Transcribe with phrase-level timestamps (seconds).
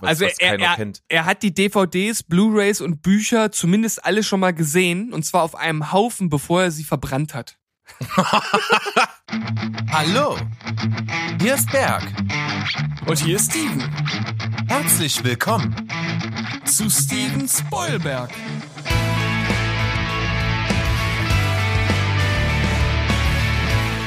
[0.00, 1.02] was, also was er, keiner er, kennt.
[1.08, 5.54] er hat die DVDs, Blu-rays und Bücher zumindest alle schon mal gesehen und zwar auf
[5.54, 7.58] einem Haufen, bevor er sie verbrannt hat.
[9.90, 10.36] Hallo,
[11.40, 12.02] hier ist Berg.
[13.06, 13.82] Und hier ist Steven
[14.68, 15.74] Herzlich willkommen.
[16.64, 18.30] zu Steven Spoilberg.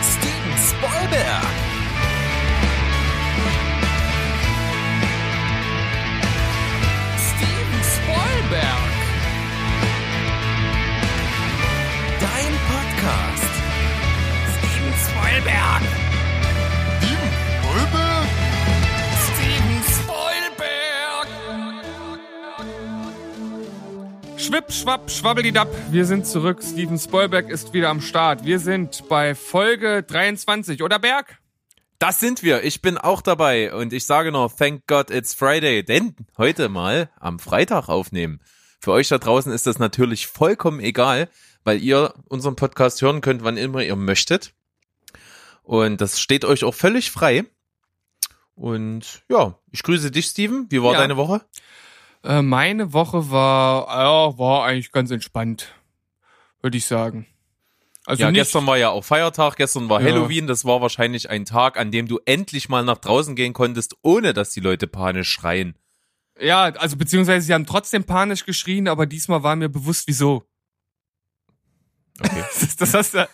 [0.04, 1.71] Steven Spoilberg.
[8.52, 8.92] Spoilberg.
[12.20, 13.54] Dein Podcast.
[14.58, 15.82] Steven Spoilberg.
[19.24, 21.28] Steven Spoilberg.
[24.38, 25.70] Schwipp, schwapp, schwabbelidapp.
[25.90, 26.62] Wir sind zurück.
[26.62, 28.44] Steven Spoilberg ist wieder am Start.
[28.44, 30.84] Wir sind bei Folge 23.
[30.84, 31.41] Oder Berg?
[32.02, 32.64] Das sind wir.
[32.64, 37.12] Ich bin auch dabei und ich sage noch, thank God it's Friday, denn heute mal
[37.20, 38.42] am Freitag aufnehmen.
[38.80, 41.30] Für euch da draußen ist das natürlich vollkommen egal,
[41.64, 44.56] weil ihr unseren Podcast hören könnt, wann immer ihr möchtet.
[45.62, 47.46] Und das steht euch auch völlig frei.
[48.56, 50.66] Und ja, ich grüße dich, Steven.
[50.72, 51.02] Wie war Ja.
[51.02, 51.46] deine Woche?
[52.24, 55.76] Äh, meine Woche war, ja, war eigentlich ganz entspannt.
[56.64, 57.28] Würde ich sagen.
[58.06, 60.10] Also ja, nicht, gestern war ja auch Feiertag, gestern war Ja.
[60.10, 63.96] Halloween, das war wahrscheinlich ein Tag, an dem du endlich mal nach draußen gehen konntest,
[64.02, 65.76] ohne dass die Leute panisch schreien.
[66.40, 70.48] Ja, also beziehungsweise sie haben trotzdem panisch geschrien, aber diesmal war mir bewusst, wieso.
[72.20, 72.44] Okay.
[72.60, 73.30] Das, das hast du.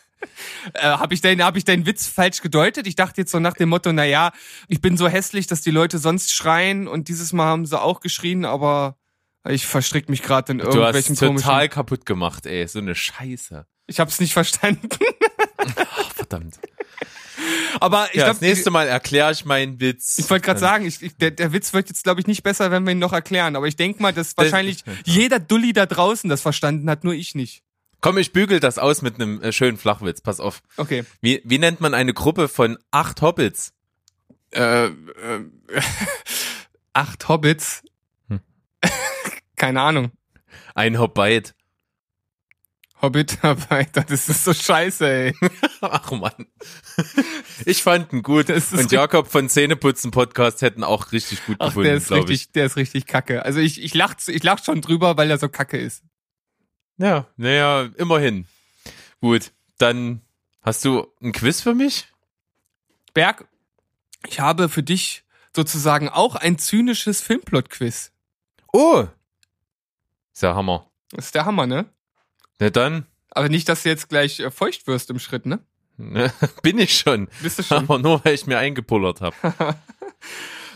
[0.74, 2.88] Äh, habe ich, dein, hab ich deinen Witz falsch gedeutet?
[2.88, 4.32] Ich dachte jetzt so nach dem Motto, na ja,
[4.68, 8.00] ich bin so hässlich, dass die Leute sonst schreien und dieses Mal haben sie auch
[8.00, 8.98] geschrien, aber
[9.48, 13.68] ich verstrick mich gerade in Du hast irgendwelchen total kaputt gemacht, ey, so eine Scheiße.
[13.88, 14.90] Ich hab's nicht verstanden.
[15.58, 16.60] Ach, verdammt.
[17.80, 20.18] Aber ich ja, glaub, das nächste Mal erkläre ich meinen Witz.
[20.18, 22.72] Ich wollte gerade sagen, ich, ich, der, der Witz wird jetzt, glaube ich, nicht besser,
[22.72, 23.56] wenn wir ihn noch erklären.
[23.56, 27.36] Aber ich denk mal, dass wahrscheinlich jeder Dulli da draußen das verstanden hat, nur ich
[27.36, 27.64] nicht.
[28.02, 30.22] Komm, ich bügel das aus mit einem äh, schönen Flachwitz.
[30.22, 30.62] Pass auf.
[30.78, 31.04] Okay.
[31.22, 33.74] Wie, wie nennt man eine Gruppe von acht Hobbits?
[34.52, 34.92] Äh, äh,
[36.94, 37.84] acht Hobbits.
[38.30, 38.42] Hm.
[39.56, 40.12] Keine Ahnung.
[40.76, 41.56] Ein Hobbit.
[43.02, 45.36] Hobbitarbeiter, das ist so scheiße, ey.
[45.82, 46.48] Ach Mann.
[47.66, 48.50] Ich fand ihn gut.
[48.50, 52.30] Und Jakob von Zähneputzen Podcast hätten auch richtig gut Ach, gefunden, der ist glaube ich.
[52.30, 53.46] richtig, der ist richtig kacke.
[53.46, 56.04] Also ich, ich lach, ich lach schon drüber, weil er so kacke ist.
[56.98, 58.48] Ja, naja, immerhin.
[59.22, 60.22] Gut, dann
[60.64, 62.08] hast du ein Quiz für mich?
[63.14, 63.48] Berg,
[64.28, 65.24] ich habe für dich
[65.56, 68.12] sozusagen auch ein zynisches Filmplot-Quiz.
[68.74, 69.06] Oh.
[70.34, 70.90] Ist ja Hammer.
[71.16, 71.86] Ist der Hammer, ne?
[72.60, 75.60] Na dann, Aber nicht, dass du jetzt gleich äh, feucht wirst im Schritt, ne?
[75.98, 76.32] ne,
[76.64, 77.28] bin ich schon.
[77.42, 77.78] Bist du schon?
[77.78, 79.36] Aber nur, weil ich mir eingepullert habe.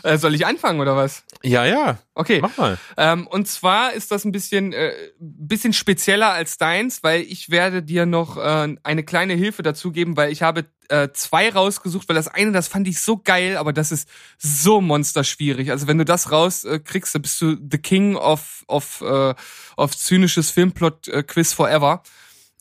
[0.02, 1.24] Äh, soll ich anfangen oder was?
[1.42, 2.40] Ja, ja, Okay.
[2.42, 2.78] mach mal.
[2.96, 7.82] Ähm, und zwar ist das ein bisschen, äh, bisschen spezieller als deins, weil ich werde
[7.82, 12.16] dir noch äh, eine kleine Hilfe dazu geben, weil ich habe äh, zwei rausgesucht, weil
[12.16, 14.08] das eine, das fand ich so geil, aber das ist
[14.38, 15.70] so monsterschwierig.
[15.70, 19.34] Also wenn du das rauskriegst, äh, bist du the king of, of, äh,
[19.76, 22.02] of zynisches Filmplot-Quiz forever.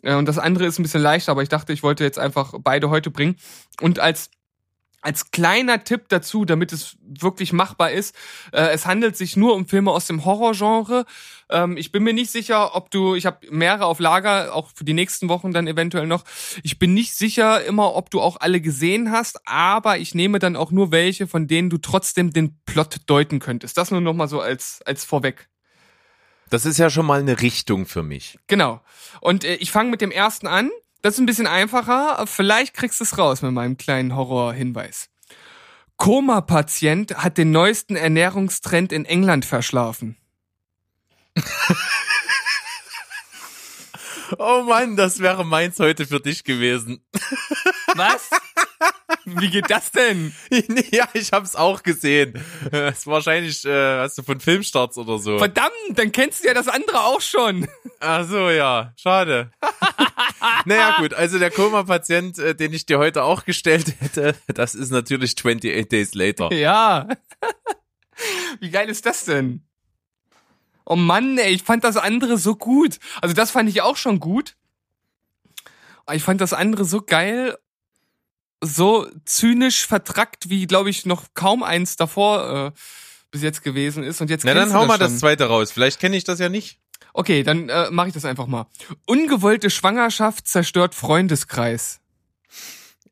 [0.04, 2.54] Äh, und das andere ist ein bisschen leichter, aber ich dachte, ich wollte jetzt einfach
[2.60, 3.36] beide heute bringen.
[3.82, 4.30] Und als
[5.02, 8.16] als kleiner Tipp dazu, damit es wirklich machbar ist,
[8.54, 11.06] äh, es handelt sich nur um Filme aus dem Horrorgenre.
[11.50, 14.86] Ähm, ich bin mir nicht sicher, ob du, ich habe mehrere auf Lager, auch für
[14.86, 16.24] die nächsten Wochen dann eventuell noch.
[16.64, 20.56] Ich bin nicht sicher immer, ob du auch alle gesehen hast, aber ich nehme dann
[20.56, 23.78] auch nur welche, von denen du trotzdem den Plot deuten könntest.
[23.78, 25.50] Das nur noch mal so als als vorweg.
[26.52, 28.38] Das ist ja schon mal eine Richtung für mich.
[28.48, 28.82] Genau.
[29.22, 30.70] Und äh, ich fange mit dem ersten an.
[31.02, 32.26] Das ist ein bisschen einfacher.
[32.28, 35.10] Vielleicht kriegst du es raus mit meinem kleinen Horrorhinweis.
[35.98, 40.18] Koma-Patient hat den neuesten Ernährungstrend in England verschlafen.
[44.38, 47.04] Oh Mann, das wäre meins heute für dich gewesen.
[47.96, 48.30] Was?
[49.26, 50.34] Wie geht das denn?
[50.92, 52.34] ja, ich hab's auch gesehen.
[52.72, 55.38] Das ist wahrscheinlich, äh, hast du von Filmstarts oder so.
[55.38, 57.68] Verdammt, dann kennst du ja das andere auch schon.
[58.00, 59.52] Ach so, ja, schade.
[60.66, 64.92] naja, gut, also der Koma-Patient, äh, den ich dir heute auch gestellt hätte, das ist
[64.92, 66.52] natürlich 28 Days Later.
[66.54, 67.08] Ja.
[68.60, 69.66] Wie geil ist das denn?
[70.86, 73.00] Oh Mann, ey, ich fand das andere so gut.
[73.22, 74.56] Also das fand ich auch schon gut.
[76.12, 77.58] Ich fand das andere so geil,
[78.62, 82.80] so zynisch vertrackt, wie, glaube ich, noch kaum eins davor äh,
[83.32, 84.22] bis jetzt gewesen ist.
[84.22, 85.00] Und jetzt Na, dann hau mal schon.
[85.00, 85.72] das zweite raus.
[85.72, 86.80] Vielleicht kenne ich das ja nicht.
[87.14, 88.68] Okay, dann äh, mache ich das einfach mal.
[89.06, 92.00] Ungewollte Schwangerschaft zerstört Freundeskreis.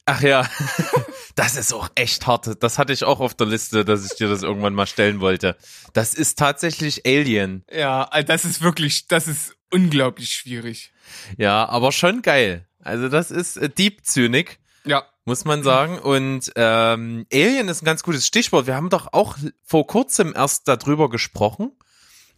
[0.06, 0.50] Ach ja,
[1.36, 2.63] das ist auch echt hart.
[2.63, 5.57] Das hatte ich auch auf der Liste, dass ich dir das irgendwann mal stellen wollte.
[5.94, 7.63] Das ist tatsächlich Alien.
[7.72, 10.92] Ja, äh, das ist wirklich, das ist unglaublich schwierig.
[11.38, 12.68] Ja, aber schon geil.
[12.80, 14.60] Also das ist äh, Deep Zynik,
[14.90, 15.06] Ja.
[15.26, 16.00] muss man sagen.
[16.00, 18.66] Und ähm, Alien ist ein ganz gutes Stichwort.
[18.68, 21.72] Wir haben doch auch vor kurzem erst darüber gesprochen.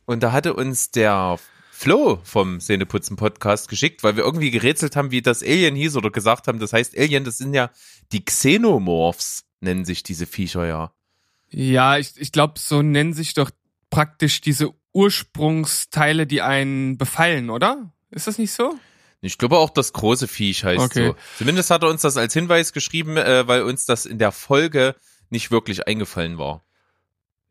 [0.06, 1.40] Und da hatte uns der
[1.72, 6.12] Flo vom Szeneputzen Podcast geschickt, weil wir irgendwie gerätselt haben, wie das Alien hieß oder
[6.12, 7.72] gesagt haben, das heißt Alien, das sind ja
[8.12, 10.92] die Xenomorphs, nennen sich diese Viecher ja.
[11.50, 13.50] Ja, ich, ich glaube, so nennen sich doch
[13.90, 17.92] praktisch diese Ursprungsteile, die einen befallen, oder?
[18.12, 18.76] Ist das nicht so?
[19.22, 21.08] Ich glaube auch das große Viech heißt Okay.
[21.10, 21.16] so.
[21.38, 24.96] Zumindest hat er uns das als Hinweis geschrieben, äh, weil uns das in der Folge
[25.30, 26.64] nicht wirklich eingefallen war.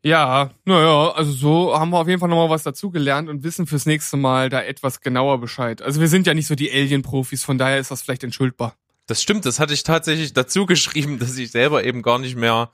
[0.03, 3.85] Ja, naja, also so haben wir auf jeden Fall nochmal was dazugelernt und wissen fürs
[3.85, 5.81] nächste Mal da etwas genauer Bescheid.
[5.81, 8.75] Also wir sind ja nicht so die Alien-Profis, von daher ist das vielleicht entschuldbar.
[9.05, 12.71] Das stimmt, das hatte ich tatsächlich dazu geschrieben, dass ich selber eben gar nicht mehr,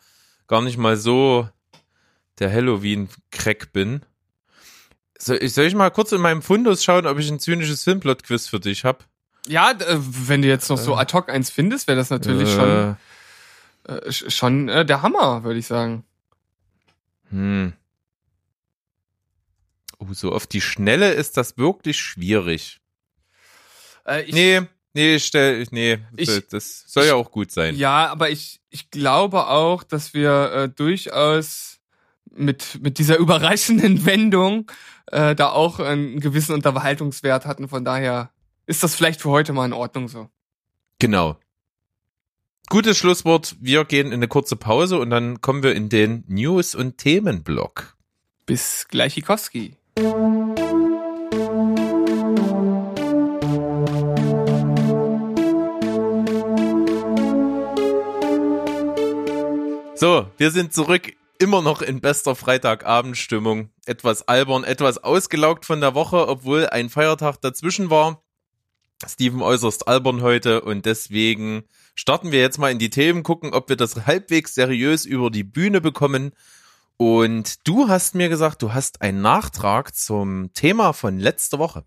[0.48, 1.50] gar nicht mal so
[2.40, 4.02] der Halloween-Crack bin.
[5.20, 8.48] Soll ich, soll ich mal kurz in meinem Fundus schauen, ob ich ein zynisches Filmplot-Quiz
[8.48, 9.06] für dich hab?
[9.48, 12.98] Ja, äh, wenn du jetzt noch so ad hoc eins findest, wäre das natürlich schon,
[13.88, 16.04] Äh, äh, sch- schon äh, der Hammer, würde ich sagen.
[17.30, 17.74] Hm.
[20.00, 22.80] Oh, so auf die Schnelle ist das wirklich schwierig.
[24.06, 24.62] Äh, ich, nee,
[24.94, 27.76] nee, stell, nee, Ich- das soll ja auch gut sein.
[27.76, 31.77] Ja, aber ich, ich glaube auch, dass wir äh, durchaus
[32.38, 34.72] mit, mit dieser überraschenden Wendung
[35.08, 37.68] äh, da auch einen gewissen Unterhaltungswert hatten.
[37.68, 38.32] Von daher
[38.66, 40.30] ist das vielleicht für heute mal in Ordnung so.
[41.00, 41.38] Genau.
[42.70, 43.56] Gutes Schlusswort.
[43.62, 47.96] Wir gehen in eine kurze Pause und dann kommen wir in den News- und Themenblock.
[48.46, 49.78] Bis gleichikowski.
[59.96, 61.14] So, wir sind zurück.
[61.40, 63.70] Immer noch in bester Freitagabendstimmung.
[63.86, 68.24] Etwas albern, etwas ausgelaugt von der Woche, obwohl ein Feiertag dazwischen war.
[69.06, 71.64] Steven äußerst albern heute und deswegen
[71.94, 75.44] starten wir jetzt mal in die Themen, gucken, ob wir das halbwegs seriös über die
[75.44, 76.32] Bühne bekommen.
[76.98, 81.86] Und du hast mir gesagt, du hast einen Nachtrag zum Thema von letzter Woche.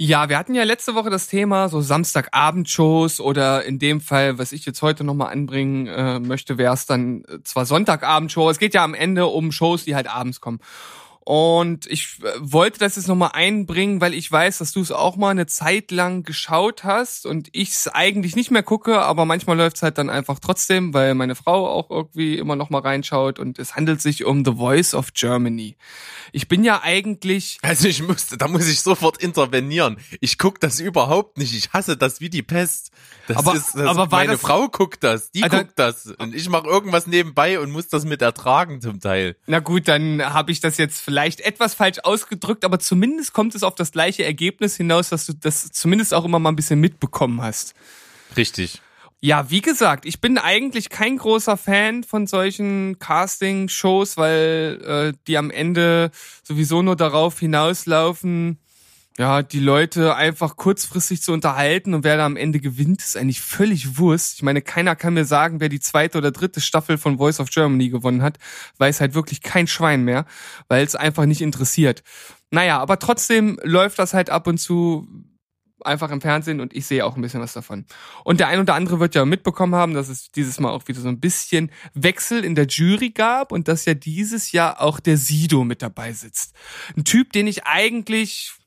[0.00, 4.52] Ja, wir hatten ja letzte Woche das Thema so Samstagabendshows oder in dem Fall, was
[4.52, 8.48] ich jetzt heute nochmal anbringen äh, möchte, wäre es dann äh, zwar Sonntagabendshow.
[8.48, 10.60] Es geht ja am Ende um Shows, die halt abends kommen.
[11.28, 15.16] Und ich äh, wollte das jetzt nochmal einbringen, weil ich weiß, dass du es auch
[15.16, 19.58] mal eine Zeit lang geschaut hast und ich es eigentlich nicht mehr gucke, aber manchmal
[19.58, 23.38] läuft es halt dann einfach trotzdem, weil meine Frau auch irgendwie immer noch mal reinschaut
[23.38, 25.76] und es handelt sich um The Voice of Germany.
[26.32, 29.98] Ich bin ja eigentlich Also ich musste, da muss ich sofort intervenieren.
[30.22, 31.52] Ich guck das überhaupt nicht.
[31.54, 32.90] Ich hasse das wie die Pest.
[33.26, 36.34] Das Aber- ist, das, aber meine das- Frau guckt das, die Alter- guckt das und
[36.34, 39.36] ich mache irgendwas nebenbei und muss das mit ertragen zum Teil.
[39.46, 43.62] Na gut, dann habe ich das jetzt vielleicht etwas falsch ausgedrückt, aber zumindest kommt es
[43.62, 47.42] auf das gleiche Ergebnis hinaus, dass du das zumindest auch immer mal ein bisschen mitbekommen
[47.42, 47.74] hast.
[48.36, 48.80] Richtig.
[49.20, 55.36] Ja, wie gesagt, ich bin eigentlich kein großer Fan von solchen Casting-Shows, weil äh, die
[55.36, 56.12] am Ende
[56.44, 58.58] sowieso nur darauf hinauslaufen,
[59.18, 63.40] ja, die Leute einfach kurzfristig zu unterhalten und wer da am Ende gewinnt, ist eigentlich
[63.40, 64.36] völlig Wurst.
[64.36, 67.50] Ich meine, keiner kann mir sagen, wer die zweite oder dritte Staffel von Voice of
[67.50, 68.38] Germany gewonnen hat,
[68.78, 70.24] weiß halt wirklich kein Schwein mehr,
[70.68, 72.04] weil es einfach nicht interessiert.
[72.52, 75.08] Naja, aber trotzdem läuft das halt ab und zu
[75.84, 77.86] einfach im Fernsehen und ich sehe auch ein bisschen was davon.
[78.24, 81.00] Und der ein oder andere wird ja mitbekommen haben, dass es dieses Mal auch wieder
[81.00, 85.16] so ein bisschen Wechsel in der Jury gab und dass ja dieses Jahr auch der
[85.16, 86.54] Sido mit dabei sitzt.
[86.96, 88.57] Ein Typ, den ich eigentlich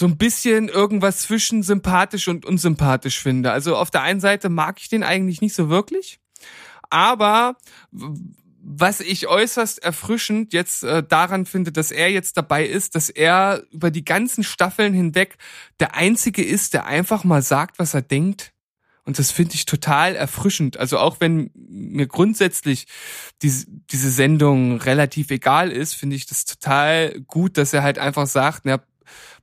[0.00, 3.52] so ein bisschen irgendwas zwischen sympathisch und unsympathisch finde.
[3.52, 6.20] Also auf der einen Seite mag ich den eigentlich nicht so wirklich,
[6.88, 7.56] aber
[8.62, 13.62] was ich äußerst erfrischend jetzt äh, daran finde, dass er jetzt dabei ist, dass er
[13.72, 15.36] über die ganzen Staffeln hinweg
[15.80, 18.54] der Einzige ist, der einfach mal sagt, was er denkt.
[19.04, 20.78] Und das finde ich total erfrischend.
[20.78, 22.86] Also auch wenn mir grundsätzlich
[23.42, 28.26] diese, diese Sendung relativ egal ist, finde ich das total gut, dass er halt einfach
[28.26, 28.80] sagt, na,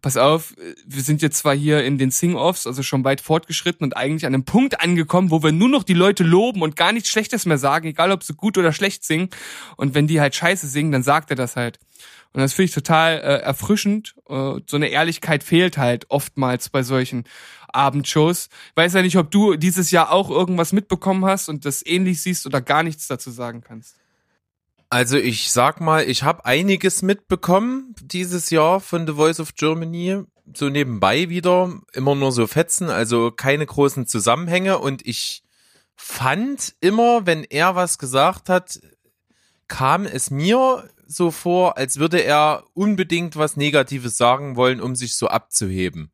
[0.01, 0.53] pass auf,
[0.85, 4.33] wir sind jetzt zwar hier in den Sing-Offs, also schon weit fortgeschritten und eigentlich an
[4.33, 7.57] einem Punkt angekommen, wo wir nur noch die Leute loben und gar nichts Schlechtes mehr
[7.57, 9.29] sagen, egal ob sie gut oder schlecht singen.
[9.75, 11.79] Und wenn die halt scheiße singen, dann sagt er das halt.
[12.33, 14.15] Und das finde ich total äh, erfrischend.
[14.29, 17.23] Äh, so eine Ehrlichkeit fehlt halt oftmals bei solchen
[17.69, 18.49] Abendshows.
[18.69, 22.21] Ich weiß ja nicht, ob du dieses Jahr auch irgendwas mitbekommen hast und das ähnlich
[22.21, 23.95] siehst oder gar nichts dazu sagen kannst.
[24.89, 30.23] Also ich sag mal, ich habe einiges mitbekommen dieses Jahr von The Voice of Germany.
[30.53, 34.79] So nebenbei wieder, immer nur so Fetzen, also keine großen Zusammenhänge.
[34.79, 35.43] Und ich
[35.95, 38.79] fand immer, wenn er was gesagt hat,
[39.67, 45.15] kam es mir so vor, als würde er unbedingt was Negatives sagen wollen, um sich
[45.15, 46.11] so abzuheben.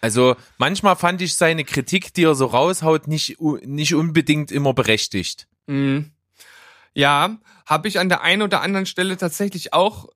[0.00, 5.46] Also manchmal fand ich seine Kritik, die er so raushaut, nicht, nicht unbedingt immer berechtigt.
[5.66, 6.13] Mhm.
[6.96, 10.08] Ja, habe ich an der einen oder anderen Stelle tatsächlich auch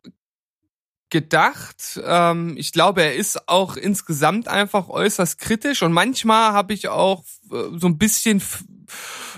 [1.11, 2.01] gedacht.
[2.05, 7.25] Ähm, ich glaube, er ist auch insgesamt einfach äußerst kritisch und manchmal habe ich auch
[7.51, 8.43] äh, so ein bisschen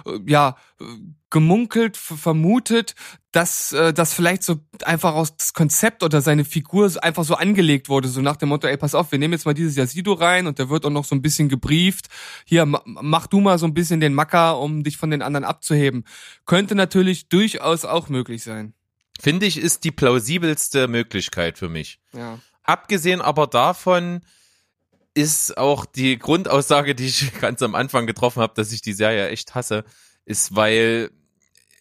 [0.07, 0.57] äh, ja
[1.31, 2.97] gemunkelt, vermutet,
[3.31, 7.89] dass äh, das vielleicht so einfach aus das Konzept oder seine Figur einfach so angelegt
[7.89, 10.49] wurde, so nach dem Motto, ey, pass auf, wir nehmen jetzt mal dieses Yasido rein
[10.49, 12.09] und der wird auch noch so ein bisschen gebrieft.
[12.45, 15.45] Hier, ma- mach du mal so ein bisschen den Macker, um dich von den anderen
[15.45, 16.05] abzuheben.
[16.47, 18.75] Könnte natürlich durchaus auch möglich sein.
[19.21, 22.01] Finde ich, ist die plausibelste Möglichkeit für mich.
[22.13, 22.39] Ja.
[22.63, 24.23] Abgesehen aber davon
[25.15, 29.29] ist auch die Grundaussage, die ich ganz am Anfang getroffen habe, dass ich die Serie
[29.29, 29.85] echt hasse,
[30.25, 31.11] ist, weil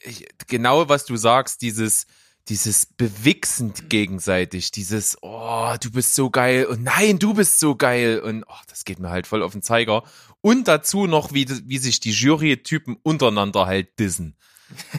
[0.04, 2.08] ich, genau was du sagst, dieses
[2.48, 8.20] dieses bewichsend gegenseitig, dieses oh, du bist so geil und nein, du bist so geil
[8.20, 10.04] und oh, das geht mir halt voll auf den Zeiger
[10.42, 14.36] und dazu noch wie wie sich die Jury-Typen untereinander halt dissen.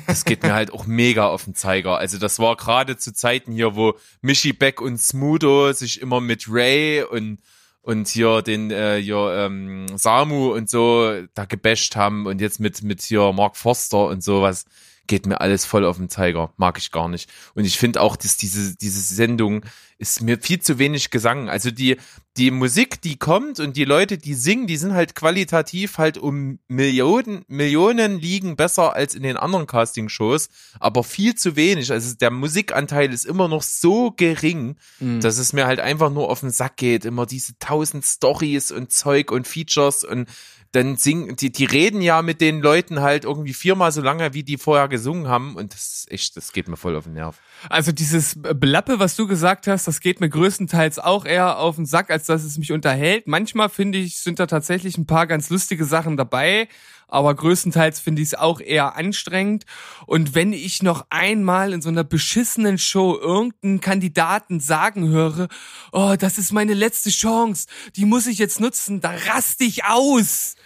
[0.07, 1.99] Das geht mir halt auch mega auf den Zeiger.
[1.99, 6.47] Also das war gerade zu Zeiten hier, wo Michi Beck und Smudo sich immer mit
[6.49, 7.39] Ray und
[7.83, 12.83] und hier den äh, hier ähm, Samu und so da gebasht haben und jetzt mit
[12.83, 14.67] mit hier Mark Forster und sowas
[15.07, 17.29] geht mir alles voll auf den Zeiger, mag ich gar nicht.
[17.55, 19.65] Und ich finde auch, dass diese diese Sendung
[19.99, 21.49] ist mir viel zu wenig Gesang.
[21.49, 21.97] Also die
[22.37, 26.61] die Musik, die kommt und die Leute, die singen, die sind halt qualitativ halt um
[26.69, 31.91] Millionen Millionen liegen besser als in den anderen Castingshows, aber viel zu wenig.
[31.91, 35.21] Also der Musikanteil ist immer noch so gering, Mhm.
[35.21, 37.05] dass es mir halt einfach nur auf den Sack geht.
[37.05, 40.29] Immer diese tausend Stories und Zeug und Features und
[40.73, 44.45] dann singen, die, die reden ja mit den Leuten halt irgendwie viermal so lange, wie
[44.45, 47.41] die vorher gesungen haben und das ist echt, das geht mir voll auf den Nerv.
[47.69, 51.87] Also dieses Blappe, was du gesagt hast, das geht mir größtenteils auch eher auf den
[51.87, 53.27] Sack, als dass es mich unterhält.
[53.27, 56.69] Manchmal finde ich, sind da tatsächlich ein paar ganz lustige Sachen dabei,
[57.09, 59.65] aber größtenteils finde ich es auch eher anstrengend.
[60.07, 65.49] Und wenn ich noch einmal in so einer beschissenen Show irgendeinen Kandidaten sagen höre,
[65.93, 70.57] oh, das ist meine letzte Chance, die muss ich jetzt nutzen, da raste ich aus.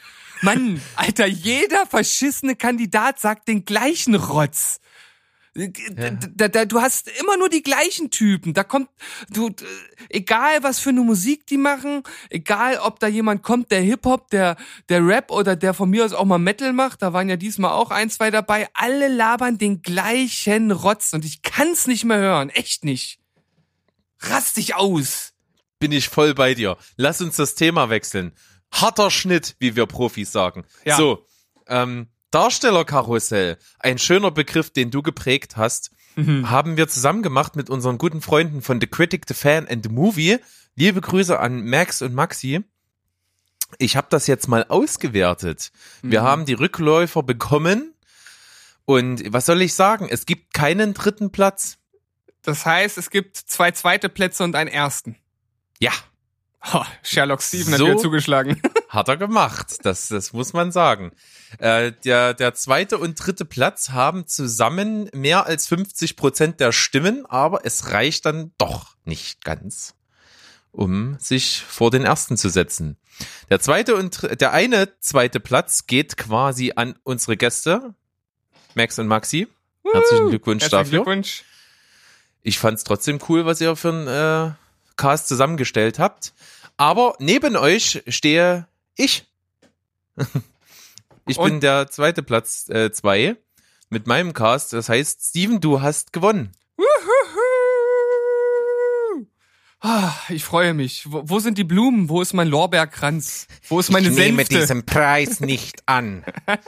[0.42, 4.80] Mann, Alter, jeder verschissene Kandidat sagt den gleichen Rotz.
[5.56, 8.54] Da, da, du hast immer nur die gleichen Typen.
[8.54, 8.88] Da kommt,
[9.30, 9.50] du,
[10.08, 14.56] egal was für eine Musik die machen, egal ob da jemand kommt, der Hip-Hop, der,
[14.88, 17.70] der Rap oder der von mir aus auch mal Metal macht, da waren ja diesmal
[17.70, 22.50] auch ein, zwei dabei, alle labern den gleichen Rotz und ich kann's nicht mehr hören.
[22.50, 23.20] Echt nicht.
[24.18, 25.34] Rast dich aus.
[25.78, 26.76] Bin ich voll bei dir.
[26.96, 28.32] Lass uns das Thema wechseln.
[28.72, 30.64] Harter Schnitt, wie wir Profis sagen.
[30.84, 30.96] Ja.
[30.96, 31.26] So,
[31.68, 37.96] ähm, Darstellerkarussell, ein schöner Begriff, den du geprägt hast, haben wir zusammen gemacht mit unseren
[37.98, 40.38] guten Freunden von The Critic, The Fan and The Movie.
[40.74, 42.62] Liebe Grüße an Max und Maxi.
[43.78, 45.70] Ich habe das jetzt mal ausgewertet.
[46.02, 47.94] Wir haben die Rückläufer bekommen
[48.84, 50.08] und was soll ich sagen?
[50.10, 51.78] Es gibt keinen dritten Platz.
[52.42, 55.16] Das heißt, es gibt zwei zweite Plätze und einen ersten.
[55.78, 55.92] Ja,
[56.72, 57.72] Oh, Sherlock Steven So?
[57.74, 58.60] hat wieder zugeschlagen.
[58.94, 61.10] Hat er gemacht, das, das muss man sagen.
[61.58, 67.26] Äh, der, der zweite und dritte Platz haben zusammen mehr als 50 Prozent der Stimmen,
[67.26, 69.96] aber es reicht dann doch nicht ganz,
[70.70, 72.96] um sich vor den ersten zu setzen.
[73.50, 77.94] Der zweite und der eine zweite Platz geht quasi an unsere Gäste,
[78.76, 79.48] Max und Maxi.
[79.92, 80.98] Herzlichen Glückwunsch Herzlichen dafür.
[81.02, 81.42] Glückwunsch.
[82.42, 84.54] Ich fand's trotzdem cool, was ihr für einen äh,
[84.96, 86.32] Cast zusammengestellt habt.
[86.76, 89.26] Aber neben euch stehe ich.
[91.26, 93.36] ich bin Und- der zweite Platz äh, zwei
[93.90, 94.72] mit meinem Cast.
[94.72, 96.52] Das heißt, Steven, du hast gewonnen.
[99.80, 101.10] Ah, ich freue mich.
[101.12, 102.08] Wo, wo sind die Blumen?
[102.08, 103.46] Wo ist mein Lorbeerkranz?
[103.68, 104.82] Wo ist meine Sänfte?
[104.86, 106.24] Preis nicht an.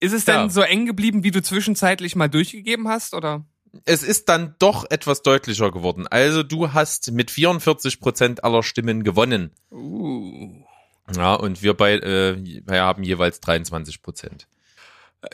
[0.00, 0.48] Ist es denn Ja.
[0.50, 3.44] so eng geblieben, wie du zwischenzeitlich mal durchgegeben hast, oder?
[3.84, 6.06] Es ist dann doch etwas deutlicher geworden.
[6.06, 9.52] Also du hast mit 44 Prozent aller Stimmen gewonnen.
[9.70, 10.62] Uh.
[11.14, 14.46] Ja, und wir bei, äh, wir haben jeweils 23 Prozent.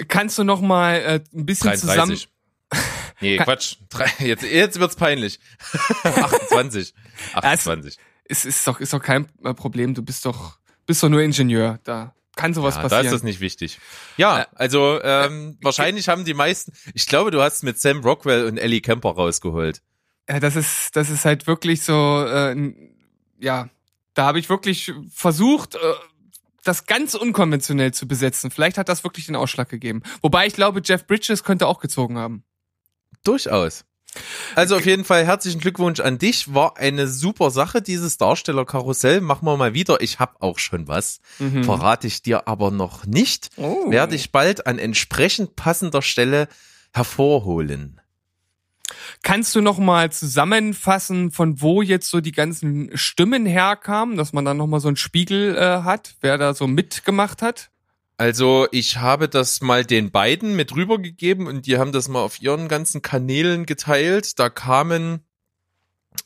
[0.08, 2.28] Kannst du noch mal äh, ein bisschen zusammen 33.
[3.20, 3.76] Nee, Quatsch.
[3.90, 5.38] Drei- Jetzt, jetzt wird's peinlich.
[6.02, 6.94] 28.
[7.34, 7.96] 28.
[8.24, 12.14] es ist doch ist doch kein Problem, du bist doch bist doch nur Ingenieur, da
[12.36, 13.06] kann sowas Ja, da passieren.
[13.06, 13.78] ist das nicht wichtig.
[14.16, 18.56] Ja, also ähm, wahrscheinlich haben die meisten, ich glaube, du hast mit Sam Rockwell und
[18.58, 19.82] Ellie Kemper rausgeholt.
[20.28, 22.72] Ja, das ist, das ist halt wirklich so, äh,
[23.40, 23.68] ja,
[24.14, 25.78] da habe ich wirklich versucht, äh,
[26.64, 28.50] das ganz unkonventionell zu besetzen.
[28.50, 30.02] Vielleicht hat das wirklich den Ausschlag gegeben.
[30.22, 32.42] Wobei ich glaube, Jeff Bridges könnte auch gezogen haben.
[33.22, 33.84] Durchaus.
[34.54, 36.54] Also auf jeden Fall herzlichen Glückwunsch an dich.
[36.54, 39.20] War eine super Sache, dieses Darstellerkarussell.
[39.20, 40.00] Machen wir mal wieder.
[40.00, 41.20] Ich habe auch schon was.
[41.38, 41.64] Mhm.
[41.64, 43.50] Verrate ich dir aber noch nicht.
[43.56, 43.90] Oh.
[43.90, 46.48] Werde ich bald an entsprechend passender Stelle
[46.92, 48.00] hervorholen.
[49.22, 54.44] Kannst du noch mal zusammenfassen, von wo jetzt so die ganzen Stimmen herkamen, dass man
[54.44, 57.70] dann noch mal so einen Spiegel äh, hat, wer da so mitgemacht hat?
[58.16, 62.40] Also ich habe das mal den beiden mit rübergegeben und die haben das mal auf
[62.40, 64.38] ihren ganzen Kanälen geteilt.
[64.38, 65.24] Da kamen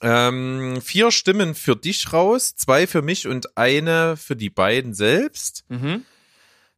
[0.02, 5.64] ähm, vier Stimmen für dich raus, zwei für mich und eine für die beiden selbst.
[5.68, 6.04] Mhm.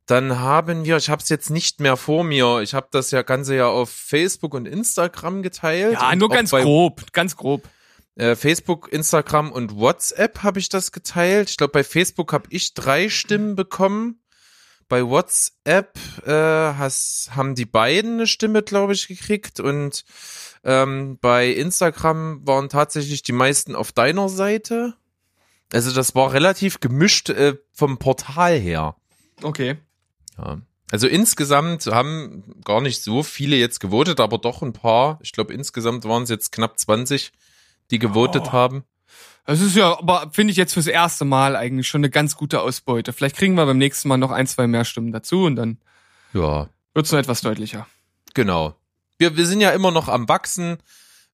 [0.06, 3.22] Dann haben wir, ich habe es jetzt nicht mehr vor mir, ich habe das ja
[3.22, 5.94] ganze ja auf Facebook und Instagram geteilt.
[5.94, 7.68] Ja, nur ganz grob, ganz grob.
[8.16, 11.50] Äh, Facebook, Instagram und WhatsApp habe ich das geteilt.
[11.50, 14.20] Ich glaube, bei Facebook habe ich drei Stimmen bekommen.
[14.90, 19.60] Bei WhatsApp äh, has, haben die beiden eine Stimme, glaube ich, gekriegt.
[19.60, 20.04] Und
[20.64, 24.94] ähm, bei Instagram waren tatsächlich die meisten auf deiner Seite.
[25.72, 28.96] Also das war relativ gemischt äh, vom Portal her.
[29.42, 29.78] Okay.
[30.36, 30.60] Ja.
[30.90, 35.20] Also insgesamt haben gar nicht so viele jetzt gewotet, aber doch ein paar.
[35.22, 37.30] Ich glaube, insgesamt waren es jetzt knapp 20,
[37.92, 38.52] die gewotet Oh.
[38.52, 38.82] haben.
[39.50, 42.60] Das ist ja, aber finde ich jetzt fürs erste Mal eigentlich schon eine ganz gute
[42.60, 43.12] Ausbeute.
[43.12, 45.78] Vielleicht kriegen wir beim nächsten Mal noch ein, zwei mehr Stimmen dazu und dann
[46.32, 47.86] Ja, wird's noch etwas deutlicher.
[48.34, 48.76] genau.
[49.18, 50.78] Wir, wir sind ja immer noch am Wachsen.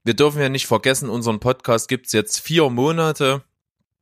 [0.03, 3.43] Wir dürfen ja nicht vergessen, unseren Podcast gibt's jetzt vier Monate.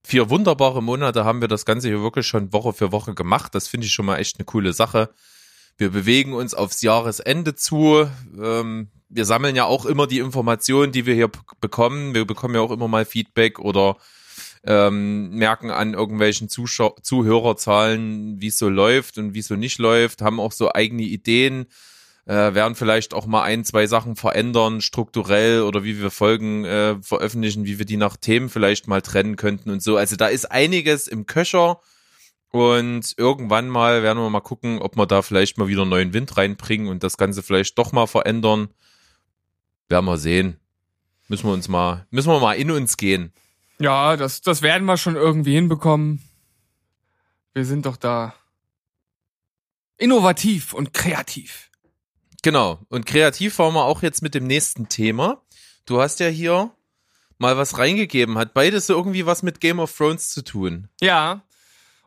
[0.04, 3.52] Vier wunderbare Monate haben wir das Ganze hier wirklich schon Woche für Woche gemacht.
[3.54, 5.10] Das finde ich schon mal echt eine coole Sache.
[5.76, 8.08] Wir bewegen uns aufs Jahresende zu.
[8.40, 11.30] Ähm, wir sammeln ja auch immer die Informationen, die wir hier
[11.60, 12.14] bekommen.
[12.14, 13.96] Wir bekommen ja auch immer mal Feedback oder
[14.66, 19.78] ähm, merken an irgendwelchen Zuschau Zuhörerzahlen, wie es so läuft und wie es so nicht
[19.78, 21.66] läuft, haben auch so eigene Ideen,
[22.26, 26.96] äh, werden vielleicht auch mal ein, zwei Sachen verändern, strukturell oder wie wir Folgen äh,
[27.02, 29.96] veröffentlichen, wie wir die nach Themen vielleicht mal trennen könnten und so.
[29.96, 31.80] Also da ist einiges im Köcher
[32.50, 36.36] und irgendwann mal werden wir mal gucken, ob wir da vielleicht mal wieder neuen Wind
[36.36, 38.68] reinbringen und das Ganze vielleicht doch mal verändern.
[39.88, 40.58] Werden wir sehen.
[41.28, 43.32] Müssen wir uns mal, müssen wir mal in uns gehen.
[43.78, 46.22] Ja, das, das werden wir schon irgendwie hinbekommen.
[47.54, 48.34] Wir sind doch da
[49.96, 51.70] innovativ und kreativ.
[52.42, 52.78] Genau.
[52.88, 55.42] Und kreativ waren wir auch jetzt mit dem nächsten Thema.
[55.86, 56.72] Du hast ja hier
[57.38, 58.38] mal was reingegeben.
[58.38, 60.88] Hat beides so irgendwie was mit Game of Thrones zu tun?
[61.00, 61.42] Ja,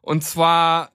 [0.01, 0.91] und zwar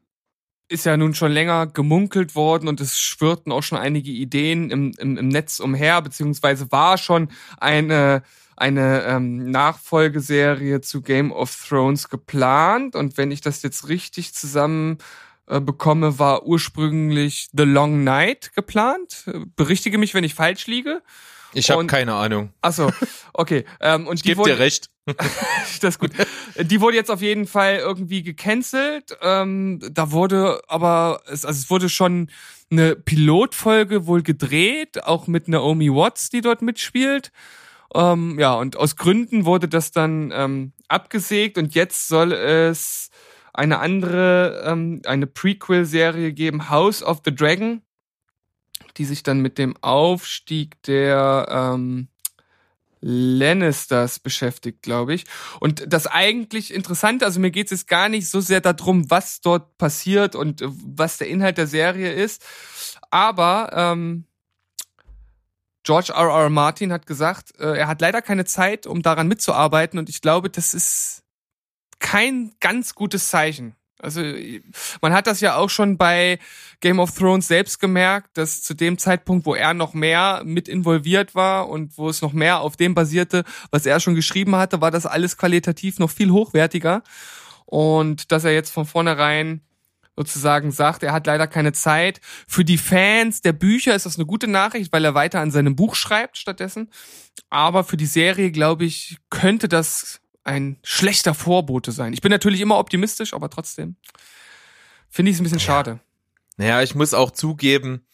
[0.72, 4.92] ist ja nun schon länger gemunkelt worden und es schwirrten auch schon einige Ideen im,
[4.98, 8.22] im, im Netz umher, beziehungsweise war schon eine,
[8.56, 12.96] eine ähm, Nachfolgeserie zu Game of Thrones geplant.
[12.96, 14.98] Und wenn ich das jetzt richtig zusammen
[15.46, 19.24] äh, bekomme, war ursprünglich The Long Night geplant.
[19.26, 21.02] Äh, Berichtige mich, wenn ich falsch liege.
[21.54, 22.52] Ich habe keine Ahnung.
[22.60, 22.90] Achso,
[23.32, 23.64] okay.
[23.80, 24.88] Ähm, und Ich gebe dir recht.
[25.06, 26.12] das ist gut.
[26.58, 29.16] Die wurde jetzt auf jeden Fall irgendwie gecancelt.
[29.20, 32.30] Ähm, da wurde aber, es, also es wurde schon
[32.70, 37.32] eine Pilotfolge wohl gedreht, auch mit Naomi Watts, die dort mitspielt.
[37.94, 43.10] Ähm, ja, und aus Gründen wurde das dann ähm, abgesägt und jetzt soll es
[43.52, 47.82] eine andere, ähm, eine Prequel-Serie geben, House of the Dragon,
[48.96, 52.08] die sich dann mit dem Aufstieg der ähm,
[53.00, 55.24] Lannisters beschäftigt, glaube ich.
[55.60, 59.40] Und das eigentlich Interessante, also mir geht es jetzt gar nicht so sehr darum, was
[59.40, 62.44] dort passiert und äh, was der Inhalt der Serie ist.
[63.10, 64.24] Aber ähm,
[65.82, 66.28] George R.
[66.28, 66.48] R.
[66.48, 69.98] Martin hat gesagt, äh, er hat leider keine Zeit, um daran mitzuarbeiten.
[69.98, 71.24] Und ich glaube, das ist
[71.98, 73.74] kein ganz gutes Zeichen.
[74.02, 74.20] Also
[75.00, 76.38] man hat das ja auch schon bei
[76.80, 81.34] Game of Thrones selbst gemerkt, dass zu dem Zeitpunkt, wo er noch mehr mit involviert
[81.34, 84.90] war und wo es noch mehr auf dem basierte, was er schon geschrieben hatte, war
[84.90, 87.02] das alles qualitativ noch viel hochwertiger.
[87.64, 89.62] Und dass er jetzt von vornherein
[90.16, 92.20] sozusagen sagt, er hat leider keine Zeit.
[92.46, 95.76] Für die Fans der Bücher ist das eine gute Nachricht, weil er weiter an seinem
[95.76, 96.90] Buch schreibt stattdessen.
[97.50, 102.12] Aber für die Serie, glaube ich, könnte das ein schlechter Vorbote sein.
[102.12, 103.96] Ich bin natürlich immer optimistisch, aber trotzdem
[105.08, 106.00] finde ich es ein bisschen schade.
[106.56, 108.06] Naja, ich muss auch zugeben,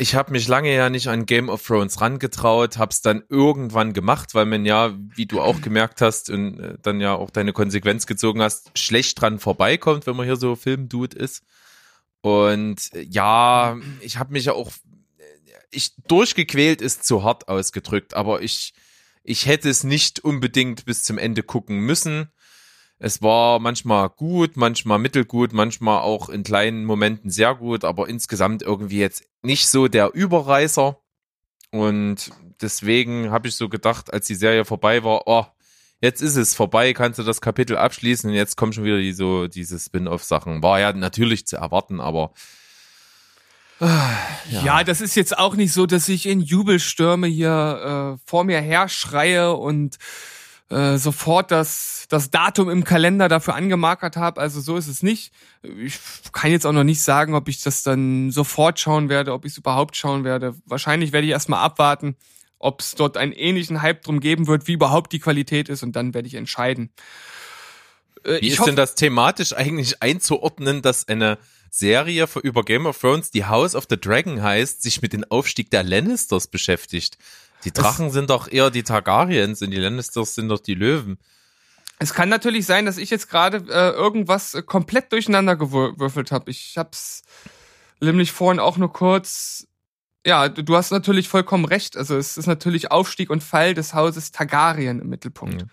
[0.00, 4.32] ich habe mich lange ja nicht an Game of Thrones rangetraut, hab's dann irgendwann gemacht,
[4.32, 8.06] weil man ja, wie du auch gemerkt hast und äh, dann ja auch deine Konsequenz
[8.06, 11.42] gezogen hast, schlecht dran vorbeikommt, wenn man hier so Filmdude ist.
[12.20, 14.70] Und äh, ja, ich habe mich ja auch,
[15.70, 18.74] ich durchgequält ist zu hart ausgedrückt, aber ich,
[19.22, 22.28] ich hätte es nicht unbedingt bis zum Ende gucken müssen.
[22.98, 28.62] Es war manchmal gut, manchmal mittelgut, manchmal auch in kleinen Momenten sehr gut, aber insgesamt
[28.62, 30.98] irgendwie jetzt nicht so der Überreißer.
[31.70, 35.46] Und deswegen habe ich so gedacht, als die Serie vorbei war, oh,
[36.00, 39.12] jetzt ist es vorbei, kannst du das Kapitel abschließen und jetzt kommen schon wieder die,
[39.12, 40.62] so diese Spin-off-Sachen.
[40.62, 42.32] War ja natürlich zu erwarten, aber
[43.80, 44.82] Ja.
[44.82, 49.54] das ist jetzt auch nicht so, dass ich in Jubelstürme hier äh, vor mir herschreie
[49.54, 49.98] und
[50.70, 54.40] äh, sofort das, das Datum im Kalender dafür angemarkert habe.
[54.40, 55.32] Also so ist es nicht.
[55.62, 55.98] Ich
[56.32, 59.52] kann jetzt auch noch nicht sagen, ob ich das dann sofort schauen werde, ob ich
[59.52, 60.54] es überhaupt schauen werde.
[60.66, 62.16] Wahrscheinlich werde ich erstmal abwarten,
[62.58, 65.96] ob es dort einen ähnlichen Hype drum geben wird, wie überhaupt die Qualität ist und
[65.96, 66.90] dann werde ich entscheiden.
[68.24, 71.38] Äh, wie ist denn das thematisch eigentlich einzuordnen, dass eine
[71.70, 75.24] Serie für über Game of Thrones, die House of the Dragon heißt, sich mit dem
[75.24, 77.18] Aufstieg der Lannisters beschäftigt?
[77.64, 81.18] Die Drachen das sind doch eher die Targaryens und die Lannisters sind doch die Löwen.
[81.98, 86.50] Es kann natürlich sein, dass ich jetzt gerade äh, irgendwas äh, komplett durcheinander gewürfelt habe.
[86.50, 87.22] Ich hab's
[88.00, 89.66] nämlich vorhin auch nur kurz.
[90.24, 91.96] Ja, du, du, hast natürlich vollkommen recht.
[91.96, 95.62] Also es ist natürlich Aufstieg und Fall des Hauses Targaryen im Mittelpunkt.
[95.62, 95.68] Ja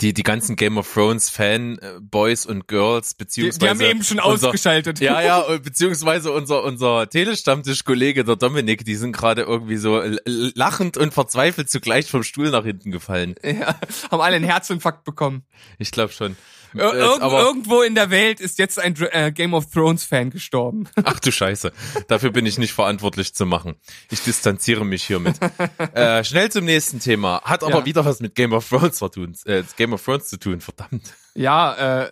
[0.00, 3.58] die, die ganzen Game of Thrones Fanboys und Girls, beziehungsweise.
[3.58, 5.00] Die, die haben eben schon unser, ausgeschaltet.
[5.00, 11.14] Ja, ja, beziehungsweise unser, unser Telestammtisch-Kollege, der Dominik, die sind gerade irgendwie so lachend und
[11.14, 13.34] verzweifelt zugleich vom Stuhl nach hinten gefallen.
[13.42, 13.78] Ja,
[14.10, 15.44] haben alle einen Herzinfarkt bekommen.
[15.78, 16.36] Ich glaube schon.
[16.74, 20.88] Ir Irgend, irgendwo in der Welt ist jetzt ein äh, Game of Thrones Fan gestorben.
[21.04, 21.72] Ach du Scheiße.
[22.08, 23.76] Dafür bin ich nicht verantwortlich zu machen.
[24.10, 25.36] Ich distanziere mich hiermit.
[25.94, 27.42] äh, schnell zum nächsten Thema.
[27.44, 27.84] Hat aber ja.
[27.86, 29.36] wieder was mit Game of Thrones zu tun.
[29.44, 31.14] Äh, Game of Thrones zu tun, verdammt.
[31.34, 32.10] Ja, äh,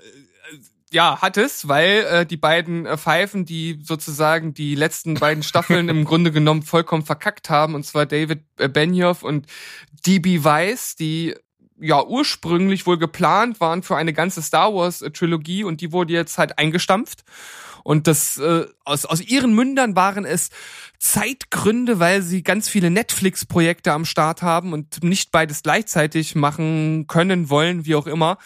[0.92, 5.88] ja, hat es, weil äh, die beiden äh, Pfeifen, die sozusagen die letzten beiden Staffeln
[5.88, 9.46] im Grunde genommen vollkommen verkackt haben, und zwar David äh, Benioff und
[10.06, 11.34] DB Weiss, die
[11.82, 16.38] ja ursprünglich wohl geplant waren für eine ganze Star Wars Trilogie und die wurde jetzt
[16.38, 17.24] halt eingestampft.
[17.84, 20.50] Und das äh, aus, aus ihren Mündern waren es
[20.98, 27.50] Zeitgründe, weil sie ganz viele Netflix-Projekte am Start haben und nicht beides gleichzeitig machen können,
[27.50, 28.38] wollen, wie auch immer.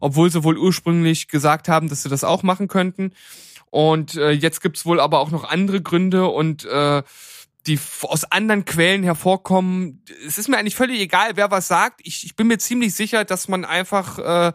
[0.00, 3.12] Obwohl sie wohl ursprünglich gesagt haben, dass sie das auch machen könnten.
[3.70, 7.02] Und äh, jetzt gibt's wohl aber auch noch andere Gründe und äh,
[7.68, 10.02] die aus anderen Quellen hervorkommen.
[10.26, 12.00] Es ist mir eigentlich völlig egal, wer was sagt.
[12.02, 14.52] Ich, ich bin mir ziemlich sicher, dass man einfach äh,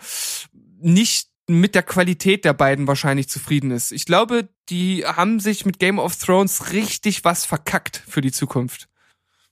[0.79, 3.91] nicht mit der Qualität der beiden wahrscheinlich zufrieden ist.
[3.91, 8.87] Ich glaube, die haben sich mit Game of Thrones richtig was verkackt für die Zukunft.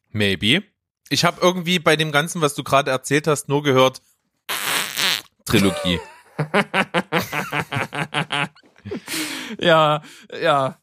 [0.10, 0.64] Maybe.
[1.10, 4.02] Ich habe irgendwie bei dem Ganzen, was du gerade erzählt hast, nur gehört
[5.46, 6.00] Trilogie.
[9.60, 10.02] ja,
[10.42, 10.78] ja.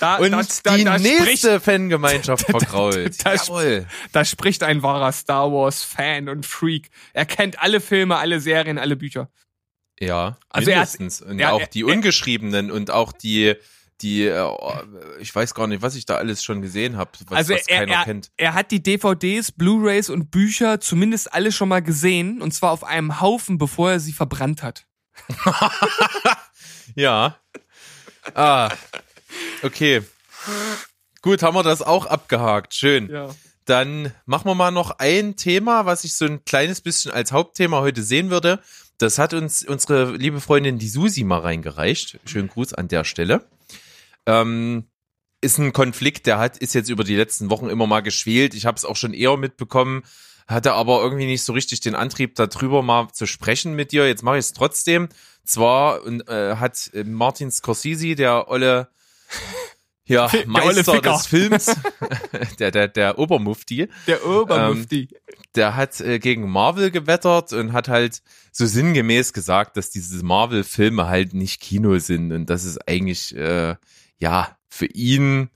[0.00, 0.30] Da, und
[0.64, 3.24] da, da, die nächste Fangemeinschaft vergrault.
[3.24, 3.86] Da, Jawohl.
[4.12, 6.90] Da spricht ein wahrer Star Wars Fan und Freak.
[7.12, 9.28] Er kennt alle Filme, alle Serien, alle Bücher.
[9.98, 11.20] Ja, also mindestens.
[11.20, 13.54] Hat, und ja, auch die ungeschriebenen und auch die
[14.00, 14.48] die äh,
[15.20, 17.92] ich weiß gar nicht, was ich da alles schon gesehen habe, was, also was keiner
[17.92, 18.30] er, kennt.
[18.38, 22.82] Er hat die DVDs, Blu-rays und Bücher zumindest alle schon mal gesehen und zwar auf
[22.82, 24.86] einem Haufen, bevor er sie verbrannt hat.
[26.94, 27.36] ja.
[28.34, 28.70] Ah,
[29.62, 30.02] Okay.
[31.22, 32.74] Gut, haben wir das auch abgehakt.
[32.74, 33.10] Schön.
[33.10, 33.28] Ja.
[33.66, 37.80] Dann machen wir mal noch ein Thema, was ich so ein kleines bisschen als Hauptthema
[37.80, 38.60] heute sehen würde.
[38.98, 42.18] Das hat uns unsere liebe Freundin die Susi mal reingereicht.
[42.24, 43.46] Schönen Gruß an der Stelle.
[44.26, 44.84] Ähm,
[45.40, 48.54] ist ein Konflikt, der hat ist jetzt über die letzten Wochen immer mal geschwelt.
[48.54, 50.02] Ich habe es auch schon eher mitbekommen,
[50.46, 54.06] hatte aber irgendwie nicht so richtig den Antrieb, darüber mal zu sprechen mit dir.
[54.06, 55.08] Jetzt mache ich es trotzdem.
[55.44, 58.88] Zwar äh, hat Martin Scorsese, der olle
[60.04, 61.74] ja, der Meister des Films,
[62.58, 63.88] der, der, der Obermufti.
[64.06, 65.08] Der Obermufti.
[65.10, 70.24] Ähm, der hat äh, gegen Marvel gewettert und hat halt so sinngemäß gesagt, dass diese
[70.24, 73.76] Marvel-Filme halt nicht Kino sind und das ist eigentlich, äh,
[74.18, 75.50] ja, für ihn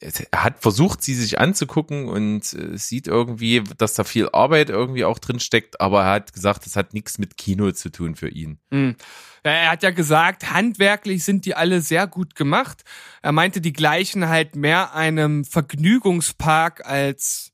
[0.00, 5.04] er hat versucht, sie sich anzugucken und äh, sieht irgendwie, dass da viel Arbeit irgendwie
[5.04, 8.28] auch drin steckt, aber er hat gesagt, das hat nichts mit Kino zu tun für
[8.28, 8.58] ihn.
[8.70, 8.96] Mhm.
[9.42, 12.82] Er hat ja gesagt, handwerklich sind die alle sehr gut gemacht.
[13.22, 17.52] Er meinte, die gleichen halt mehr einem Vergnügungspark als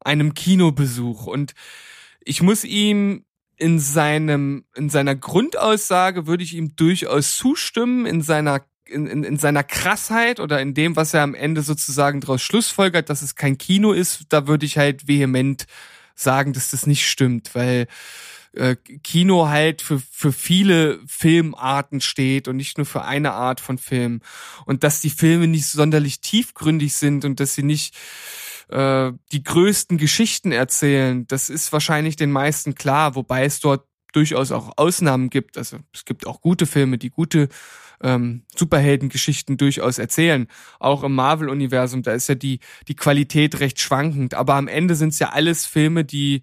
[0.00, 1.26] einem Kinobesuch.
[1.26, 1.54] Und
[2.20, 3.24] ich muss ihm
[3.56, 9.38] in seinem, in seiner Grundaussage würde ich ihm durchaus zustimmen, in seiner in, in, in
[9.38, 13.58] seiner Krassheit oder in dem, was er am Ende sozusagen daraus schlussfolgert, dass es kein
[13.58, 15.66] Kino ist, da würde ich halt vehement
[16.14, 17.86] sagen, dass das nicht stimmt, weil
[18.52, 23.78] äh, Kino halt für, für viele Filmarten steht und nicht nur für eine Art von
[23.78, 24.20] Film.
[24.64, 27.96] Und dass die Filme nicht sonderlich tiefgründig sind und dass sie nicht
[28.68, 34.52] äh, die größten Geschichten erzählen, das ist wahrscheinlich den meisten klar, wobei es dort durchaus
[34.52, 35.58] auch Ausnahmen gibt.
[35.58, 37.48] Also es gibt auch gute Filme, die gute
[38.02, 40.48] ähm, Superheldengeschichten durchaus erzählen.
[40.78, 44.34] Auch im Marvel-Universum, da ist ja die, die Qualität recht schwankend.
[44.34, 46.42] Aber am Ende sind es ja alles Filme, die,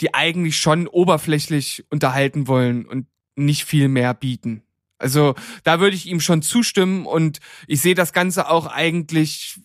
[0.00, 4.62] die eigentlich schon oberflächlich unterhalten wollen und nicht viel mehr bieten.
[4.98, 9.58] Also da würde ich ihm schon zustimmen und ich sehe das Ganze auch eigentlich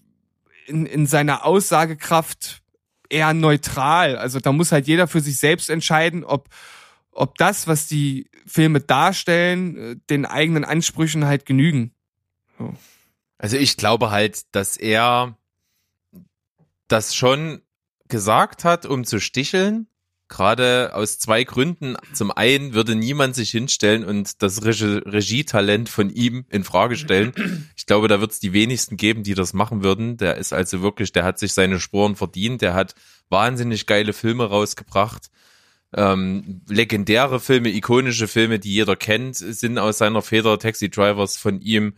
[0.66, 2.62] in, in seiner Aussagekraft
[3.10, 4.18] eher neutral.
[4.18, 6.50] Also da muss halt jeder für sich selbst entscheiden, ob,
[7.20, 11.92] ob das, was die Filme darstellen, äh, den eigenen Ansprüchen halt genügen.
[12.58, 12.74] So.
[13.38, 15.38] Also ich glaube halt, dass er
[16.88, 17.62] das schon
[18.08, 19.88] gesagt hat, um zu sticheln.
[20.30, 21.96] Gerade aus zwei Gründen.
[22.14, 27.34] Zum einen würde niemand sich hinstellen und das Regie Regietalent von ihm in Frage stellen.
[27.76, 30.18] Ich glaube, da wird es die wenigsten geben, die das machen würden.
[30.18, 32.62] Der ist also wirklich, der hat sich seine Sporen verdient.
[32.62, 32.94] Der hat
[33.30, 35.32] wahnsinnig geile Filme rausgebracht.
[35.94, 41.62] Ähm, legendäre Filme, ikonische Filme, die jeder kennt, sind aus seiner Feder Taxi Drivers von
[41.62, 41.94] ihm.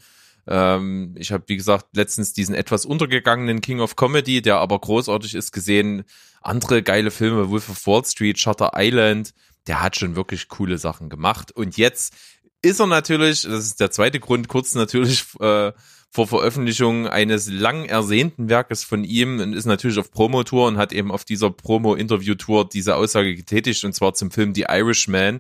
[0.48, 5.36] Ähm, ich habe, wie gesagt, letztens diesen etwas untergegangenen King of Comedy, der aber großartig
[5.36, 6.04] ist, gesehen.
[6.42, 9.34] Andere geile Filme, Wolf of Wall Street, Shutter Island,
[9.68, 11.52] der hat schon wirklich coole Sachen gemacht.
[11.52, 12.14] Und jetzt
[12.62, 15.72] ist er natürlich, das ist der zweite Grund, kurz natürlich äh,
[16.14, 20.92] vor Veröffentlichung eines lang ersehnten Werkes von ihm und ist natürlich auf Promotour und hat
[20.92, 25.40] eben auf dieser Promo-Interview-Tour diese Aussage getätigt und zwar zum Film The Irishman,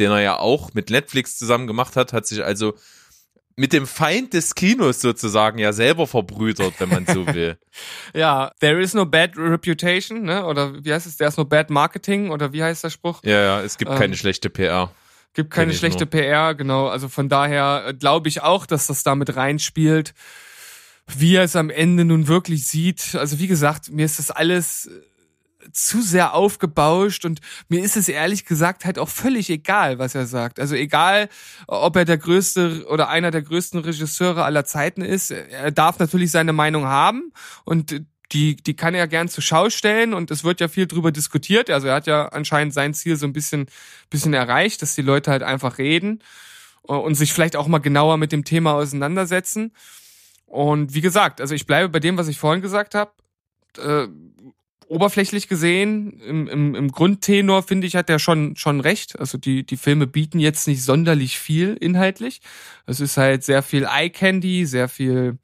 [0.00, 2.74] den er ja auch mit Netflix zusammen gemacht hat, hat sich also
[3.54, 7.56] mit dem Feind des Kinos sozusagen ja selber verbrüdert, wenn man so will.
[8.14, 10.44] ja, there is no bad reputation, ne?
[10.46, 11.16] Oder wie heißt es?
[11.16, 13.20] There is no bad marketing oder wie heißt der Spruch?
[13.24, 14.92] Ja, ja, es gibt ähm, keine schlechte PR.
[15.38, 16.10] Gibt keine schlechte nur.
[16.10, 16.88] PR, genau.
[16.88, 20.12] Also von daher äh, glaube ich auch, dass das damit reinspielt.
[21.06, 23.14] Wie er es am Ende nun wirklich sieht.
[23.14, 28.08] Also wie gesagt, mir ist das alles äh, zu sehr aufgebauscht und mir ist es
[28.08, 30.58] ehrlich gesagt halt auch völlig egal, was er sagt.
[30.58, 31.28] Also egal,
[31.68, 36.32] ob er der größte oder einer der größten Regisseure aller Zeiten ist, er darf natürlich
[36.32, 37.32] seine Meinung haben
[37.64, 41.12] und die, die kann er gern zur Schau stellen und es wird ja viel drüber
[41.12, 41.70] diskutiert.
[41.70, 43.66] Also er hat ja anscheinend sein Ziel so ein bisschen,
[44.10, 46.22] bisschen erreicht, dass die Leute halt einfach reden
[46.88, 49.72] äh, und sich vielleicht auch mal genauer mit dem Thema auseinandersetzen.
[50.46, 53.12] Und wie gesagt, also ich bleibe bei dem, was ich vorhin gesagt habe.
[53.78, 54.08] Äh,
[54.88, 59.18] oberflächlich gesehen, im, im, im Grundtenor finde ich, hat er schon, schon recht.
[59.18, 62.40] Also die, die Filme bieten jetzt nicht sonderlich viel inhaltlich.
[62.86, 65.38] Es ist halt sehr viel Eye Candy, sehr viel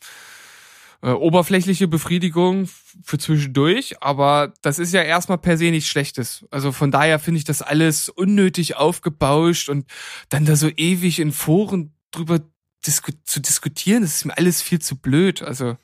[1.05, 2.67] äh, oberflächliche Befriedigung
[3.03, 6.47] für zwischendurch, aber das ist ja erstmal per se nichts Schlechtes.
[6.51, 9.87] Also von daher finde ich das alles unnötig aufgebauscht und
[10.31, 12.41] dann da so ewig in Foren drüber
[12.87, 15.43] disku zu diskutieren, das ist mir alles viel zu blöd.
[15.43, 15.77] Also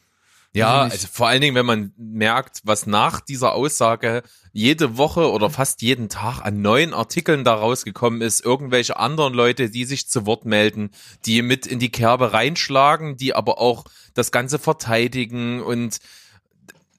[0.52, 5.48] ja, also vor allen Dingen, wenn man merkt, was nach dieser Aussage jede Woche oder
[5.48, 10.26] fast jeden Tag an neuen Artikeln da rausgekommen ist, irgendwelche anderen Leute, die sich zu
[10.26, 10.90] Wort melden,
[11.24, 13.84] die mit in die Kerbe reinschlagen, die aber auch
[14.14, 15.62] das Ganze verteidigen.
[15.62, 16.00] Und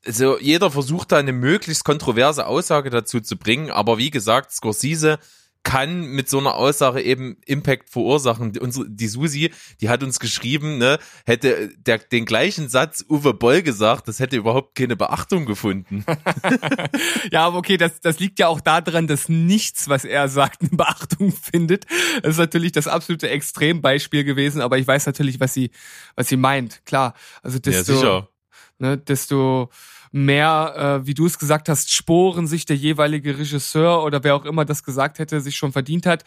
[0.05, 5.19] also jeder versucht da eine möglichst kontroverse Aussage dazu zu bringen, aber wie gesagt, Scorsese
[5.63, 8.57] kann mit so einer Aussage eben Impact verursachen.
[8.57, 13.61] Unsere, die Susi, die hat uns geschrieben, ne, hätte der, den gleichen Satz Uwe Boll
[13.61, 16.03] gesagt, das hätte überhaupt keine Beachtung gefunden.
[17.31, 20.71] ja, aber okay, das, das liegt ja auch daran, dass nichts, was er sagt, eine
[20.71, 21.85] Beachtung findet.
[22.23, 25.69] Das ist natürlich das absolute Extrembeispiel gewesen, aber ich weiß natürlich, was sie,
[26.15, 26.83] was sie meint.
[26.85, 27.13] Klar.
[27.43, 28.29] Also desto, ja, sicher.
[28.79, 29.69] Ne, desto,
[30.11, 34.45] mehr, äh, wie du es gesagt hast, Sporen sich der jeweilige Regisseur oder wer auch
[34.45, 36.23] immer das gesagt hätte, sich schon verdient hat,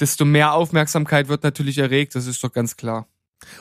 [0.00, 3.08] desto mehr Aufmerksamkeit wird natürlich erregt, das ist doch ganz klar.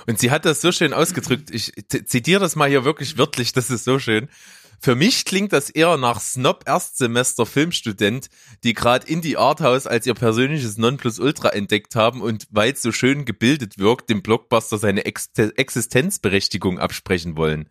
[0.08, 3.70] Und sie hat das so schön ausgedrückt, ich zitiere das mal hier wirklich wörtlich, das
[3.70, 4.30] ist so schön.
[4.80, 8.28] Für mich klingt das eher nach Snob Erstsemester Filmstudent,
[8.66, 13.24] die gerade Indie Arthouse als ihr persönliches Nonplusultra entdeckt haben und weil es so schön
[13.24, 17.70] gebildet wirkt, dem Blockbuster seine Ex Existenzberechtigung absprechen wollen.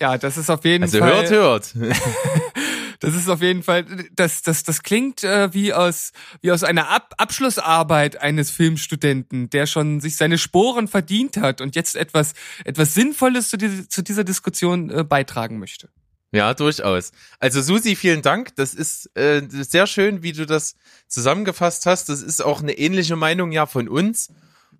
[0.00, 1.12] Ja, das ist auf jeden also Fall.
[1.12, 1.96] Also hört, hört.
[3.00, 6.88] das ist auf jeden Fall, das, das, das klingt äh, wie aus, wie aus einer
[6.88, 12.94] Ab Abschlussarbeit eines Filmstudenten, der schon sich seine Sporen verdient hat und jetzt etwas, etwas
[12.94, 15.88] Sinnvolles zu, die, zu dieser Diskussion äh, beitragen möchte.
[16.32, 17.12] Ja, durchaus.
[17.38, 18.54] Also Susi, vielen Dank.
[18.56, 20.74] Das ist äh, sehr schön, wie du das
[21.08, 22.08] zusammengefasst hast.
[22.08, 24.30] Das ist auch eine ähnliche Meinung ja von uns.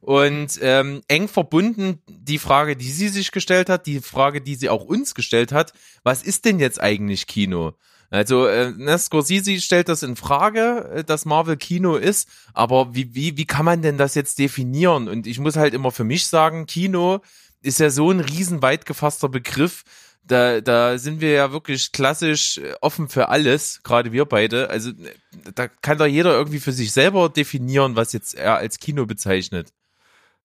[0.01, 4.69] Und ähm, eng verbunden die Frage, die sie sich gestellt hat, die Frage, die sie
[4.69, 5.73] auch uns gestellt hat,
[6.05, 7.75] was ist denn jetzt eigentlich Kino?
[8.11, 13.15] Also äh, ne, Scorsese stellt das in Frage, äh, dass Marvel Kino ist, aber wie,
[13.15, 15.09] wie, wie kann man denn das jetzt definieren?
[15.09, 17.21] Und ich muss halt immer für mich sagen, Kino
[17.63, 19.83] ist ja so ein riesen weit gefasster Begriff.
[20.23, 24.71] Da, da sind wir ja wirklich klassisch äh, offen für alles, gerade wir beide.
[24.71, 25.15] Also äh,
[25.55, 29.73] da kann doch jeder irgendwie für sich selber definieren, was jetzt er als Kino bezeichnet.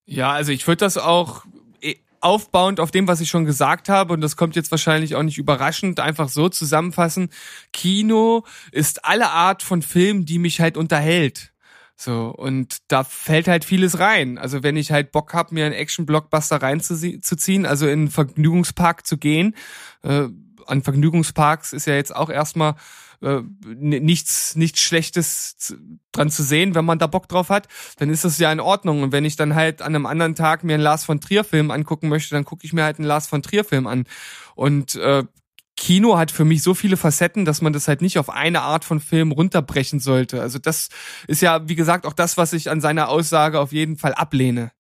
[0.06, 1.46] Ja, also ich würde das auch
[1.82, 5.24] eh, aufbauend auf dem, was ich schon gesagt habe, und das kommt jetzt wahrscheinlich auch
[5.24, 7.30] nicht überraschend, einfach so zusammenfassen.
[7.72, 11.52] Kino ist alle Art von Film, die mich halt unterhält.
[11.96, 14.40] So, und da fällt halt vieles rein.
[14.40, 19.20] Also wenn ich halt Bock hab, mir einen Action-Blockbuster reinzuziehen, also in einen Vergnügungspark zu
[19.20, 19.56] gehen,
[20.02, 20.28] äh,
[20.66, 22.76] an Vergnügungsparks ist ja jetzt auch erstmal
[23.22, 25.76] äh, nichts, nichts Schlechtes
[26.12, 29.04] dran zu sehen, wenn man da Bock drauf hat, dann ist das ja in Ordnung.
[29.04, 31.72] Und wenn ich dann halt an einem anderen Tag mir einen Lars von Trier Film
[31.72, 34.06] angucken möchte, dann gucke ich mir halt einen Lars von Trier Film an.
[34.56, 35.24] Und äh,
[35.78, 38.86] Kino hat für mich so viele Facetten, dass man das halt nicht auf eine Art
[38.86, 40.42] von Film runterbrechen sollte.
[40.42, 40.90] Also das
[41.28, 44.72] ist ja, wie gesagt, auch das, was ich an seiner Aussage auf jeden Fall ablehne.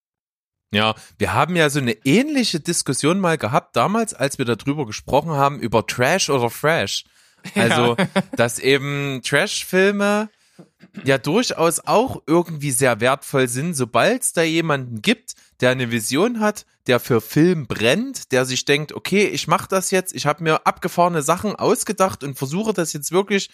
[0.73, 5.32] Ja, wir haben ja so eine ähnliche Diskussion mal gehabt damals, als wir darüber gesprochen
[5.32, 7.04] haben, über Trash oder Fresh.
[7.56, 8.08] Also, ja.
[8.36, 10.30] dass eben Trash-Filme
[11.04, 16.39] ja durchaus auch irgendwie sehr wertvoll sind, sobald es da jemanden gibt, der eine Vision
[16.39, 20.43] hat, der für Film brennt, der sich denkt, okay, ich mache das jetzt, ich habe
[20.43, 23.49] mir abgefahrene Sachen ausgedacht und versuche das jetzt wirklich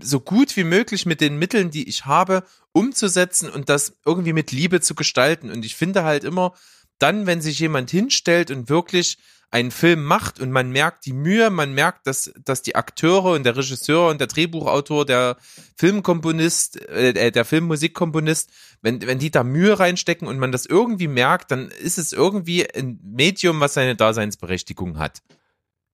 [0.00, 4.50] so gut wie möglich mit den Mitteln, die ich habe, umzusetzen und das irgendwie mit
[4.50, 5.50] Liebe zu gestalten.
[5.50, 6.54] Und ich finde halt immer,
[6.98, 9.18] dann, wenn sich jemand hinstellt und wirklich
[9.52, 13.44] einen Film macht und man merkt die Mühe, man merkt, dass, dass die Akteure und
[13.44, 15.36] der Regisseur und der Drehbuchautor, der
[15.76, 21.06] Filmkomponist, äh, äh, der Filmmusikkomponist, wenn, wenn die da Mühe reinstecken und man das irgendwie
[21.06, 25.22] merkt, dann ist es irgendwie ein Medium, was seine Daseinsberechtigung hat.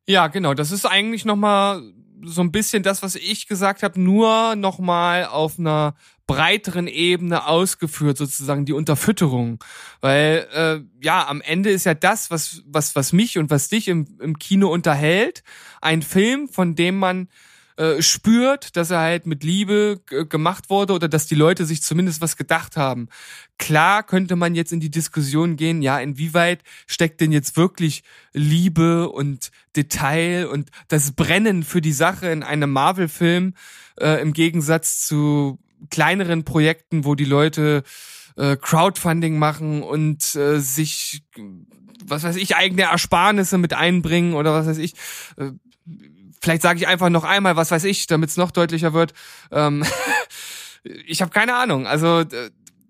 [0.06, 0.54] Ja, genau.
[0.54, 1.82] Das ist eigentlich nochmal
[2.22, 5.96] so ein bisschen das, was ich gesagt habe, nur nochmal auf einer
[6.28, 9.64] breiteren Ebene ausgeführt, sozusagen die Unterfütterung.
[10.00, 13.88] Weil äh, ja, am Ende ist ja das, was, was, was mich und was dich
[13.88, 15.42] im, im Kino unterhält,
[15.80, 17.28] ein Film, von dem man
[17.78, 22.20] äh, spürt, dass er halt mit Liebe gemacht wurde oder dass die Leute sich zumindest
[22.20, 23.08] was gedacht haben.
[23.56, 28.02] Klar könnte man jetzt in die Diskussion gehen, ja, inwieweit steckt denn jetzt wirklich
[28.34, 33.54] Liebe und Detail und das Brennen für die Sache in einem Marvel-Film
[33.98, 35.58] äh, im Gegensatz zu
[35.90, 37.82] kleineren Projekten, wo die Leute
[38.36, 41.22] äh, Crowdfunding machen und äh, sich
[42.04, 44.94] was weiß ich, eigene Ersparnisse mit einbringen oder was weiß ich.
[45.36, 45.50] Äh,
[46.40, 49.12] vielleicht sage ich einfach noch einmal, was weiß ich, damit es noch deutlicher wird.
[49.50, 49.84] Ähm,
[51.06, 51.86] ich habe keine Ahnung.
[51.86, 52.24] Also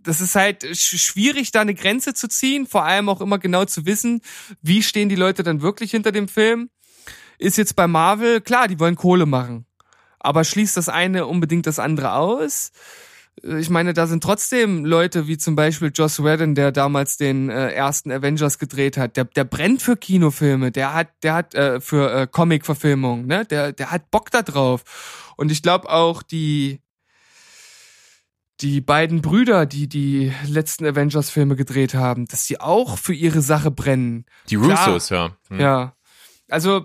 [0.02, 3.86] das ist halt schwierig, da eine Grenze zu ziehen, vor allem auch immer genau zu
[3.86, 4.22] wissen,
[4.62, 6.70] wie stehen die Leute dann wirklich hinter dem Film.
[7.38, 9.67] Ist jetzt bei Marvel, klar, die wollen Kohle machen.
[10.20, 12.72] Aber schließt das eine unbedingt das andere aus?
[13.42, 17.70] Ich meine, da sind trotzdem Leute wie zum Beispiel Joss Whedon, der damals den äh,
[17.70, 19.16] ersten Avengers gedreht hat.
[19.16, 23.44] Der, der brennt für Kinofilme, der hat, der hat äh, für äh, Comic-Verfilmung, ne?
[23.44, 25.32] Der, der hat Bock da drauf.
[25.36, 26.80] Und ich glaube auch die
[28.60, 33.70] die beiden Brüder, die die letzten Avengers-Filme gedreht haben, dass die auch für ihre Sache
[33.70, 34.26] brennen.
[34.50, 35.36] Die Russos, ja.
[35.48, 35.60] Hm.
[35.60, 35.96] Ja.
[36.48, 36.84] Also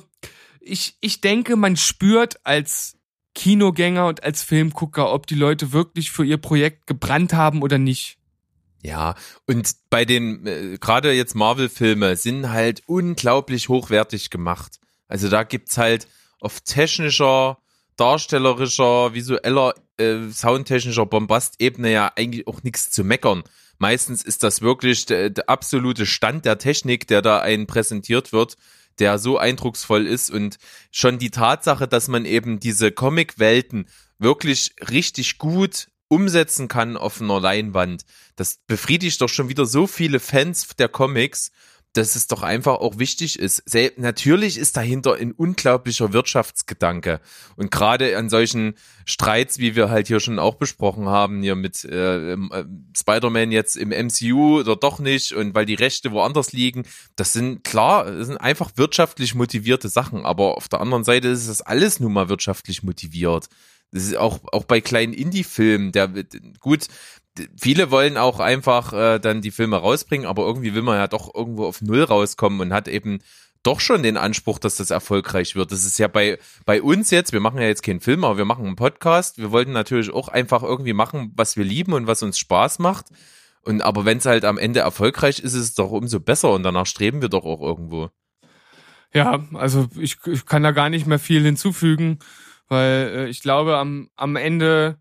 [0.60, 2.98] ich, ich denke, man spürt als
[3.36, 8.17] Kinogänger und als Filmgucker, ob die Leute wirklich für ihr Projekt gebrannt haben oder nicht.
[8.84, 9.15] Ja,
[9.48, 14.80] und bei den, äh, gerade jetzt Marvel-Filme sind halt unglaublich hochwertig gemacht.
[15.08, 16.08] Also da gibt's halt
[16.39, 17.58] auf technischer,
[17.96, 23.43] darstellerischer, visueller, äh, soundtechnischer Bombastebene ja eigentlich auch nichts zu meckern.
[23.78, 28.58] Meistens ist das wirklich der, der absolute Stand der Technik, der da einen präsentiert wird
[29.00, 30.58] der so eindrucksvoll ist und
[30.92, 33.88] schon die Tatsache, dass man eben diese Comic-Welten
[34.20, 40.20] wirklich richtig gut umsetzen kann auf einer Leinwand, das befriedigt doch schon wieder so viele
[40.20, 41.52] Fans der Comics
[41.94, 43.64] dass es doch einfach auch wichtig ist.
[43.98, 47.22] Natürlich ist dahinter ein unglaublicher Wirtschaftsgedanke.
[47.56, 48.74] Und gerade an solchen
[49.06, 52.66] Streits, wie wir halt hier schon auch besprochen haben, hier mit äh, äh,
[52.98, 56.84] Spider-Man jetzt im MCU oder doch nicht und weil die Rechte woanders liegen,
[57.16, 60.26] das sind klar, das sind einfach wirtschaftlich motivierte Sachen.
[60.26, 63.50] Aber auf der anderen Seite ist das alles nun mal wirtschaftlich motiviert.
[63.92, 66.10] Das ist auch, auch bei kleinen Indie-Filmen, der,
[66.60, 66.88] gut,
[67.60, 71.34] viele wollen auch einfach äh, dann die Filme rausbringen, aber irgendwie will man ja doch
[71.34, 73.20] irgendwo auf Null rauskommen und hat eben
[73.64, 75.72] doch schon den Anspruch, dass das erfolgreich wird.
[75.72, 78.45] Das ist ja bei, bei uns jetzt, wir machen ja jetzt keinen Film, aber wir
[78.45, 79.38] machen einen Podcast.
[79.38, 83.08] Wir wollten natürlich auch einfach irgendwie machen, was wir lieben und was uns Spaß macht.
[83.62, 86.64] Und aber wenn es halt am Ende erfolgreich ist, ist es doch umso besser und
[86.64, 88.10] danach streben wir doch auch irgendwo.
[89.14, 92.20] Ja, also ich, ich kann da gar nicht mehr viel hinzufügen
[92.68, 94.97] Weil äh, ich glaube, am, am Ende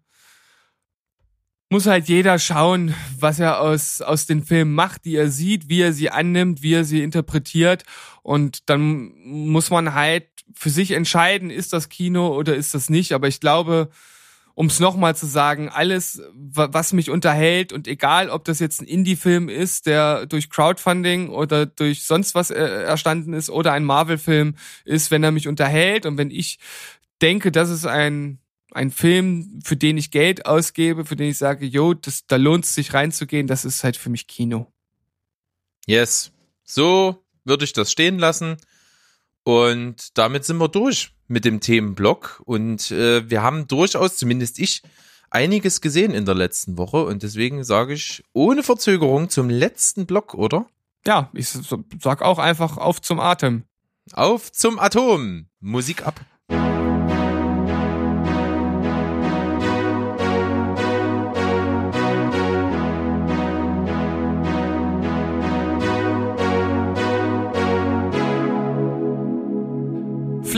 [1.72, 5.80] muss halt jeder schauen, was er aus, aus den Filmen macht, die er sieht, wie
[5.80, 7.84] er sie annimmt, wie er sie interpretiert.
[8.22, 13.12] Und dann muss man halt für sich entscheiden, ist das Kino oder ist das nicht.
[13.12, 13.88] Aber ich glaube,
[14.54, 18.82] um es nochmal zu sagen, alles, wa- was mich unterhält und egal, ob das jetzt
[18.82, 23.84] ein Indie-Film ist, der durch Crowdfunding oder durch sonst was äh, erstanden ist oder ein
[23.84, 26.58] Marvel-Film ist, wenn er mich unterhält und wenn ich
[27.22, 28.41] denke, das ist ein
[28.74, 32.64] ein Film, für den ich Geld ausgebe, für den ich sage, yo, das, da lohnt
[32.64, 34.72] es sich reinzugehen, das ist halt für mich Kino.
[35.86, 36.32] Yes.
[36.64, 38.56] So würde ich das stehen lassen.
[39.44, 42.42] Und damit sind wir durch mit dem Themenblock.
[42.44, 44.82] Und äh, wir haben durchaus, zumindest ich,
[45.30, 47.04] einiges gesehen in der letzten Woche.
[47.04, 50.66] Und deswegen sage ich ohne Verzögerung zum letzten Block, oder?
[51.06, 53.64] Ja, ich sag auch einfach auf zum Atem.
[54.12, 55.46] Auf zum Atom.
[55.60, 56.20] Musik ab.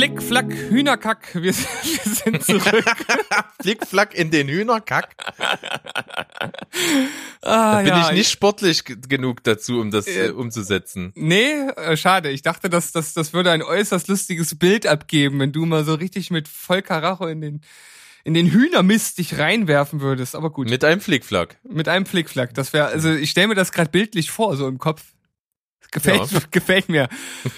[0.05, 1.53] Flick, Flack, Hühnerkack, wir,
[2.05, 2.85] sind- zurück.
[3.63, 5.15] Flickflack in den Hühnerkack.
[7.43, 11.13] ah, Bin ja, ich nicht sportlich genug dazu, um das Äh, äh, umzusetzen.
[11.15, 12.31] Nee, äh, schade.
[12.31, 15.95] Ich dachte, dass das, das würde ein äußerst lustiges Bild abgeben, wenn du mal so
[15.95, 17.61] richtig mit voll Karacho in den,
[18.25, 20.35] in den Hühnermist dich reinwerfen würdest.
[20.37, 21.57] Aber gut, mit, Mit einem Flickflack.
[21.89, 22.53] einem Flickflack.
[22.53, 25.03] Das wäre, also ich stelle mir das gerade bildlich vor, so im Kopf.
[25.93, 26.41] Gefällt, Ja.
[26.51, 27.09] gefällt mir.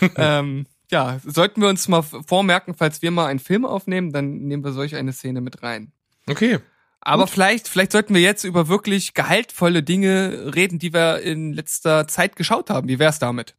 [0.17, 4.65] ähm, ja, sollten wir uns mal vormerken, falls wir mal einen Film aufnehmen, dann nehmen
[4.65, 5.93] wir solch eine Szene mit rein.
[6.29, 6.59] Okay.
[7.01, 12.09] Aber vielleicht, vielleicht sollten wir jetzt über wirklich gehaltvolle Dinge reden, die wir in letzter
[12.09, 12.89] Zeit geschaut haben.
[12.89, 13.55] Wie wär's damit?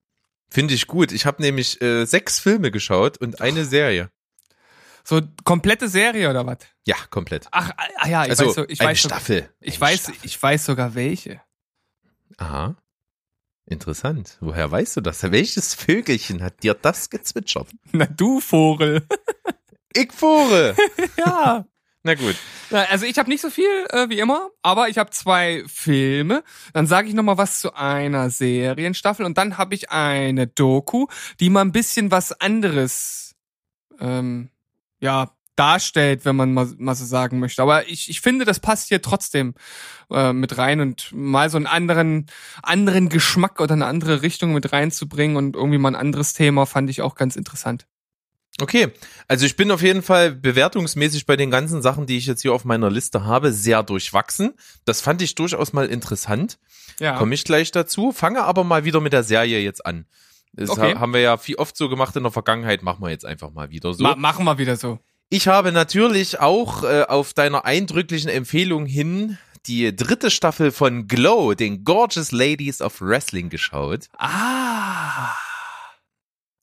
[0.50, 1.12] Finde ich gut.
[1.12, 4.10] Ich habe nämlich äh, sechs Filme geschaut und eine Serie.
[5.04, 6.58] So komplette Serie oder was?
[6.86, 7.48] Ja, komplett.
[7.52, 9.50] Ach, ah, ja, ich also weiß, so- ich eine weiß, so- Staffel.
[9.62, 10.20] ich Eine weiß, Staffel.
[10.24, 11.42] ich weiß sogar welche.
[12.38, 12.76] Aha.
[13.68, 14.38] Interessant.
[14.40, 15.24] Woher weißt du das?
[15.32, 17.68] Welches Vögelchen hat dir das gezwitschert?
[17.92, 19.06] Na du Vogel.
[19.94, 20.76] Ich Vogel.
[21.18, 21.66] ja.
[22.04, 22.36] Na gut.
[22.70, 26.44] Also ich habe nicht so viel äh, wie immer, aber ich habe zwei Filme.
[26.74, 31.08] Dann sage ich noch mal was zu einer Serienstaffel und dann habe ich eine Doku,
[31.40, 33.36] die mal ein bisschen was anderes
[34.00, 34.50] ähm,
[35.00, 37.62] ja darstellt, wenn man mal, mal so sagen möchte.
[37.62, 39.54] Aber ich, ich finde, das passt hier trotzdem
[40.12, 42.28] äh, mit rein und mal so einen anderen
[42.64, 46.90] anderen Geschmack oder eine andere Richtung mit reinzubringen und irgendwie mal ein anderes Thema fand
[46.90, 47.86] ich auch ganz interessant.
[48.60, 48.88] Okay,
[49.28, 52.54] also ich bin auf jeden Fall bewertungsmäßig bei den ganzen Sachen, die ich jetzt hier
[52.54, 54.54] auf meiner Liste habe, sehr durchwachsen.
[54.84, 56.58] Das fand ich durchaus mal interessant.
[57.00, 57.18] Ja.
[57.18, 58.12] Komme ich gleich dazu.
[58.12, 60.06] Fange aber mal wieder mit der Serie jetzt an.
[60.54, 60.96] Das Okay.
[60.96, 63.52] ha- haben wir ja viel oft so gemacht in der Vergangenheit, machen wir jetzt einfach
[63.52, 64.02] mal wieder so.
[64.02, 64.98] Ma machen wir wieder so.
[65.30, 71.54] Ich habe natürlich auch äh, auf deiner eindrücklichen Empfehlung hin die dritte Staffel von Glow,
[71.54, 74.08] den Gorgeous Ladies of Wrestling, geschaut.
[74.18, 75.34] Ah.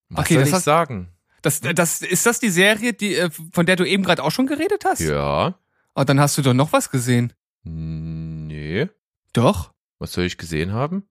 [0.09, 1.11] Was Okay, soll ich hast- sagen?
[1.43, 4.47] Das, das, ist das die Serie, die, äh, von der du eben gerade auch schon
[4.47, 5.01] geredet hast?
[5.01, 5.59] Ja.
[5.95, 7.35] Oh, dann hast du doch noch was gesehen.
[7.65, 8.89] Nee.
[9.35, 9.75] Doch.
[9.99, 11.07] Was soll ich gesehen haben?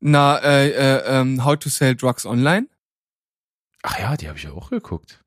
[0.00, 2.66] Na, äh, äh, ähm, How to Sell Drugs Online.
[3.82, 5.22] Ach ja, die habe ich ja auch geguckt.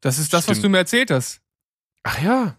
[0.00, 0.64] Das ist das, was Stimmt.
[0.64, 1.40] du mir erzählt hast.
[2.02, 2.56] Ach ja.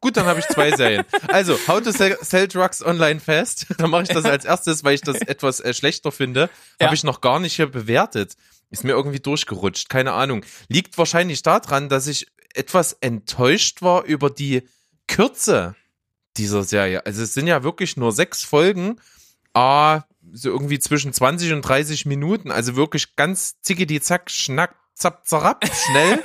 [0.00, 1.04] Gut, dann habe ich zwei Serien.
[1.26, 3.66] Also, How to Sell, Sell Drugs Online Fast.
[3.78, 6.50] Dann mache ich das als erstes, weil ich das etwas äh, schlechter finde.
[6.80, 6.86] Ja.
[6.86, 8.36] Habe ich noch gar nicht hier bewertet.
[8.70, 9.88] Ist mir irgendwie durchgerutscht.
[9.88, 10.44] Keine Ahnung.
[10.68, 14.62] Liegt wahrscheinlich daran, dass ich etwas enttäuscht war über die
[15.08, 15.74] Kürze
[16.36, 17.04] dieser Serie.
[17.04, 19.00] Also es sind ja wirklich nur sechs Folgen.
[19.52, 22.52] Ah, so irgendwie zwischen 20 und 30 Minuten.
[22.52, 26.22] Also wirklich ganz zickidi zack, schnack, zapp, zerrapp, schnell.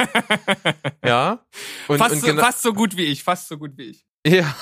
[1.06, 1.46] ja.
[1.88, 4.06] Und, fast, und so, genau- fast so gut wie ich, fast so gut wie ich.
[4.26, 4.56] ja,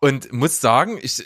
[0.00, 1.24] und muss sagen, ich,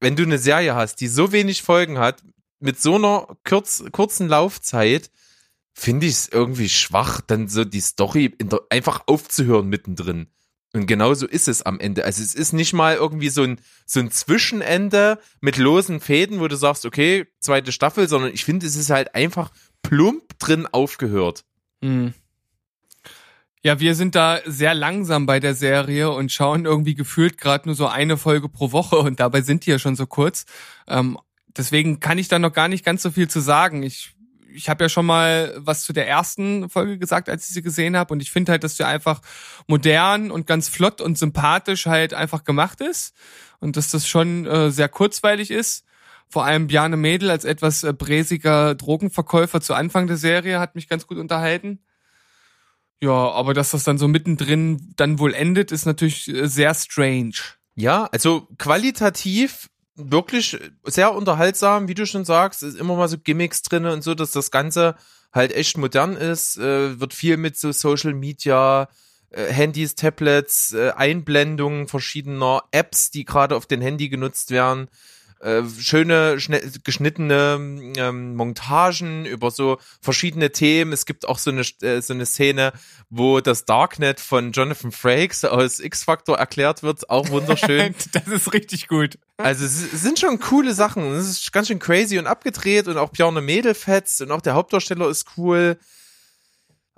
[0.00, 2.22] wenn du eine Serie hast, die so wenig Folgen hat,
[2.60, 5.10] mit so einer kurz, kurzen Laufzeit,
[5.74, 10.28] finde ich es irgendwie schwach, dann so die Story der, einfach aufzuhören mittendrin.
[10.74, 12.04] Und genauso ist es am Ende.
[12.04, 16.48] Also es ist nicht mal irgendwie so ein, so ein Zwischenende mit losen Fäden, wo
[16.48, 19.50] du sagst, okay, zweite Staffel, sondern ich finde, es ist halt einfach
[19.82, 21.44] plump drin aufgehört.
[21.82, 22.14] Hm.
[23.64, 27.76] Ja, wir sind da sehr langsam bei der Serie und schauen irgendwie gefühlt gerade nur
[27.76, 30.46] so eine Folge pro Woche und dabei sind die ja schon so kurz.
[30.88, 31.16] Ähm,
[31.56, 33.84] deswegen kann ich da noch gar nicht ganz so viel zu sagen.
[33.84, 34.16] Ich,
[34.52, 37.96] ich habe ja schon mal was zu der ersten Folge gesagt, als ich sie gesehen
[37.96, 39.20] habe und ich finde halt, dass sie einfach
[39.68, 43.14] modern und ganz flott und sympathisch halt einfach gemacht ist
[43.60, 45.84] und dass das schon äh, sehr kurzweilig ist.
[46.32, 50.88] Vor allem Bjarne Mädel als etwas äh, bräsiger Drogenverkäufer zu Anfang der Serie hat mich
[50.88, 51.80] ganz gut unterhalten.
[53.02, 57.34] Ja, aber dass das dann so mittendrin dann wohl endet, ist natürlich äh, sehr strange.
[57.74, 63.60] Ja, also qualitativ wirklich sehr unterhaltsam, wie du schon sagst, ist immer mal so Gimmicks
[63.60, 64.94] drin und so, dass das Ganze
[65.34, 68.88] halt echt modern ist, äh, wird viel mit so Social Media,
[69.34, 74.88] Handys, Tablets, Einblendungen verschiedener Apps, die gerade auf den Handy genutzt werden,
[75.42, 76.38] äh, schöne
[76.84, 77.56] geschnittene
[77.96, 80.92] ähm, Montagen über so verschiedene Themen.
[80.92, 82.72] Es gibt auch so eine äh, so eine Szene,
[83.10, 87.94] wo das Darknet von Jonathan Frakes aus X-Factor erklärt wird, auch wunderschön.
[88.12, 89.18] das ist richtig gut.
[89.36, 91.02] Also es sind schon coole Sachen.
[91.12, 94.54] Es ist ganz schön crazy und abgedreht und auch Bjarne Mädel fetzt und auch der
[94.54, 95.76] Hauptdarsteller ist cool.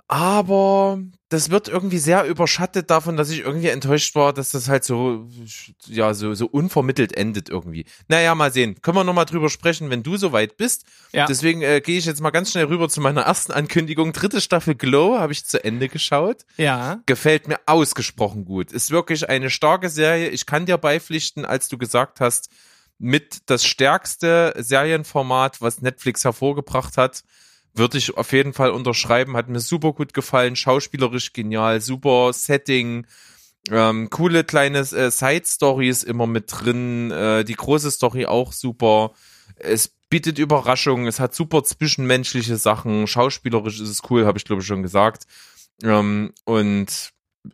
[0.07, 0.99] Aber
[1.29, 5.27] das wird irgendwie sehr überschattet davon, dass ich irgendwie enttäuscht war, dass das halt so,
[5.87, 7.85] ja, so, so unvermittelt endet irgendwie.
[8.07, 8.79] Naja, mal sehen.
[8.83, 10.85] Können wir nochmal drüber sprechen, wenn du soweit bist.
[11.11, 11.25] Ja.
[11.25, 14.13] Deswegen äh, gehe ich jetzt mal ganz schnell rüber zu meiner ersten Ankündigung.
[14.13, 16.99] Dritte Staffel Glow habe ich zu Ende geschaut Ja.
[17.07, 18.71] gefällt mir ausgesprochen gut.
[18.71, 20.29] Ist wirklich eine starke Serie.
[20.29, 22.49] Ich kann dir beipflichten, als du gesagt hast,
[22.99, 27.23] mit das stärkste Serienformat, was Netflix hervorgebracht hat,
[27.75, 29.35] würde ich auf jeden Fall unterschreiben.
[29.35, 33.05] Hat mir super gut gefallen, schauspielerisch genial, super Setting,
[33.69, 39.11] ähm, coole kleine äh, Side-Stories immer mit drin, äh, die große Story auch super.
[39.57, 44.61] Es bietet Überraschungen, es hat super zwischenmenschliche Sachen, schauspielerisch ist es cool, habe ich glaube
[44.61, 45.25] ich schon gesagt.
[45.83, 47.11] Ähm, und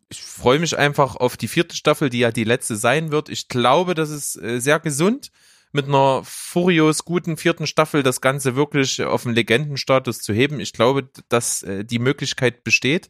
[0.10, 3.30] ich freue mich einfach auf die vierte Staffel, die ja die letzte sein wird.
[3.30, 5.32] Ich glaube, das ist äh, sehr gesund,
[5.72, 10.60] mit einer furios guten vierten Staffel das Ganze wirklich auf den Legendenstatus zu heben.
[10.60, 13.10] Ich glaube, dass äh, die Möglichkeit besteht.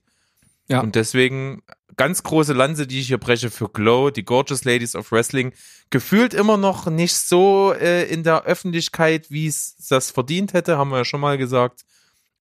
[0.68, 0.82] Ja.
[0.82, 1.64] Und deswegen
[1.98, 5.54] ganz große Lanze, die ich hier breche für Glow, die Gorgeous Ladies of Wrestling.
[5.90, 10.92] Gefühlt immer noch nicht so äh, in der Öffentlichkeit, wie es das verdient hätte, haben
[10.92, 11.82] wir ja schon mal gesagt.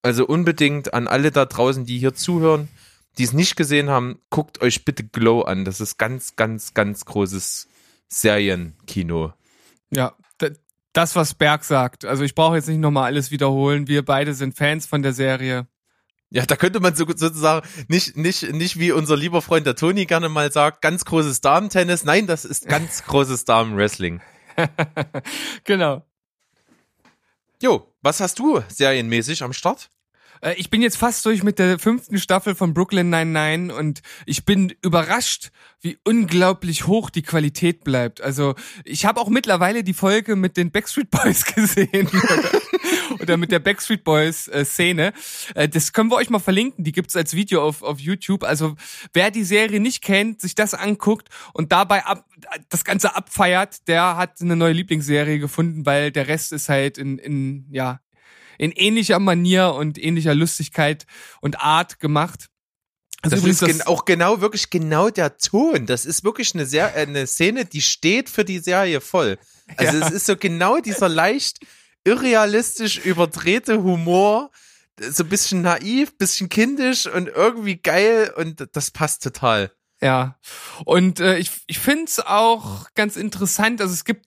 [0.03, 2.69] Also unbedingt an alle da draußen, die hier zuhören,
[3.19, 5.65] die es nicht gesehen haben, guckt euch bitte Glow an.
[5.65, 7.69] Das ist ganz, ganz, ganz großes
[8.09, 9.35] Serienkino.
[9.91, 10.15] Ja.
[10.93, 12.05] Das, was Berg sagt.
[12.05, 13.87] Also ich brauche jetzt nicht nochmal alles wiederholen.
[13.87, 15.69] Wir beide sind Fans von der Serie.
[16.31, 20.07] Ja, da könnte man so, sozusagen nicht, nicht, nicht wie unser lieber Freund der Toni
[20.07, 22.05] gerne mal sagt, ganz großes Damen-Tennis.
[22.05, 24.21] Nein, das ist ganz großes Damen-Wrestling.
[25.65, 26.05] genau.
[27.63, 29.91] Jo, was hast du serienmäßig am Start?
[30.41, 34.45] Äh, Ich bin jetzt fast durch mit der fünften Staffel von Brooklyn 99 und ich
[34.45, 38.21] bin überrascht, wie unglaublich hoch die Qualität bleibt.
[38.21, 42.09] Also ich habe auch mittlerweile die Folge mit den Backstreet Boys gesehen
[43.21, 45.13] oder, mit der Backstreet Boys äh, Szene.
[45.55, 46.85] Äh, das können wir euch mal verlinken.
[46.85, 48.45] Die gibt's als Video auf, auf YouTube.
[48.45, 48.77] Also
[49.13, 52.27] wer die Serie nicht kennt, sich das anguckt und dabei ab,
[52.69, 57.19] das Ganze abfeiert, der hat eine neue Lieblingsserie gefunden, weil der Rest ist halt in,
[57.19, 58.01] in ja
[58.61, 61.07] in ähnlicher Manier und ähnlicher Lustigkeit
[61.41, 62.49] und Art gemacht.
[63.23, 65.87] Also Das ist gen auch genau, wirklich genau der Ton.
[65.87, 69.39] Das ist wirklich eine, sehr, äh, eine Szene, die steht für die Serie voll.
[69.79, 70.07] Also Ja.
[70.07, 71.61] es ist so genau dieser leicht
[72.05, 74.51] irrealistisch überdrehte Humor,
[75.01, 79.73] so ein bisschen naiv, bisschen kindisch und irgendwie geil und das passt total.
[80.03, 80.39] Ja.
[80.85, 83.81] Und äh, ich, ich finde es auch ganz interessant.
[83.81, 84.27] Also es gibt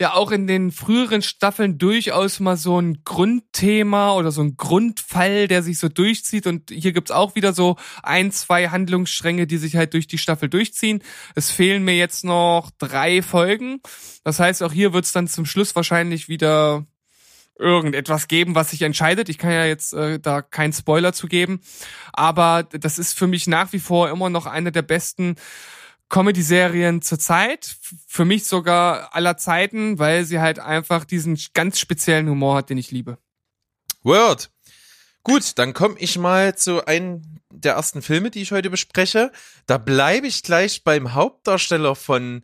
[0.00, 5.48] ja auch in den früheren Staffeln durchaus mal so ein Grundthema oder so ein Grundfall,
[5.48, 6.46] der sich so durchzieht.
[6.46, 10.48] Und hier gibt's auch wieder so ein, zwei Handlungsstränge, die sich halt durch die Staffel
[10.48, 11.02] durchziehen.
[11.34, 13.80] Es fehlen mir jetzt noch drei Folgen.
[14.22, 16.86] Das heißt, auch hier wird's dann zum Schluss wahrscheinlich wieder
[17.58, 19.28] irgendetwas geben, was sich entscheidet.
[19.28, 21.60] Ich kann ja jetzt äh, da keinen Spoiler zu geben,
[22.12, 25.34] aber das ist für mich nach wie vor immer noch eine der besten
[26.08, 27.76] Comedy-Serien zur Zeit.
[28.06, 32.78] Für mich sogar aller Zeiten, weil sie halt einfach diesen ganz speziellen Humor hat, den
[32.78, 33.18] ich liebe.
[34.02, 34.50] Word.
[35.22, 39.32] Gut, dann komme ich mal zu einem der ersten Filme, die ich heute bespreche.
[39.66, 42.42] Da bleibe ich gleich beim Hauptdarsteller von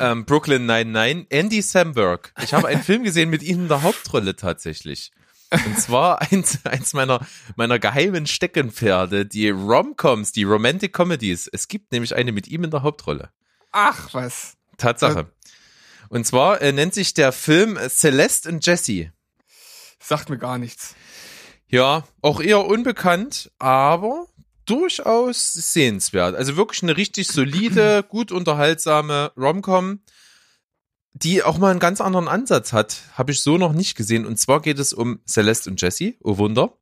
[0.00, 2.32] ähm, Brooklyn 99, Andy Samberg.
[2.42, 5.12] Ich habe einen Film gesehen mit ihm in der Hauptrolle tatsächlich.
[5.50, 7.26] Und zwar eins, eins meiner,
[7.56, 11.48] meiner geheimen Steckenpferde, die Romcoms, die Romantic Comedies.
[11.52, 13.30] Es gibt nämlich eine mit ihm in der Hauptrolle.
[13.72, 14.56] Ach, was.
[14.76, 15.30] Tatsache.
[16.08, 19.12] Und zwar äh, nennt sich der Film Celeste und Jesse.
[20.00, 20.94] Sagt mir gar nichts.
[21.68, 24.26] Ja, auch eher unbekannt, aber
[24.64, 26.34] durchaus sehenswert.
[26.34, 30.00] Also wirklich eine richtig solide, gut unterhaltsame Romcom,
[31.12, 33.02] die auch mal einen ganz anderen Ansatz hat.
[33.14, 34.26] Habe ich so noch nicht gesehen.
[34.26, 36.14] Und zwar geht es um Celeste und Jesse.
[36.22, 36.74] Oh Wunder.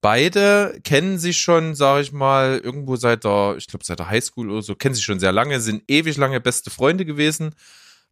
[0.00, 4.50] Beide kennen sich schon, sage ich mal, irgendwo seit der, ich glaube seit der Highschool
[4.50, 7.54] oder so, kennen sich schon sehr lange, sind ewig lange beste Freunde gewesen,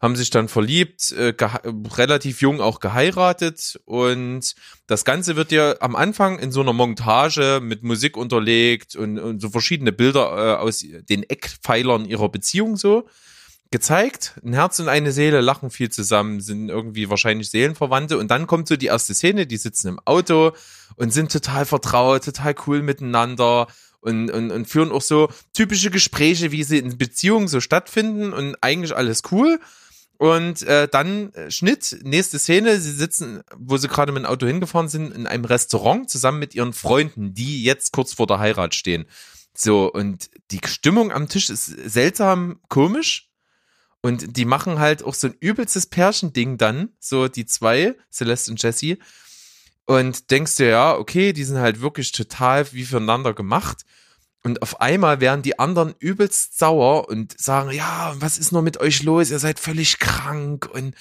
[0.01, 1.35] haben sich dann verliebt, äh,
[1.97, 4.55] relativ jung auch geheiratet und
[4.87, 9.41] das Ganze wird dir am Anfang in so einer Montage mit Musik unterlegt und, und
[9.41, 13.07] so verschiedene Bilder äh, aus den Eckpfeilern ihrer Beziehung so
[13.75, 14.35] gezeigt.
[14.45, 18.69] Ein Herz und eine Seele lachen viel zusammen, sind irgendwie wahrscheinlich Seelenverwandte und dann kommt
[18.69, 20.53] so die erste Szene, die sitzen im Auto
[20.95, 23.67] und sind total vertraut, total cool miteinander
[24.01, 28.55] und, und, und führen auch so typische Gespräche, wie sie in Beziehungen so stattfinden und
[28.61, 29.59] eigentlich alles cool.
[30.19, 34.47] Und äh, dann äh, Schnitt, nächste Szene, sie sitzen, wo sie gerade mit dem Auto
[34.47, 38.77] hingefahren sind, in einem Restaurant zusammen mit ihren Freunden, die jetzt kurz vor der Heirat
[38.77, 39.07] stehen.
[39.53, 43.34] So, und die Stimmung am Tisch ist seltsam komisch.
[44.05, 48.63] Und die machen halt auch so ein übelstes Pärchending dann, so die zwei, Celeste und
[48.63, 48.99] Jessie.
[49.87, 53.87] Und denkst dir, ja, okay, die sind halt wirklich total wie füreinander gemacht.
[54.43, 58.79] Und auf einmal werden die anderen übelst sauer und sagen, ja, was ist noch mit
[58.79, 59.31] euch los?
[59.31, 60.69] Ihr seid völlig krank.
[60.71, 60.95] Und,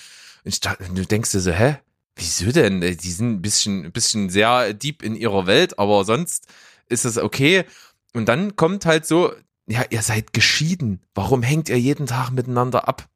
[0.45, 1.79] und du denkst dir so, hä?
[2.15, 2.79] Wieso denn?
[2.79, 6.47] Die sind ein bisschen, ein bisschen sehr deep in ihrer Welt, aber sonst
[6.87, 7.65] ist es okay.
[8.13, 9.33] Und dann kommt halt so,
[9.67, 11.01] ja, ihr seid geschieden.
[11.13, 13.07] Warum hängt ihr jeden Tag miteinander ab?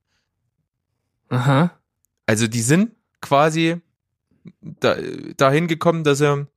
[1.30, 1.72] Aha.
[2.26, 2.92] Also die sind
[3.22, 3.82] quasi
[4.62, 4.96] da,
[5.36, 6.48] dahin gekommen, dass sie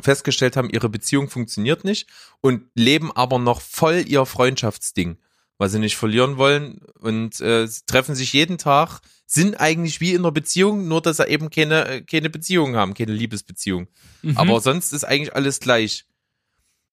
[0.00, 2.08] festgestellt haben, ihre Beziehung funktioniert nicht
[2.40, 5.18] und leben aber noch voll ihr Freundschaftsding,
[5.58, 10.22] was sie nicht verlieren wollen und äh, treffen sich jeden Tag, sind eigentlich wie in
[10.22, 13.88] einer Beziehung, nur dass sie eben keine, äh, keine Beziehung haben, keine Liebesbeziehung.
[14.22, 14.36] Mhm.
[14.36, 16.06] Aber sonst ist eigentlich alles gleich.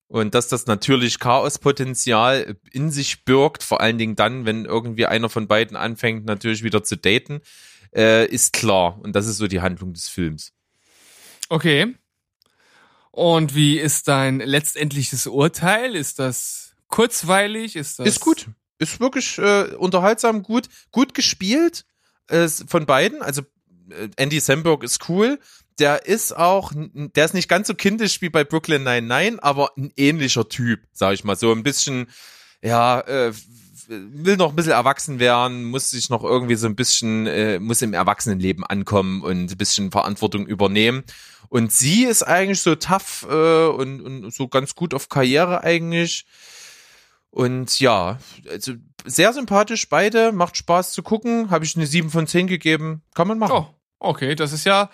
[0.07, 5.29] Und dass das natürlich Chaospotenzial in sich birgt, vor allen Dingen dann, wenn irgendwie einer
[5.29, 7.41] von beiden anfängt, natürlich wieder zu daten,
[7.93, 8.99] äh, ist klar.
[9.01, 10.53] Und das ist so die Handlung des Films.
[11.49, 11.95] Okay.
[13.11, 15.95] Und wie ist dein letztendliches Urteil?
[15.95, 17.75] Ist das kurzweilig?
[17.75, 18.47] Ist das Ist gut.
[18.79, 21.85] Ist wirklich äh, unterhaltsam, gut, gut gespielt
[22.27, 23.21] äh, von beiden.
[23.21, 23.41] Also
[23.89, 25.39] äh, Andy Samberg ist cool.
[25.79, 29.91] Der ist auch, der ist nicht ganz so kindisch wie bei Brooklyn Nine-Nine, aber ein
[29.95, 31.35] ähnlicher Typ, sag ich mal.
[31.35, 32.07] So ein bisschen,
[32.61, 33.31] ja, äh,
[33.87, 37.81] will noch ein bisschen erwachsen werden, muss sich noch irgendwie so ein bisschen, äh, muss
[37.81, 41.03] im Erwachsenenleben ankommen und ein bisschen Verantwortung übernehmen.
[41.49, 46.25] Und sie ist eigentlich so tough äh, und, und so ganz gut auf Karriere eigentlich.
[47.29, 48.17] Und ja,
[48.49, 48.73] also
[49.05, 51.49] sehr sympathisch beide, macht Spaß zu gucken.
[51.49, 53.03] Habe ich eine 7 von 10 gegeben.
[53.13, 53.53] Kann man machen.
[53.53, 53.67] Oh,
[53.99, 54.35] okay.
[54.35, 54.89] Das ist ja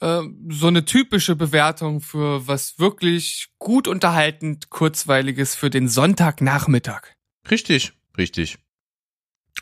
[0.00, 7.14] äh, so eine typische Bewertung für was wirklich gut unterhaltend, kurzweiliges für den Sonntagnachmittag.
[7.50, 8.58] Richtig, richtig.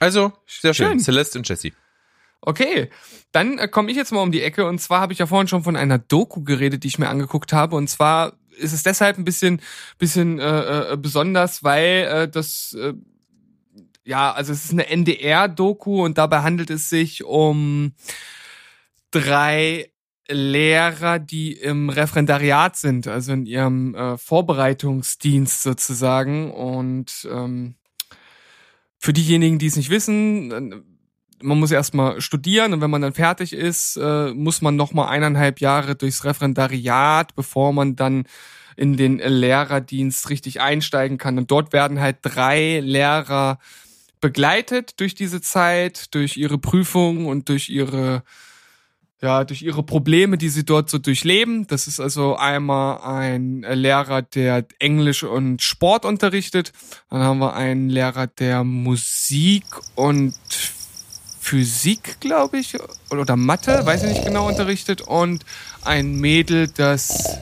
[0.01, 0.89] Also, sehr schön.
[0.89, 1.01] Schön.
[1.01, 1.73] Celeste und Jessie.
[2.41, 2.91] Okay,
[3.33, 5.49] dann äh, komme ich jetzt mal um die Ecke und zwar habe ich ja vorhin
[5.49, 9.19] schon von einer Doku geredet, die ich mir angeguckt habe und zwar ist es deshalb
[9.19, 9.63] ein bisschen
[9.99, 12.93] bisschen äh, äh, besonders, weil äh, das äh,
[14.05, 17.95] ja, also es ist eine NDR-Doku und dabei handelt es sich um
[19.11, 19.91] drei
[20.29, 27.75] Lehrer, die im Referendariat sind, also in ihrem äh, Vorbereitungsdienst sozusagen und ähm,
[28.99, 30.85] für diejenigen, die es nicht wissen,
[31.43, 35.61] man muss erstmal studieren und wenn man dann fertig ist, äh, muss man nochmal eineinhalb
[35.61, 38.25] Jahre durchs Referendariat, bevor man dann
[38.77, 41.37] in den Lehrerdienst richtig einsteigen kann.
[41.39, 43.59] Und dort werden halt drei Lehrer
[44.21, 48.23] begleitet durch diese Zeit, durch ihre Prüfung und durch ihre
[49.25, 51.67] ja, durch ihre Probleme, die sie dort so durchleben.
[51.67, 56.73] Das ist also einmal ein Lehrer, der Englisch und Sport unterrichtet.
[57.09, 59.65] Dann haben wir einen Lehrer, der Musik
[59.95, 60.35] und
[61.41, 62.77] Physik, glaube ich,
[63.11, 65.01] oder Mathe, weiß ich nicht genau, unterrichtet.
[65.01, 65.45] Und
[65.83, 67.39] ein Mädel, das,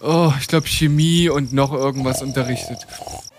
[0.00, 2.78] oh, ich glaube, Chemie und noch irgendwas unterrichtet.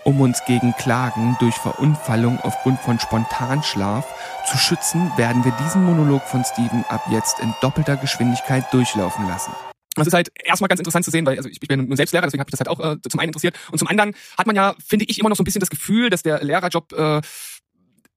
[0.04, 4.06] Um uns gegen Klagen durch Verunfallung aufgrund von Spontanschlaf
[4.46, 9.52] zu schützen, werden wir diesen Monolog von Steven ab jetzt in doppelter Geschwindigkeit durchlaufen lassen.
[9.94, 12.12] Das ist halt erstmal ganz interessant zu sehen, weil also ich, ich bin nun selbst
[12.12, 13.56] Lehrer, deswegen habe ich das halt auch äh, zum einen interessiert.
[13.72, 16.10] Und zum anderen hat man ja, finde ich, immer noch so ein bisschen das Gefühl,
[16.10, 17.16] dass der Lehrerjob äh,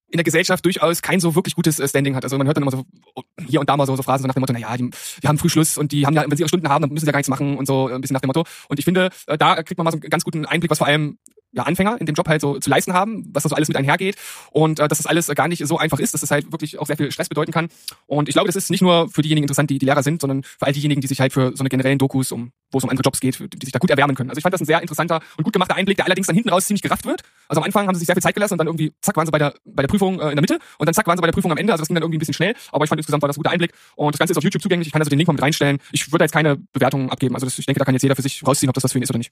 [0.09, 2.23] in der Gesellschaft durchaus kein so wirklich gutes äh, Standing hat.
[2.25, 2.85] Also man hört dann immer so
[3.47, 4.89] hier und da mal so, so Phrasen so nach dem Motto, naja, die,
[5.23, 7.07] die haben Frühschluss und die haben ja, wenn sie ihre Stunden haben, dann müssen sie
[7.07, 8.43] ja gar nichts machen und so ein bisschen nach dem Motto.
[8.67, 10.87] Und ich finde, äh, da kriegt man mal so einen ganz guten Einblick, was vor
[10.87, 11.17] allem
[11.51, 13.77] ja, Anfänger in dem Job halt so zu leisten haben, was da so alles mit
[13.77, 14.15] einhergeht
[14.51, 16.87] und äh, dass das alles gar nicht so einfach ist, dass das halt wirklich auch
[16.87, 17.69] sehr viel Stress bedeuten kann.
[18.05, 20.43] Und ich glaube, das ist nicht nur für diejenigen interessant, die, die Lehrer sind, sondern
[20.43, 22.89] für all diejenigen, die sich halt für so eine generellen Dokus, um, wo es um
[22.89, 24.29] andere Jobs geht, die sich da gut erwärmen können.
[24.29, 26.49] Also ich fand das ein sehr interessanter und gut gemachter Einblick, der allerdings dann hinten
[26.49, 27.21] raus ziemlich gerafft wird.
[27.47, 29.25] Also am Anfang haben sie sich sehr viel Zeit gelassen und dann irgendwie, zack, waren
[29.25, 31.21] sie bei der, bei der Prüfung äh, in der Mitte und dann zack, waren sie
[31.21, 31.73] bei der Prüfung am Ende.
[31.73, 33.39] Also das ging dann irgendwie ein bisschen schnell, aber ich fand insgesamt war das ein
[33.39, 34.87] guter Einblick und das Ganze ist auf YouTube zugänglich.
[34.87, 35.79] Ich kann also den Link mal mit reinstellen.
[35.91, 37.35] Ich würde jetzt keine Bewertungen abgeben.
[37.35, 38.99] Also das, ich denke, da kann jetzt jeder für sich rausziehen, ob das was für
[38.99, 39.31] ihn ist oder nicht.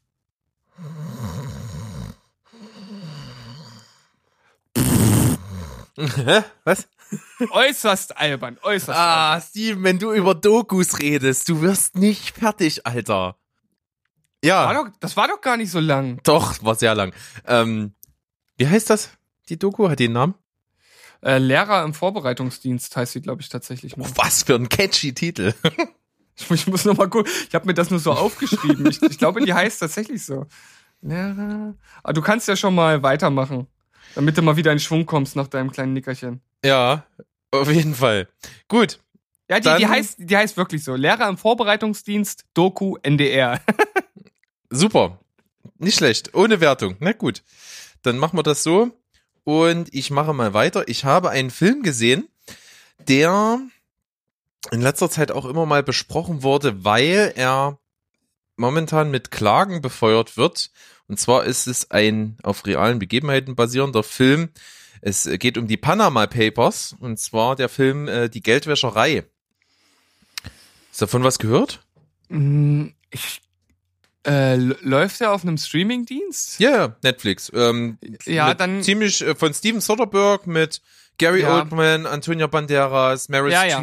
[6.26, 6.44] Hä?
[6.64, 6.88] Was?
[7.52, 13.38] äußerst albern, äußerst Ah, Steven, wenn du über Dokus redest, du wirst nicht fertig, Alter.
[14.44, 16.20] Ja, War doch, das war doch gar nicht so lang.
[16.24, 17.14] doch, war sehr lang.
[17.46, 17.94] Ähm,
[18.58, 19.10] wie heißt das?
[19.50, 20.34] Die Doku hat den Namen?
[21.22, 24.08] Äh, Lehrer im Vorbereitungsdienst heißt sie, glaube ich, tatsächlich nur.
[24.08, 25.54] Oh, was für ein catchy Titel.
[26.38, 27.32] Ich, ich muss noch mal gucken.
[27.48, 28.86] Ich habe mir das nur so aufgeschrieben.
[28.88, 30.46] Ich, ich glaube, die heißt tatsächlich so.
[31.02, 31.76] Lehrer.
[32.04, 33.68] Aber du kannst ja schon mal weitermachen,
[34.16, 36.42] damit du mal wieder in Schwung kommst nach deinem kleinen Nickerchen.
[36.64, 37.06] ja,
[37.52, 38.28] auf jeden Fall.
[38.68, 39.00] Gut,
[39.50, 40.96] Ja, die, die, heißt, die heißt wirklich so.
[40.96, 43.62] Lehrer im Vorbereitungsdienst, Doku, NDR.
[44.70, 45.20] super.
[45.78, 46.34] Nicht schlecht.
[46.34, 46.96] Ohne Wertung.
[47.00, 47.44] Na gut.
[48.02, 48.92] Dann machen wir das so.
[49.44, 50.88] Und ich mache mal weiter.
[50.88, 52.28] Ich habe einen Film gesehen,
[53.08, 53.60] der
[54.72, 57.78] in letzter Zeit auch immer mal besprochen wurde, weil er
[58.58, 60.72] momentan mit Klagen befeuert wird.
[61.08, 64.50] Und zwar ist es ein auf realen Begebenheiten basierender Film.
[65.02, 66.96] Es geht um die Panama Papers.
[67.00, 69.24] Und zwar der Film äh, Die Geldwäscherei.
[70.90, 71.82] Hast du davon was gehört?
[72.30, 73.42] Mm, ich,
[74.26, 76.60] äh, läuft der auf einem Streamingdienst?
[76.60, 77.52] Ja, ja, Netflix.
[77.54, 80.82] Ähm, Ja, dann- ziemlich äh, von Steven Soderbergh mit
[81.20, 81.60] Gary Ja.
[81.60, 83.80] Oldman, Antonia Banderas, Meryl Ja, ja.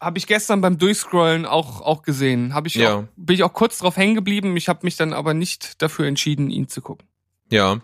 [0.00, 2.54] Habe ich gestern beim Durchscrollen auch, auch gesehen.
[2.54, 2.94] Hab ich Ja.
[2.94, 4.56] auch, bin ich auch kurz drauf hängen geblieben.
[4.56, 7.06] Ich habe mich dann aber nicht dafür entschieden, ihn zu gucken.
[7.50, 7.80] Ja.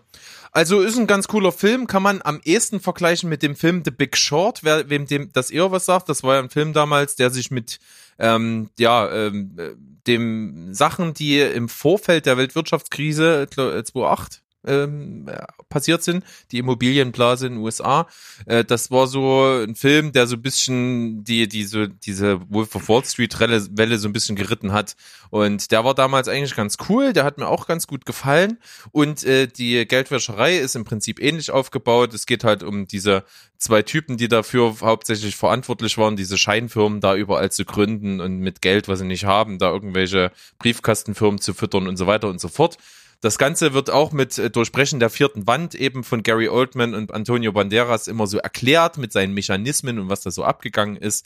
[0.52, 3.90] Also ist ein ganz cooler Film, kann man am ehesten vergleichen mit dem Film The
[3.90, 6.08] Big Short, wer, wem dem das eher was sagt.
[6.08, 7.78] Das war ja ein Film damals, der sich mit
[8.18, 9.70] ähm, ja ähm, äh,
[10.06, 16.24] dem Sachen, die im Vorfeld der Weltwirtschaftskrise ich glaub, äh, 2008 ähm, äh, passiert sind,
[16.50, 18.06] die Immobilienblase in den USA.
[18.46, 22.88] Äh, das war so ein Film, der so ein bisschen die diese diese Wolf of
[22.88, 24.96] Wall Street Welle so ein bisschen geritten hat
[25.30, 28.58] und der war damals eigentlich ganz cool, der hat mir auch ganz gut gefallen
[28.92, 32.14] und äh, die Geldwäscherei ist im Prinzip ähnlich aufgebaut.
[32.14, 33.24] Es geht halt um diese
[33.62, 38.60] zwei Typen, die dafür hauptsächlich verantwortlich waren, diese Scheinfirmen da überall zu gründen und mit
[38.60, 42.48] Geld, was sie nicht haben, da irgendwelche Briefkastenfirmen zu füttern und so weiter und so
[42.48, 42.76] fort.
[43.22, 47.14] Das Ganze wird auch mit äh, Durchbrechen der vierten Wand eben von Gary Oldman und
[47.14, 51.24] Antonio Banderas immer so erklärt mit seinen Mechanismen und was da so abgegangen ist.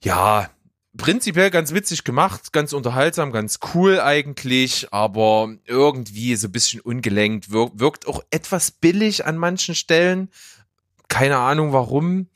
[0.00, 0.48] Ja,
[0.96, 7.52] prinzipiell ganz witzig gemacht, ganz unterhaltsam, ganz cool eigentlich, aber irgendwie so ein bisschen ungelenkt,
[7.52, 10.30] wir wirkt auch etwas billig an manchen Stellen.
[11.08, 12.28] Keine Ahnung warum.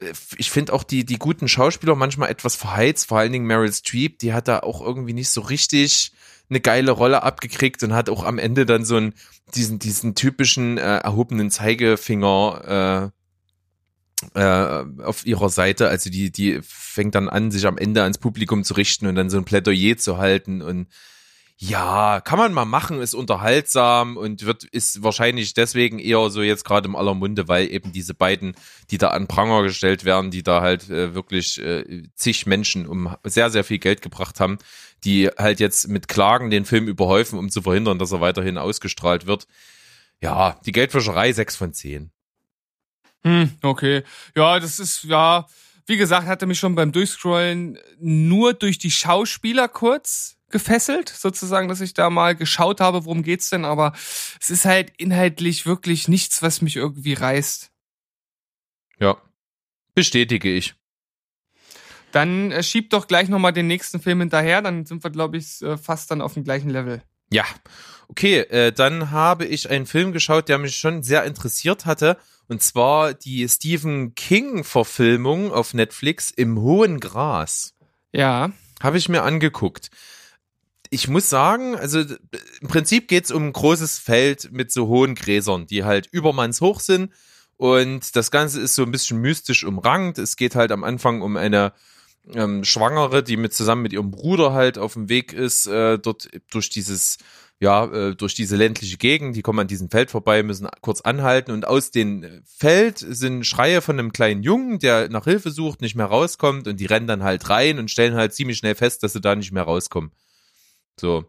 [0.00, 3.72] Äh, Ich finde auch die, die guten Schauspieler manchmal etwas verheizt, vor allen Dingen Meryl
[3.72, 6.10] Streep, die hat da auch irgendwie nicht so richtig
[6.50, 9.14] eine geile Rolle abgekriegt und hat auch am Ende dann so einen,
[9.54, 13.12] diesen, diesen typischen äh, erhobenen Zeigefinger
[14.34, 15.88] äh, äh, auf ihrer Seite.
[15.88, 19.30] Also die, die fängt dann an, sich am Ende ans Publikum zu richten und dann
[19.30, 20.88] so ein Plädoyer zu halten und
[21.56, 26.64] ja, kann man mal machen, ist unterhaltsam und wird ist wahrscheinlich deswegen eher so jetzt
[26.64, 28.56] gerade im aller Munde, weil eben diese beiden,
[28.90, 33.14] die da an Pranger gestellt werden, die da halt äh, wirklich äh, zig Menschen um
[33.22, 34.58] sehr sehr viel Geld gebracht haben,
[35.04, 39.26] die halt jetzt mit Klagen den Film überhäufen, um zu verhindern, dass er weiterhin ausgestrahlt
[39.26, 39.46] wird.
[40.20, 42.10] Ja, die Geldwäscherei sechs von zehn.
[43.22, 44.02] Hm, okay.
[44.34, 45.46] Ja, das ist, ja,
[45.86, 51.80] wie gesagt, hatte mich schon beim Durchscrollen nur durch die Schauspieler kurz gefesselt, sozusagen, dass
[51.80, 53.92] ich da mal geschaut habe, worum geht's denn, aber
[54.40, 57.72] es ist halt inhaltlich wirklich nichts, was mich irgendwie reißt.
[59.00, 59.20] Ja,
[59.94, 60.74] bestätige ich.
[62.14, 65.60] Dann äh, schieb doch gleich nochmal den nächsten Film hinterher, dann sind wir, glaube ich,
[65.62, 67.02] äh, fast dann auf dem gleichen Level.
[67.32, 67.44] Ja,
[68.06, 72.16] okay, äh, dann habe ich einen Film geschaut, der mich schon sehr interessiert hatte.
[72.46, 77.74] Und zwar die Stephen King-Verfilmung auf Netflix im hohen Gras.
[78.12, 78.52] Ja.
[78.80, 79.90] Habe ich mir angeguckt.
[80.90, 85.66] Ich muss sagen, also im Prinzip geht's um ein großes Feld mit so hohen Gräsern,
[85.66, 87.12] die halt übermannshoch sind.
[87.56, 90.18] Und das Ganze ist so ein bisschen mystisch umrankt.
[90.18, 91.72] Es geht halt am Anfang um eine
[92.32, 96.28] ähm, Schwangere, die mit zusammen mit ihrem Bruder halt auf dem Weg ist, äh, dort
[96.50, 97.18] durch dieses,
[97.60, 101.50] ja, äh, durch diese ländliche Gegend, die kommen an diesem Feld vorbei, müssen kurz anhalten
[101.50, 105.96] und aus dem Feld sind Schreie von einem kleinen Jungen, der nach Hilfe sucht, nicht
[105.96, 109.12] mehr rauskommt und die rennen dann halt rein und stellen halt ziemlich schnell fest, dass
[109.12, 110.12] sie da nicht mehr rauskommen.
[110.98, 111.24] So.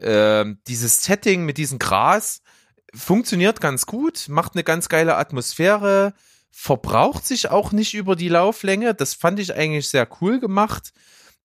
[0.00, 2.40] Ähm, dieses Setting mit diesem Gras
[2.94, 6.14] funktioniert ganz gut, macht eine ganz geile Atmosphäre,
[6.50, 8.94] verbraucht sich auch nicht über die Lauflänge.
[8.94, 10.92] Das fand ich eigentlich sehr cool gemacht.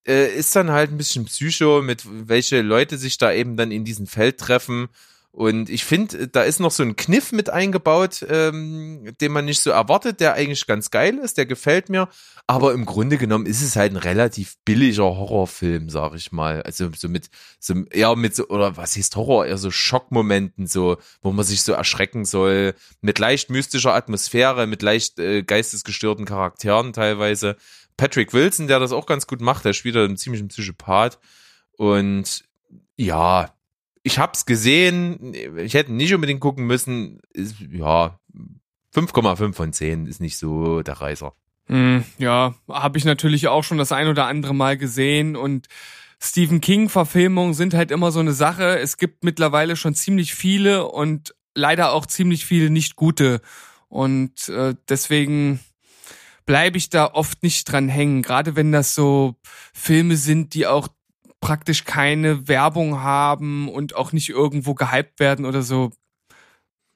[0.05, 3.85] Äh, ist dann halt ein bisschen psycho, mit welche Leute sich da eben dann in
[3.85, 4.89] diesem Feld treffen.
[5.35, 9.63] Und ich finde, da ist noch so ein Kniff mit eingebaut, ähm, den man nicht
[9.63, 12.07] so erwartet, der eigentlich ganz geil ist, der gefällt mir.
[12.45, 16.61] Aber im Grunde genommen ist es halt ein relativ billiger Horrorfilm, sag ich mal.
[16.61, 20.97] Also so mit, so eher mit so, oder was heißt Horror, eher so Schockmomenten, so,
[21.23, 26.93] wo man sich so erschrecken soll, mit leicht mystischer Atmosphäre, mit leicht äh, geistesgestörten Charakteren
[26.93, 27.57] teilweise.
[27.97, 31.17] Patrick Wilson, der das auch ganz gut macht, der spielt da einen ziemlichen Psychopath.
[31.75, 32.43] Und
[32.97, 33.51] ja,
[34.03, 37.21] ich hab's gesehen, ich hätte nicht unbedingt gucken müssen.
[37.31, 38.19] Ist, ja,
[38.93, 41.33] 5,5 von 10 ist nicht so der Reißer.
[41.67, 45.67] Mm, ja, habe ich natürlich auch schon das ein oder andere Mal gesehen und
[46.19, 48.79] Stephen King Verfilmungen sind halt immer so eine Sache.
[48.79, 53.41] Es gibt mittlerweile schon ziemlich viele und leider auch ziemlich viele nicht gute
[53.87, 55.59] und äh, deswegen
[56.45, 59.35] bleibe ich da oft nicht dran hängen, gerade wenn das so
[59.73, 60.89] Filme sind, die auch
[61.43, 65.91] praktisch keine Werbung haben und auch nicht irgendwo gehypt werden oder so.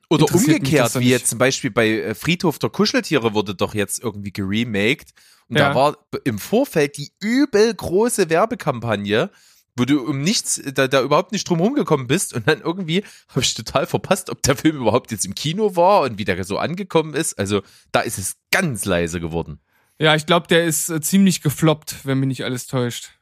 [0.10, 4.32] Oder umgekehrt, wie jetzt zum Beispiel bei äh, Friedhof der Kuscheltiere wurde doch jetzt irgendwie
[4.32, 5.12] geremaked.
[5.50, 5.70] Und Ja.
[5.70, 9.30] da war im Vorfeld die übel große Werbekampagne,
[9.76, 12.34] wo du um nichts, da, da überhaupt nicht drum rumgekommen bist.
[12.34, 16.02] Und dann irgendwie habe ich total verpasst, ob der Film überhaupt jetzt im Kino war
[16.04, 17.38] und wie der so angekommen ist.
[17.38, 19.60] Also da ist es ganz leise geworden.
[20.00, 23.17] Ja, ich glaube, der ist äh, ziemlich gefloppt, wenn mich nicht alles täuscht.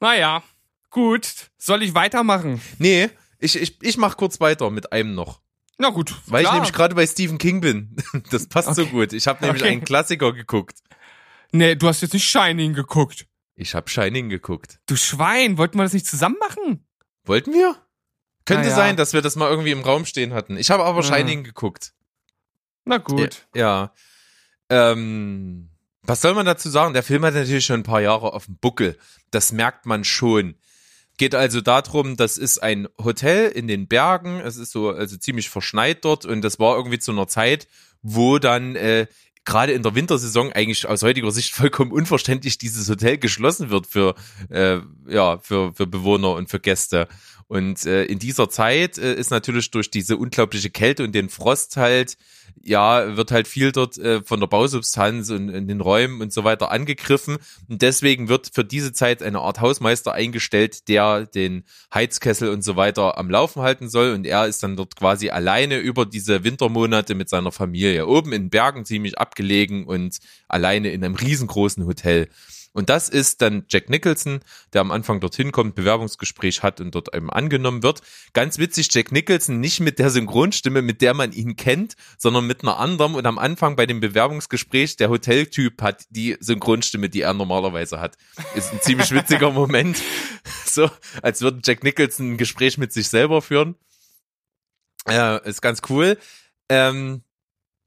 [0.00, 0.42] Naja,
[0.90, 1.50] gut.
[1.58, 2.60] Soll ich weitermachen?
[2.78, 5.40] Nee, ich, ich, ich mach kurz weiter mit einem noch.
[5.78, 6.14] Na gut.
[6.26, 6.54] Weil ich klar.
[6.54, 7.96] nämlich gerade bei Stephen King bin.
[8.30, 8.90] Das passt so Okay.
[8.90, 9.12] gut.
[9.12, 9.72] Ich habe nämlich Okay.
[9.72, 10.80] einen Klassiker geguckt.
[11.52, 13.26] Nee, du hast jetzt nicht Shining geguckt.
[13.54, 14.80] Ich habe Shining geguckt.
[14.86, 16.86] Du Schwein, wollten wir das nicht zusammen machen?
[17.24, 17.76] Wollten wir?
[18.44, 18.74] Könnte ja.
[18.74, 20.56] sein, dass wir das mal irgendwie im Raum stehen hatten.
[20.56, 21.02] Ich habe aber Ah.
[21.02, 21.92] Shining geguckt.
[22.84, 23.46] Na gut.
[23.54, 23.92] Ja.
[24.70, 25.70] Ähm,
[26.08, 26.94] was soll man dazu sagen?
[26.94, 28.96] Der Film hat natürlich schon ein paar Jahre auf dem Buckel.
[29.30, 30.54] Das merkt man schon.
[31.18, 34.40] Geht also darum, das ist ein Hotel in den Bergen.
[34.40, 37.68] Es ist so also ziemlich verschneit dort und das war irgendwie zu einer Zeit,
[38.00, 39.06] wo dann äh,
[39.44, 44.14] gerade in der Wintersaison eigentlich aus heutiger Sicht vollkommen unverständlich dieses Hotel geschlossen wird für
[44.48, 44.78] äh,
[45.08, 47.06] ja für für Bewohner und für Gäste.
[47.48, 51.78] Und äh, in dieser Zeit äh, ist natürlich durch diese unglaubliche Kälte und den Frost
[51.78, 52.18] halt,
[52.62, 56.44] ja, wird halt viel dort äh, von der Bausubstanz und in den Räumen und so
[56.44, 57.38] weiter angegriffen.
[57.66, 62.76] Und deswegen wird für diese Zeit eine Art Hausmeister eingestellt, der den Heizkessel und so
[62.76, 64.12] weiter am Laufen halten soll.
[64.12, 68.06] Und er ist dann dort quasi alleine über diese Wintermonate mit seiner Familie.
[68.06, 70.18] Oben in Bergen ziemlich abgelegen und
[70.48, 72.28] alleine in einem riesengroßen Hotel.
[72.72, 74.40] Und das ist dann Jack Nicholson,
[74.72, 78.02] der am Anfang dorthin kommt, Bewerbungsgespräch hat und dort eben angenommen wird.
[78.34, 82.62] Ganz witzig, Jack Nicholson nicht mit der Synchronstimme, mit der man ihn kennt, sondern mit
[82.62, 83.14] einer anderen.
[83.14, 88.16] Und am Anfang bei dem Bewerbungsgespräch, der Hoteltyp hat die Synchronstimme, die er normalerweise hat.
[88.54, 89.98] Ist ein ziemlich witziger Moment.
[90.64, 90.90] So,
[91.22, 93.74] als würde Jack Nicholson ein Gespräch mit sich selber führen.
[95.08, 96.18] Äh, ist ganz cool.
[96.68, 97.22] Ähm,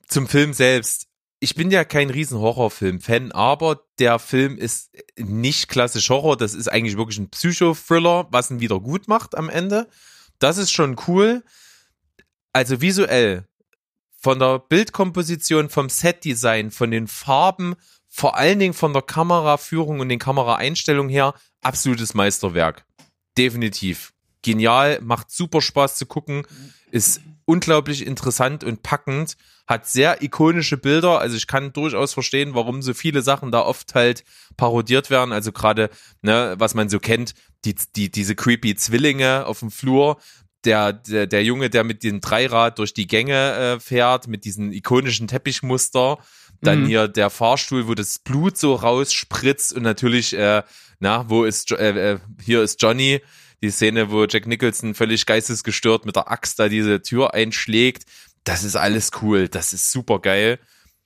[0.08, 1.08] zum Film selbst
[1.44, 6.72] ich bin ja kein riesen Horrorfilm-Fan, aber der Film ist nicht klassisch Horror, das ist
[6.72, 9.88] eigentlich wirklich ein Psycho-Thriller, was ihn wieder gut macht am Ende.
[10.38, 11.44] Das ist schon cool.
[12.54, 13.48] Also visuell,
[14.16, 17.76] von der Bildkomposition, vom Setdesign, von den Farben,
[18.08, 22.86] vor allen Dingen von der Kameraführung und den Kameraeinstellungen her, absolutes Meisterwerk.
[23.36, 24.14] Definitiv.
[24.44, 26.46] Genial, macht super Spaß zu gucken,
[26.92, 29.36] ist unglaublich interessant und packend,
[29.68, 33.96] hat sehr ikonische Bilder, also ich kann durchaus verstehen, warum so viele Sachen da oft
[33.96, 34.24] halt
[34.58, 35.90] parodiert werden, also gerade,
[36.22, 37.34] ne, was man so kennt,
[37.64, 40.18] die, die, diese creepy Zwillinge auf dem Flur,
[40.66, 44.72] der, der, der Junge, der mit dem Dreirad durch die Gänge äh, fährt, mit diesen
[44.74, 46.20] ikonischen Teppichmuster,
[46.62, 46.86] dann Mhm.
[46.86, 50.62] hier der Fahrstuhl, wo das Blut so rausspritzt und natürlich, äh,
[51.00, 53.22] na, wo ist, Jo- äh, äh, hier ist Johnny,
[53.62, 58.06] die Szene, wo Jack Nicholson völlig geistesgestört mit der Axt da diese Tür einschlägt.
[58.44, 59.48] Das ist alles cool.
[59.48, 60.60] Das ist super geil.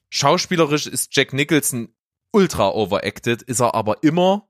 [0.10, 1.94] Schauspielerisch ist Jack Nicholson
[2.32, 4.48] ultra overacted, ist er aber immer.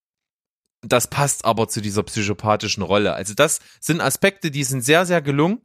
[0.81, 3.13] Das passt aber zu dieser psychopathischen Rolle.
[3.13, 5.61] Also das sind Aspekte, die sind sehr, sehr gelungen.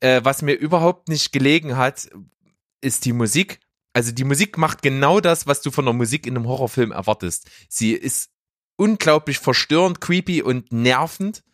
[0.00, 2.08] Äh, was mir überhaupt nicht gelegen hat,
[2.80, 3.60] ist die Musik.
[3.92, 7.48] Also die Musik macht genau das, was du von der Musik in einem Horrorfilm erwartest.
[7.68, 8.30] Sie ist
[8.76, 11.44] unglaublich verstörend, creepy und nervend.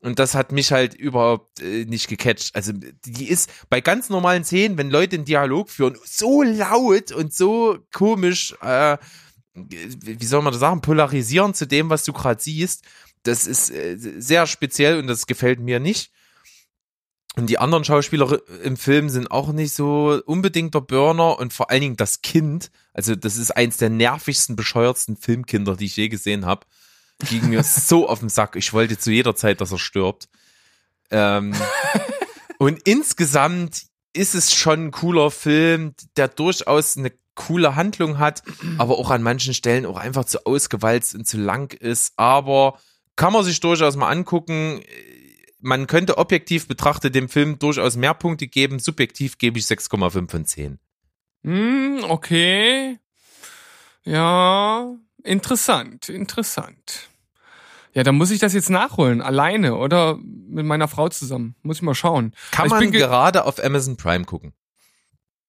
[0.00, 2.54] Und das hat mich halt überhaupt äh, nicht gecatcht.
[2.54, 7.34] Also die ist bei ganz normalen Szenen, wenn Leute einen Dialog führen, so laut und
[7.34, 8.98] so komisch, äh,
[9.54, 12.84] wie soll man das sagen, polarisierend zu dem, was du gerade siehst.
[13.22, 16.12] Das ist äh, sehr speziell und das gefällt mir nicht.
[17.36, 21.70] Und die anderen Schauspieler im Film sind auch nicht so unbedingt der Burner und vor
[21.70, 22.70] allen Dingen das Kind.
[22.94, 26.66] Also das ist eins der nervigsten, bescheuertsten Filmkinder, die ich je gesehen habe.
[27.18, 28.56] Ging mir so auf den Sack.
[28.56, 30.28] Ich wollte zu jeder Zeit, dass er stirbt.
[31.10, 31.54] Ähm,
[32.58, 38.42] und insgesamt ist es schon ein cooler Film, der durchaus eine coole Handlung hat,
[38.78, 42.14] aber auch an manchen Stellen auch einfach zu ausgewalzt und zu lang ist.
[42.16, 42.78] Aber
[43.14, 44.82] kann man sich durchaus mal angucken.
[45.60, 48.78] Man könnte objektiv betrachtet dem Film durchaus mehr Punkte geben.
[48.78, 50.78] Subjektiv gebe ich 6,5 von 10.
[51.44, 52.98] Hm, okay.
[54.04, 54.96] Ja,
[55.26, 57.08] interessant, interessant.
[57.92, 61.54] Ja, dann muss ich das jetzt nachholen, alleine oder mit meiner Frau zusammen.
[61.62, 62.34] Muss ich mal schauen.
[62.50, 64.52] Kann Ich man bin ge- gerade auf Amazon Prime gucken.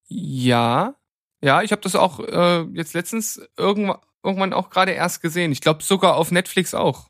[0.07, 0.95] Ja,
[1.41, 5.51] ja, ich habe das auch äh, jetzt letztens irgendwann, irgendwann auch gerade erst gesehen.
[5.51, 7.09] Ich glaube sogar auf Netflix auch.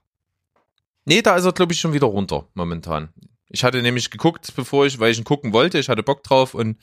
[1.06, 3.10] Nee, da ist er, glaube ich, schon wieder runter momentan.
[3.50, 6.54] Ich hatte nämlich geguckt, bevor ich, weil ich ihn gucken wollte, ich hatte Bock drauf
[6.54, 6.78] und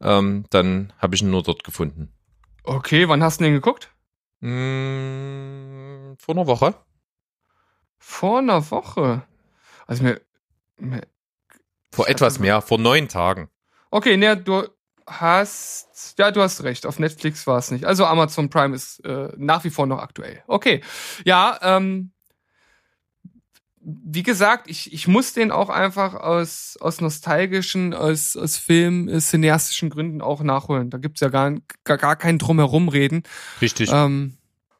[0.00, 2.12] ähm, dann habe ich ihn nur dort gefunden.
[2.62, 3.90] Okay, wann hast du den geguckt?
[4.40, 6.74] Mm, vor einer Woche.
[7.98, 9.22] Vor einer Woche.
[9.86, 10.20] Also mir,
[10.76, 11.02] mir
[11.92, 13.50] Vor etwas mehr, vor neun Tagen.
[13.90, 14.68] Okay, ne, du
[15.06, 16.86] hast, ja, du hast recht.
[16.86, 17.84] Auf Netflix war es nicht.
[17.84, 20.42] Also Amazon Prime ist äh, nach wie vor noch aktuell.
[20.46, 20.82] Okay,
[21.24, 22.12] ja, ähm,
[23.90, 29.18] wie gesagt, ich, ich muss den auch einfach aus, aus nostalgischen, aus, aus Film, äh,
[29.18, 30.90] cineastischen Gründen auch nachholen.
[30.90, 33.22] Da gibt's ja gar, gar, gar kein Drumherum reden.
[33.62, 33.90] Richtig.
[33.90, 34.36] Ähm,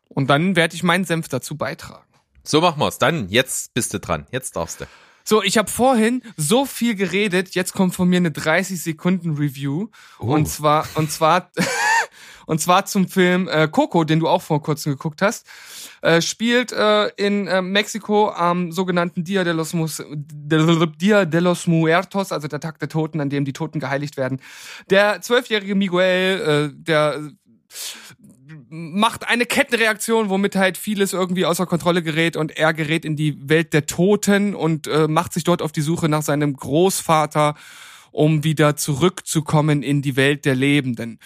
[0.09, 2.04] und dann werde ich meinen Senf dazu beitragen.
[2.42, 2.98] So machen wir's.
[2.98, 4.26] Dann, jetzt bist du dran.
[4.30, 4.84] Jetzt darfst du.
[5.24, 9.88] So, ich habe vorhin so viel geredet, jetzt kommt von mir eine 30 Sekunden Review
[10.18, 10.32] Oh.
[10.34, 11.50] und zwar und zwar
[12.49, 15.46] und zwar zum Film äh, Coco, den du auch vor kurzem geguckt hast.
[16.01, 21.66] Äh, spielt äh, in äh, Mexiko am sogenannten Dia de los Mus Dia de los
[21.66, 24.40] Muertos, also der Tag der Toten, an dem die Toten geheiligt werden.
[24.88, 27.20] Der zwölfjährige Miguel, äh, der
[28.70, 33.36] macht eine Kettenreaktion, womit halt vieles irgendwie außer Kontrolle gerät und er gerät in die
[33.46, 37.57] Welt der Toten und äh, macht sich dort auf die Suche nach seinem Großvater,
[38.11, 41.18] um wieder zurückzukommen in die Welt der Lebenden.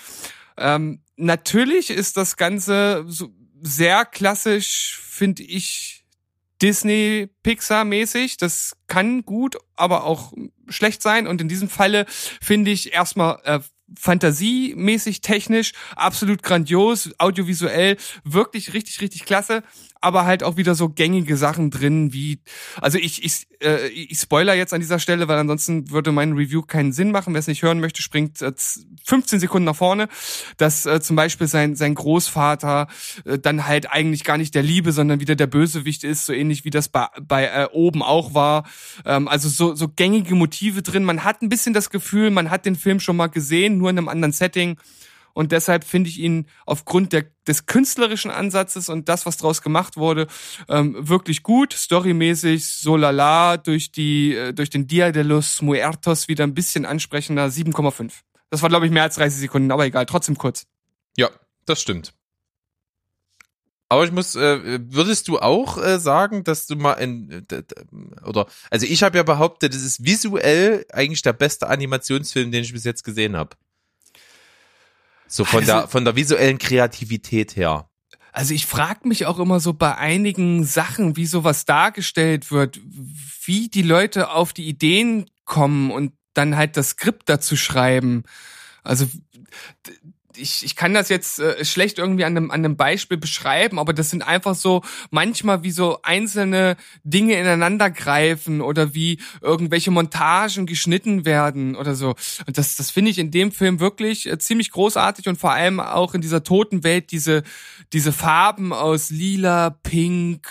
[0.57, 6.05] Ähm, natürlich ist das Ganze so sehr klassisch, finde ich,
[6.61, 8.37] Disney Pixar mäßig.
[8.37, 10.33] Das kann gut, aber auch
[10.69, 11.27] schlecht sein.
[11.27, 13.61] Und in diesem Falle finde ich erstmal äh,
[13.99, 19.63] fantasiemäßig technisch absolut grandios, audiovisuell wirklich richtig richtig klasse,
[20.03, 22.41] aber halt auch wieder so gängige Sachen drin wie
[22.81, 26.63] also ich ich äh, ich spoiler jetzt an dieser Stelle, weil ansonsten würde mein Review
[26.63, 27.33] keinen Sinn machen.
[27.33, 28.53] Wer es nicht hören möchte, springt äh,
[29.05, 30.09] 15 Sekunden nach vorne,
[30.57, 32.89] dass äh, zum Beispiel sein sein Großvater
[33.25, 36.65] äh, dann halt eigentlich gar nicht der Liebe, sondern wieder der Bösewicht ist, so ähnlich
[36.65, 38.65] wie das bei, bei äh, oben auch war.
[39.05, 41.05] Ähm, also so so gängige Motive drin.
[41.05, 43.99] Man hat ein bisschen das Gefühl, man hat den Film schon mal gesehen, nur in
[43.99, 44.77] einem anderen Setting.
[45.35, 49.97] Und deshalb finde ich ihn aufgrund der, des künstlerischen Ansatzes und das, was draus gemacht
[49.97, 50.27] wurde,
[50.69, 51.73] ähm, wirklich gut.
[51.73, 56.85] Storymäßig so lala, durch die, äh, durch den Dia de los Muertos wieder ein bisschen
[56.85, 58.13] ansprechender, 7,5.
[58.51, 60.67] Das war, glaube ich, mehr als 30 Sekunden, aber egal, trotzdem kurz.
[61.17, 61.31] Ja,
[61.65, 62.13] das stimmt.
[63.93, 67.63] Aber ich muss, äh, würdest du auch äh, sagen, dass du mal in, äh,
[68.25, 72.73] oder, also ich habe ja behauptet, das ist visuell eigentlich der beste Animationsfilm, den ich
[72.73, 73.55] bis jetzt gesehen habe.
[75.33, 77.89] So von Also- der, von der visuellen Kreativität her.
[78.33, 82.81] Also ich frage mich auch immer so bei einigen Sachen, wie sowas dargestellt wird,
[83.45, 88.25] wie die Leute auf die Ideen kommen und dann halt das Skript dazu schreiben.
[88.85, 89.07] Also
[90.37, 93.93] ich, ich kann das jetzt äh, schlecht irgendwie an einem, an einem Beispiel beschreiben, aber
[93.93, 100.67] das sind einfach so manchmal wie so einzelne Dinge ineinander greifen oder wie irgendwelche Montagen
[100.67, 102.15] geschnitten werden oder so.
[102.47, 105.81] Und das, das finde ich in dem Film wirklich äh, ziemlich großartig und vor allem
[105.81, 107.43] auch in dieser toten Welt diese,
[107.93, 110.49] diese Farben aus lila, pink,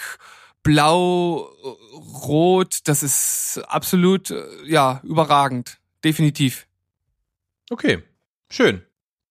[0.63, 1.49] blau,
[2.23, 5.79] rot, das ist absolut, äh, ja, überragend.
[6.03, 6.67] Definitiv.
[7.69, 8.03] Okay,
[8.49, 8.81] schön.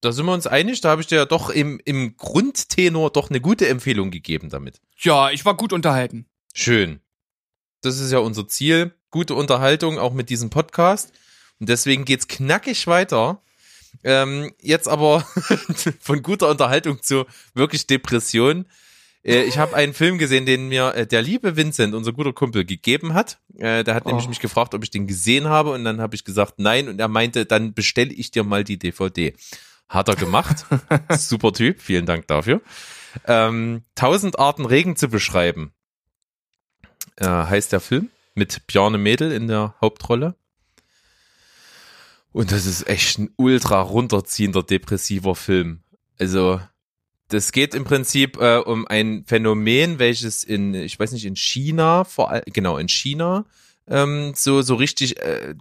[0.01, 3.29] Da sind wir uns einig, da habe ich dir ja doch im, im Grundtenor doch
[3.29, 4.81] eine gute Empfehlung gegeben damit.
[4.99, 6.27] Ja, ich war gut unterhalten.
[6.55, 7.01] Schön.
[7.83, 8.95] Das ist ja unser Ziel.
[9.11, 11.13] Gute Unterhaltung auch mit diesem Podcast.
[11.59, 13.43] Und deswegen geht's knackig weiter.
[14.05, 15.21] Ähm, jetzt aber
[16.01, 18.67] von guter Unterhaltung zu wirklich Depression.
[19.23, 22.65] Äh, ich habe einen Film gesehen, den mir äh, der liebe Vincent, unser guter Kumpel,
[22.65, 23.39] gegeben hat.
[23.59, 24.29] Äh, der hat nämlich Oh.
[24.31, 25.73] mich gefragt, ob ich den gesehen habe.
[25.73, 26.89] Und dann habe ich gesagt, nein.
[26.89, 29.35] Und er meinte, dann bestelle ich dir mal die DVD.
[29.91, 30.65] Hat er gemacht.
[31.11, 31.83] Super Typ.
[31.83, 32.63] Vielen Dank dafür.
[33.27, 35.73] Ähm, Tausend Arten Regen zu beschreiben
[37.17, 40.37] äh, heißt der Film mit Bjarne Mädel in der Hauptrolle.
[42.31, 45.83] Und das ist echt ein ultra runterziehender, depressiver Film.
[46.21, 46.61] Also,
[47.27, 52.05] das geht im Prinzip äh, um ein Phänomen, welches in, ich weiß nicht, in China,
[52.05, 53.45] vor allem, genau, in China
[53.91, 55.55] ähm, so, so richtig äh,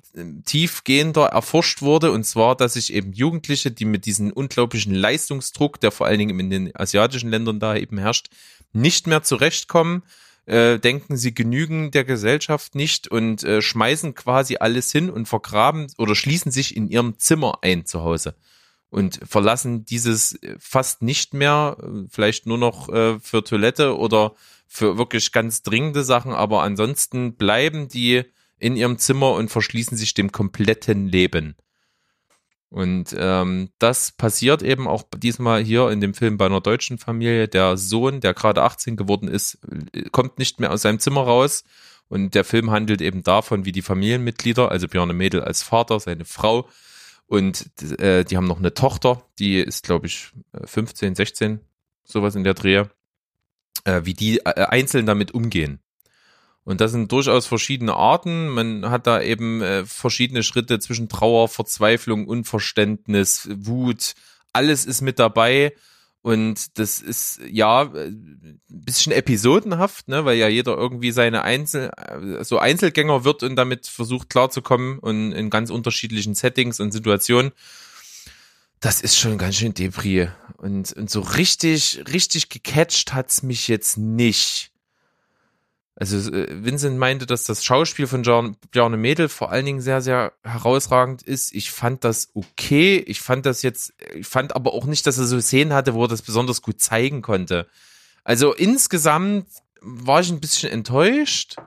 [0.45, 2.11] tiefgehender erforscht wurde.
[2.11, 6.39] Und zwar, dass sich eben Jugendliche, die mit diesem unglaublichen Leistungsdruck, der vor allen Dingen
[6.39, 8.29] in den asiatischen Ländern da eben herrscht,
[8.71, 10.03] nicht mehr zurechtkommen,
[10.45, 15.87] äh, denken, sie genügen der Gesellschaft nicht und äh, schmeißen quasi alles hin und vergraben
[15.97, 18.35] oder schließen sich in ihrem Zimmer ein zu Hause
[18.89, 24.33] und verlassen dieses äh, fast nicht mehr, äh, vielleicht nur noch äh, für Toilette oder
[24.69, 28.23] für wirklich ganz dringende Sachen, aber ansonsten bleiben die
[28.57, 31.55] in ihrem Zimmer und verschließen sich dem kompletten Leben.
[32.69, 37.47] Und ähm, das passiert eben auch diesmal hier in dem Film bei einer deutschen Familie.
[37.47, 39.57] Der Sohn, der gerade 18 geworden ist,
[40.11, 41.63] kommt nicht mehr aus seinem Zimmer raus.
[42.09, 46.25] Und der Film handelt eben davon, wie die Familienmitglieder, also Björn Mädel als Vater, seine
[46.25, 46.69] Frau
[47.29, 50.31] und äh, die haben noch eine Tochter, die ist, glaube ich,
[50.65, 51.59] 15, 16,
[52.03, 52.89] sowas in der Drehe,
[53.83, 55.79] äh, wie die äh, einzeln damit umgehen.
[56.63, 58.49] Und das sind durchaus verschiedene Arten.
[58.49, 64.13] Man hat da eben äh, verschiedene Schritte zwischen Trauer, Verzweiflung, Unverständnis, Wut.
[64.53, 65.73] Alles ist mit dabei.
[66.21, 71.91] Und das ist ja ein bisschen episodenhaft, ne, weil ja jeder irgendwie seine Einzel,
[72.41, 77.51] so Einzelgänger wird und damit versucht klarzukommen und in ganz unterschiedlichen Settings und Situationen.
[78.79, 80.29] Das ist schon ganz schön Depri.
[80.57, 84.71] Und, und so richtig, richtig gecatcht hat's mich jetzt nicht.
[85.95, 88.23] Also äh, Vincent meinte, dass das Schauspiel von
[88.71, 91.53] Bjarne Mädel vor allen Dingen sehr, sehr herausragend ist.
[91.53, 92.97] Ich fand das okay.
[93.05, 96.05] Ich fand das jetzt, ich fand aber auch nicht, dass er so Szenen hatte, wo
[96.05, 97.67] er das besonders gut zeigen konnte.
[98.23, 99.47] Also insgesamt
[99.81, 101.57] war ich ein bisschen enttäuscht.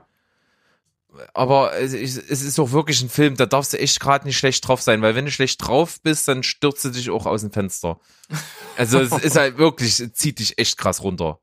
[1.33, 4.81] Aber es ist auch wirklich ein Film, da darfst du echt gerade nicht schlecht drauf
[4.81, 7.99] sein, weil wenn du schlecht drauf bist, dann stürzt du dich auch aus dem Fenster.
[8.75, 11.39] Also es ist halt wirklich, zieht dich echt krass runter.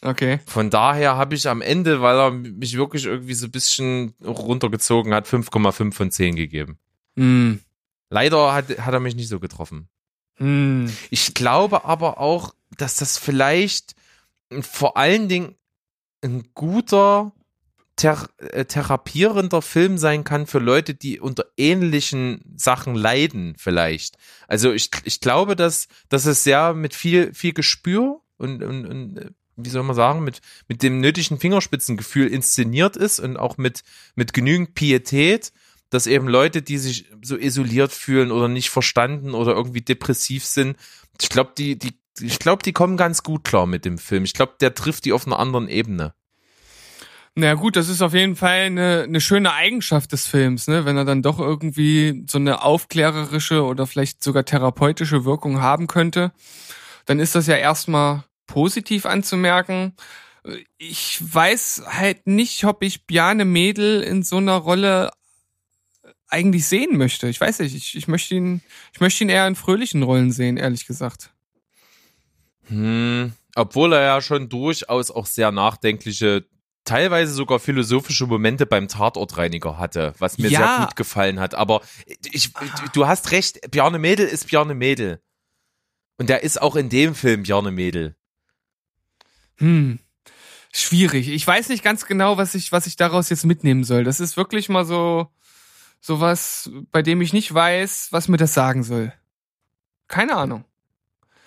[0.00, 0.38] Okay.
[0.46, 5.12] Von daher habe ich am Ende, weil er mich wirklich irgendwie so ein bisschen runtergezogen
[5.12, 6.78] hat, 5,5 von 10 gegeben.
[7.16, 7.54] Mm.
[8.10, 9.88] Leider hat, hat er mich nicht so getroffen.
[10.38, 10.86] Mm.
[11.10, 13.96] Ich glaube aber auch, dass das vielleicht
[14.60, 15.56] vor allen Dingen
[16.22, 17.32] ein guter
[17.96, 24.16] Ther äh, therapierender Film sein kann für Leute, die unter ähnlichen Sachen leiden, vielleicht.
[24.48, 29.34] Also ich, ich glaube, dass, dass es sehr mit viel, viel Gespür und, und, und
[29.56, 33.82] wie soll man sagen, mit, mit dem nötigen Fingerspitzengefühl inszeniert ist und auch mit,
[34.14, 35.52] mit genügend Pietät,
[35.90, 40.76] dass eben Leute, die sich so isoliert fühlen oder nicht verstanden oder irgendwie depressiv sind,
[41.20, 44.24] ich glaube, die, die, ich glaube, die kommen ganz gut klar mit dem Film.
[44.24, 46.14] Ich glaube, der trifft die auf einer anderen Ebene.
[47.34, 50.84] Na gut, das ist auf jeden Fall eine, eine schöne Eigenschaft des Films, ne?
[50.84, 56.32] wenn er dann doch irgendwie so eine aufklärerische oder vielleicht sogar therapeutische Wirkung haben könnte,
[57.06, 59.94] dann ist das ja erstmal positiv anzumerken.
[60.76, 65.10] Ich weiß halt nicht, ob ich Bjane Mädel in so einer Rolle
[66.28, 67.28] eigentlich sehen möchte.
[67.28, 68.62] Ich weiß nicht, ich, ich möchte ihn,
[68.92, 71.30] ich möchte ihn eher in fröhlichen Rollen sehen, ehrlich gesagt.
[72.68, 76.44] Hm, obwohl er ja schon durchaus auch sehr nachdenkliche,
[76.84, 80.58] teilweise sogar philosophische Momente beim Tatortreiniger hatte, was mir Ja.
[80.76, 81.54] sehr gut gefallen hat.
[81.54, 81.80] Aber
[82.32, 82.52] ich,
[82.92, 85.22] du hast recht, Bjarne Mädel ist Bjarne Mädel.
[86.18, 88.16] Und der ist auch in dem Film Bjarne Mädel.
[89.56, 89.98] Hm.
[90.72, 91.28] Schwierig.
[91.28, 94.04] Ich weiß nicht ganz genau, was ich, was ich daraus jetzt mitnehmen soll.
[94.04, 95.28] Das ist wirklich mal so,
[96.00, 99.12] so was, bei dem ich nicht weiß, was mir das sagen soll.
[100.08, 100.64] Keine Ahnung.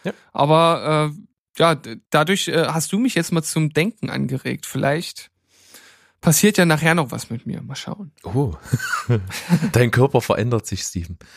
[0.04, 0.14] Ja.
[0.32, 1.18] Aber äh,
[1.58, 1.76] ja,
[2.10, 4.66] dadurch äh, hast du mich jetzt mal zum Denken angeregt.
[4.66, 5.32] Vielleicht
[6.22, 7.62] passiert ja nachher noch was mit mir.
[7.62, 8.12] Mal schauen.
[8.24, 8.54] Oh,
[9.72, 11.18] dein Körper verändert sich, Steven.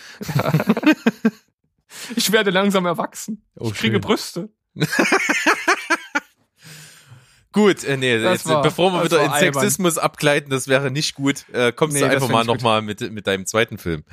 [2.16, 3.42] Ich werde langsam erwachsen.
[3.56, 4.00] Oh, ich kriege schön.
[4.02, 4.50] Brüste.
[7.52, 9.54] Gut, äh, nee, jetzt, war- bevor wir wieder in albern.
[9.62, 11.46] Sexismus abgleiten, das wäre nicht gut.
[11.52, 14.04] Äh, kommst Nee, du einfach mal nochmal mit, mit deinem zweiten Film.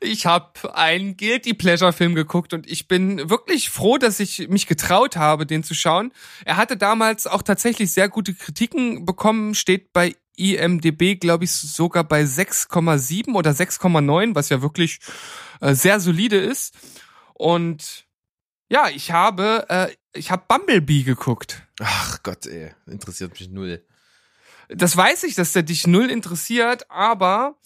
[0.00, 4.66] Ich habe einen Guilty Pleasure Film geguckt und ich bin wirklich froh, dass ich mich
[4.66, 6.12] getraut habe, den zu schauen.
[6.44, 12.04] Er hatte damals auch tatsächlich sehr gute Kritiken bekommen, steht bei IMDB, glaube ich, sogar
[12.04, 15.00] bei 6,7 oder 6,9, was ja wirklich
[15.60, 16.74] äh, sehr solide ist.
[17.34, 18.06] Und
[18.70, 21.62] ja, ich habe äh, ich habe Bumblebee geguckt.
[21.80, 23.84] Ach Gott, ey, interessiert mich null.
[24.68, 27.56] Das weiß ich, dass der dich null interessiert, aber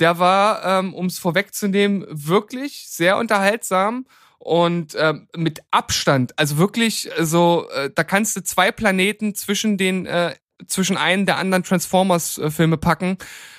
[0.00, 4.06] der war, ähm, um es vorwegzunehmen, wirklich sehr unterhaltsam
[4.38, 6.38] und ähm, mit Abstand.
[6.38, 10.34] Also wirklich so, äh, da kannst du zwei Planeten zwischen den äh,
[10.66, 13.18] zwischen einen der anderen Transformers-Filme packen.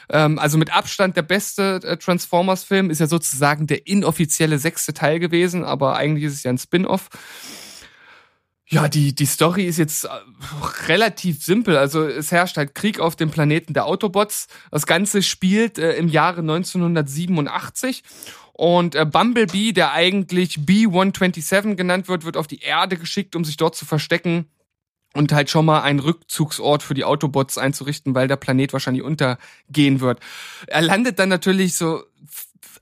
[0.10, 5.20] Ähm, also mit Abstand der beste äh, Transformers-Film ist ja sozusagen der inoffizielle sechste Teil
[5.20, 7.10] gewesen, aber eigentlich ist es ja ein Spin-off.
[8.68, 10.10] Ja, die, die Story ist jetzt äh,
[10.88, 11.78] relativ simpel.
[11.78, 14.48] Also es herrscht halt Krieg auf dem Planeten der Autobots.
[14.72, 18.04] Das Ganze spielt äh, im Jahre 1987.
[18.54, 23.58] Und äh, Bumblebee, der eigentlich B-127 genannt wird, wird auf die Erde geschickt, um sich
[23.58, 24.48] dort zu verstecken
[25.14, 30.00] und halt schon mal einen Rückzugsort für die Autobots einzurichten, weil der Planet wahrscheinlich untergehen
[30.00, 30.20] wird.
[30.68, 32.04] Er landet dann natürlich so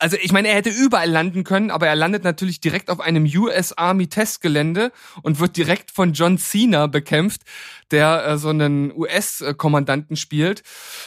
[0.04, 3.24] also ich meine, er hätte überall landen können, aber er landet natürlich direkt auf einem
[3.24, 7.44] US Army Testgelände und wird direkt von John Cena bekämpft,
[7.92, 10.64] der äh, so einen US-Kommandanten spielt,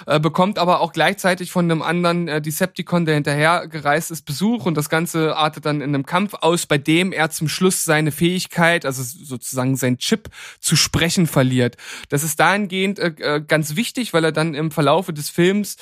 [0.07, 4.65] äh, bekommt aber auch gleichzeitig von einem anderen äh, Decepticon, der hinterher gereist ist, Besuch
[4.65, 8.13] und das Ganze artet dann in einem Kampf aus, bei dem er zum Schluss seine
[8.13, 11.77] Fähigkeit, also sozusagen sein Chip zu sprechen verliert.
[12.09, 15.77] Das ist dahingehend äh, äh ganz wichtig, weil er dann im Verlaufe des Films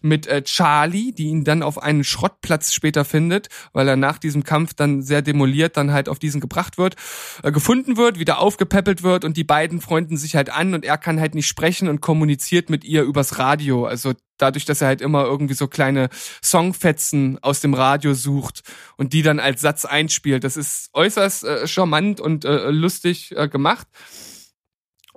[0.00, 4.44] mit äh, Charlie, die ihn dann auf einen Schrottplatz später findet, weil er nach diesem
[4.44, 6.96] Kampf dann sehr demoliert dann halt auf diesen gebracht wird,
[7.42, 10.98] äh, gefunden wird, wieder aufgepäppelt wird und die beiden freunden sich halt an und er
[10.98, 13.86] kann halt nicht sprechen und kommuniziert mit ihr übers Radio.
[13.86, 16.08] Also dadurch, dass er halt immer irgendwie so kleine
[16.42, 18.62] Songfetzen aus dem Radio sucht
[18.96, 20.44] und die dann als Satz einspielt.
[20.44, 23.86] Das ist äußerst äh, charmant und äh, lustig äh, gemacht.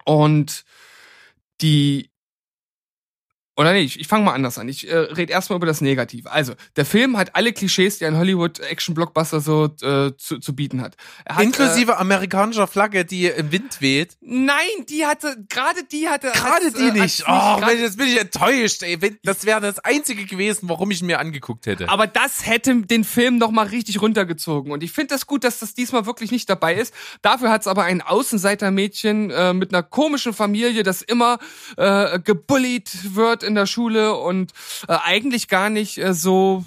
[0.05, 0.63] Und
[1.61, 2.11] die
[3.57, 4.67] oder nee, ich, ich fange mal anders an.
[4.67, 6.29] Ich äh, rede erstmal über das Negative.
[6.29, 10.97] Also, der Film hat alle Klischees, die ein Hollywood-Action-Blockbuster so äh, zu, zu bieten hat.
[11.27, 14.17] hat Inklusive äh, amerikanischer Flagge, die im Wind weht.
[14.19, 14.57] Nein,
[14.89, 16.31] die hatte, gerade die hatte.
[16.33, 17.23] Gerade die äh, nicht.
[17.29, 18.83] Oh, Mensch, jetzt bin ich enttäuscht.
[18.83, 18.99] Ey.
[19.23, 21.87] Das wäre das Einzige gewesen, warum ich mir angeguckt hätte.
[21.87, 24.73] Aber das hätte den Film noch mal richtig runtergezogen.
[24.73, 26.93] Und ich finde das gut, dass das diesmal wirklich nicht dabei ist.
[27.21, 31.39] Dafür hat es aber ein Außenseitermädchen äh, mit einer komischen Familie, das immer
[31.77, 34.51] äh, gebullied wird in der Schule und
[34.87, 36.65] äh, eigentlich gar nicht äh, so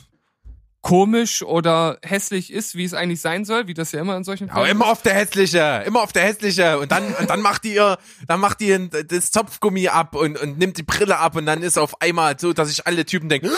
[0.88, 4.48] komisch oder hässlich ist, wie es eigentlich sein soll, wie das ja immer in solchen
[4.48, 4.58] Filmen.
[4.58, 7.74] Aber immer auf der hässliche, immer auf der hässliche und dann und dann macht die
[7.74, 11.62] ihr, dann macht die das Zopfgummi ab und und nimmt die Brille ab und dann
[11.62, 13.50] ist auf einmal so, dass sich alle Typen denken,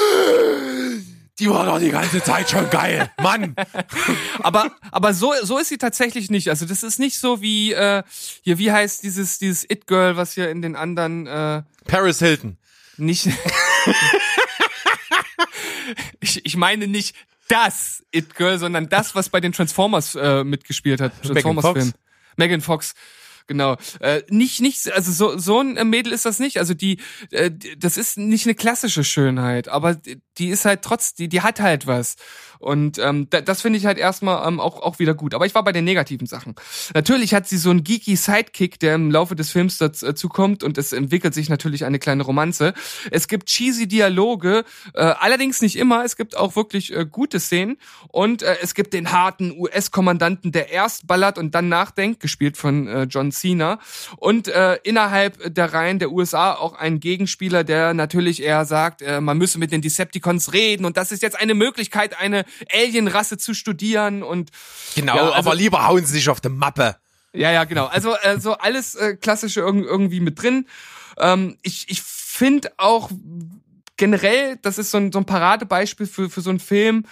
[1.39, 3.55] die war doch die ganze Zeit schon geil, Mann.
[4.43, 6.49] aber aber so so ist sie tatsächlich nicht.
[6.49, 8.03] Also das ist nicht so wie äh,
[8.43, 12.57] hier wie heißt dieses dieses It Girl, was hier in den anderen äh, Paris Hilton
[13.01, 13.29] nicht.
[16.21, 17.15] ich, ich meine nicht
[17.49, 21.21] das It Girl, sondern das, was bei den Transformers äh, mitgespielt hat.
[21.23, 21.93] Transformers-Film.
[22.37, 22.95] Megan Fox
[23.51, 23.77] genau.
[23.99, 26.59] Äh, nicht, nicht, also so, so ein Mädel ist das nicht.
[26.59, 26.99] Also die,
[27.33, 29.97] äh, das ist nicht eine klassische Schönheit, aber
[30.39, 32.15] die ist halt trotz, die, die hat halt was.
[32.61, 35.35] Und ähm, das finde ich halt erstmal ähm, auch, auch wieder gut.
[35.35, 36.55] Aber ich war bei den negativen Sachen.
[36.93, 40.77] Natürlich hat sie so einen geeky Sidekick, der im Laufe des Films dazu kommt und
[40.77, 42.75] es entwickelt sich natürlich eine kleine Romanze.
[43.11, 46.05] Es gibt cheesy Dialoge, äh, allerdings nicht immer.
[46.05, 47.79] Es gibt auch wirklich äh, gute Szenen
[48.09, 52.87] und äh, es gibt den harten US-Kommandanten, der erst ballert und dann nachdenkt, gespielt von
[52.87, 53.79] äh, John Cena.
[54.19, 59.23] Und äh, innerhalb der Reihen der USA auch ein Gegenspieler, der natürlich eher sagt, äh,
[59.23, 63.55] man müsse mit den Decepticons reden und das ist jetzt eine Möglichkeit, eine Alienrasse zu
[63.55, 64.51] studieren und
[64.95, 66.97] genau, ja, also, aber lieber hauen sie sich auf die Mappe.
[67.33, 67.87] Ja, ja, genau.
[67.87, 70.67] Also äh, so alles äh, klassische irg irgendwie mit drin.
[71.19, 73.11] Ähm, ich ich finde auch
[74.01, 77.05] generell, das ist so ein, so ein Paradebeispiel für, für so einen Film,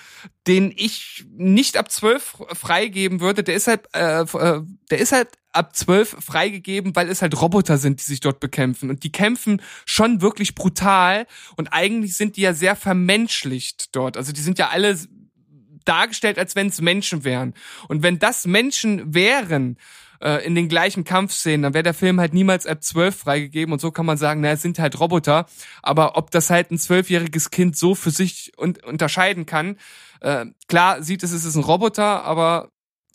[0.47, 3.45] den ich nicht ab zwölf freigeben würde.
[3.45, 7.77] Der ist halt, äh, äh, der ist halt ab zwölf freigegeben, weil es halt Roboter
[7.77, 8.89] sind, die sich dort bekämpfen.
[8.89, 11.27] Und die kämpfen schon wirklich brutal.
[11.57, 14.17] Und eigentlich sind die ja sehr vermenschlicht dort.
[14.17, 14.97] Also die sind ja alle
[15.89, 17.55] dargestellt, als wenn es Menschen wären.
[17.89, 19.79] Und wenn das Menschen wären,
[20.21, 23.81] äh, in den gleichen Kampfszenen, dann wäre der Film halt niemals ab 12 freigegeben und
[23.81, 25.47] so kann man sagen, na, es sind halt Roboter,
[25.83, 29.77] aber ob das halt ein zwölfjähriges Kind so für sich un unterscheiden kann,
[30.21, 32.71] äh, klar sieht es, es ist ein Roboter, aber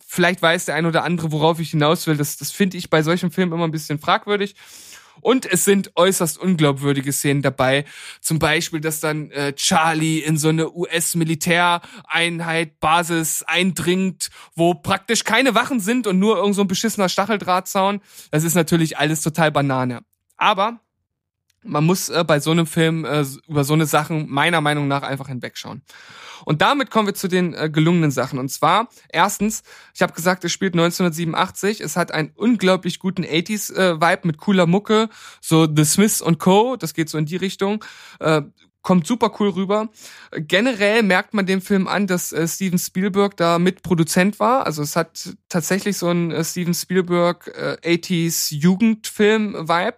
[0.07, 2.15] vielleicht weiß der ein oder andere, worauf ich hinaus will.
[2.17, 4.55] Das, das finde ich bei solchen Filmen immer ein bisschen fragwürdig.
[5.21, 7.85] Und es sind äußerst unglaubwürdige Szenen dabei.
[8.21, 15.55] Zum Beispiel, dass dann äh, Charlie in so eine US-Militäreinheit, Basis eindringt, wo praktisch keine
[15.55, 18.01] Wachen sind und nur irgend so ein beschissener Stacheldrahtzaun.
[18.31, 20.03] Das ist natürlich alles total Banane.
[20.37, 20.79] Aber
[21.63, 25.03] man muss äh, bei so einem Film äh, über so eine Sachen meiner Meinung nach
[25.03, 25.81] einfach hinwegschauen.
[26.45, 28.39] Und damit kommen wir zu den äh, gelungenen Sachen.
[28.39, 31.81] Und zwar, erstens, ich habe gesagt, es spielt 1987.
[31.81, 35.09] Es hat einen unglaublich guten 80s-Vibe äh, mit cooler Mucke.
[35.41, 37.83] So The Smiths und Co., das geht so in die Richtung.
[38.19, 38.43] Äh,
[38.83, 39.89] kommt super cool rüber.
[40.31, 44.67] Generell merkt man dem Film an, dass äh, Steven Spielberg da Mitproduzent war.
[44.67, 49.97] Also es hat tatsächlich so einen äh, Steven Spielberg äh, 80s Jugendfilm-Vibe.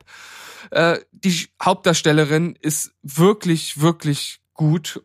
[0.71, 5.01] Äh, die Hauptdarstellerin ist wirklich, wirklich gut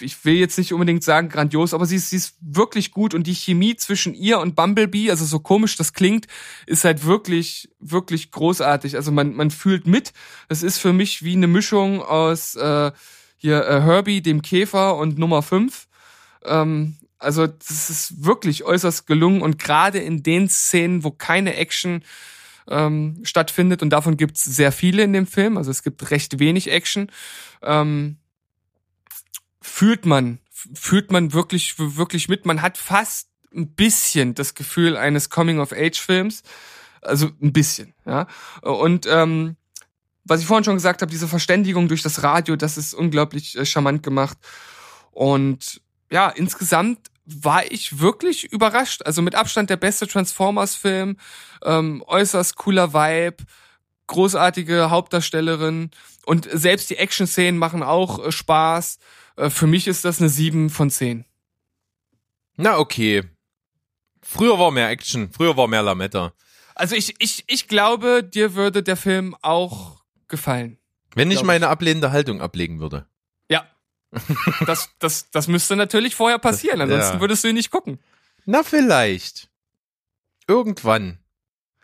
[0.00, 3.26] ich, will jetzt nicht unbedingt sagen grandios, aber sie ist, sie ist wirklich gut und
[3.26, 6.26] die Chemie zwischen ihr und Bumblebee, also so komisch das klingt,
[6.66, 8.96] ist halt wirklich, wirklich großartig.
[8.96, 10.12] Also man, man fühlt mit.
[10.48, 12.92] Es ist für mich wie eine Mischung aus äh,
[13.36, 15.86] hier äh, Herbie, dem Käfer und Nummer 5.
[16.44, 22.02] Ähm, also das ist wirklich äußerst gelungen und gerade in den Szenen, wo keine Action
[22.68, 26.70] ähm, stattfindet und davon gibt's sehr viele in dem Film, also es gibt recht wenig
[26.70, 27.10] Action,
[27.62, 28.16] ähm,
[29.64, 32.44] fühlt man, fühlt man wirklich, wirklich mit.
[32.44, 36.42] Man hat fast ein bisschen das Gefühl eines Coming-of-Age-Films,
[37.00, 38.26] also ein bisschen, ja.
[38.60, 39.56] Und ähm,
[40.24, 43.64] was ich vorhin schon gesagt habe, diese Verständigung durch das Radio, das ist unglaublich äh,
[43.64, 44.36] charmant gemacht.
[45.12, 45.80] Und
[46.10, 49.02] ja, insgesamt war ich wirklich überrascht.
[49.04, 51.16] Also mit Abstand der beste Transformers-Film,
[51.64, 53.44] ähm, äußerst cooler Vibe,
[54.08, 55.90] großartige Hauptdarstellerin
[56.26, 58.98] und selbst die Action-Szenen machen auch äh, Spaß.
[59.36, 61.24] Äh, für mich ist das eine 7 von 10.
[62.56, 63.24] Na, okay.
[64.22, 66.32] Früher war mehr Action, früher war mehr Lametta.
[66.74, 70.78] Also ich, ich, ich glaube, dir würde der Film auch gefallen.
[71.14, 73.06] Wenn ich meine ablehnende Haltung ablegen würde.
[73.48, 73.66] Ja.
[74.66, 77.20] Das, das, das müsste natürlich vorher passieren, ansonsten ja.
[77.20, 78.00] würdest du ihn nicht gucken.
[78.46, 79.48] Na, vielleicht.
[80.48, 81.18] Irgendwann.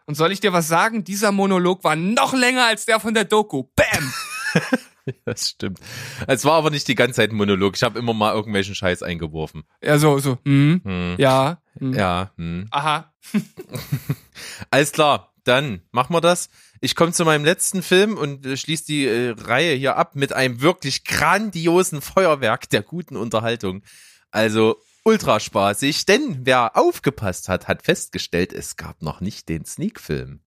[0.06, 1.04] Und soll ich dir was sagen?
[1.04, 3.64] Dieser Monolog war noch länger als der von der Doku.
[3.76, 4.12] Bam!
[5.24, 5.80] Das stimmt.
[6.26, 7.76] Es war aber nicht die ganze Zeit ein Monolog.
[7.76, 9.64] Ich habe immer mal irgendwelchen Scheiß eingeworfen.
[9.82, 10.38] Ja, so, so.
[10.44, 11.14] Hm, Hm.
[11.18, 11.60] ja.
[11.78, 11.94] Hm.
[11.94, 12.66] Ja, hm.
[12.70, 13.12] Aha.
[14.70, 16.48] Alles klar, dann machen wir das.
[16.80, 20.32] Ich komme zu meinem letzten Film und äh, schließe die äh, Reihe hier ab mit
[20.32, 23.82] einem wirklich grandiosen Feuerwerk der guten Unterhaltung.
[24.30, 30.40] Also ultra spaßig, denn wer aufgepasst hat, hat festgestellt, es gab noch nicht den Sneak-Film.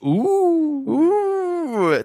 [0.00, 0.84] Uh.
[0.86, 1.10] Uh,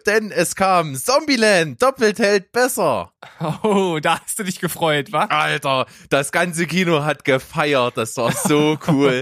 [0.05, 3.11] denn es kam Zombieland, doppelt hält besser.
[3.63, 5.23] Oh, da hast du dich gefreut, wa?
[5.25, 7.95] Alter, das ganze Kino hat gefeiert.
[7.97, 9.21] Das war so cool.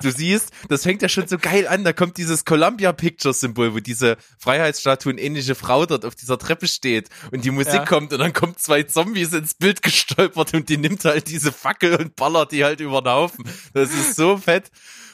[0.00, 1.84] Du siehst, das fängt ja schon so geil an.
[1.84, 6.66] Da kommt dieses Columbia Pictures Symbol, wo diese Freiheitsstatuen ähnliche Frau dort auf dieser Treppe
[6.66, 7.84] steht und die Musik Ja.
[7.84, 11.96] kommt und dann kommt zwei Zombies ins Bild gestolpert und die nimmt halt diese Fackel
[11.96, 13.44] und ballert die halt über den Haufen.
[13.74, 14.70] Das ist so fett.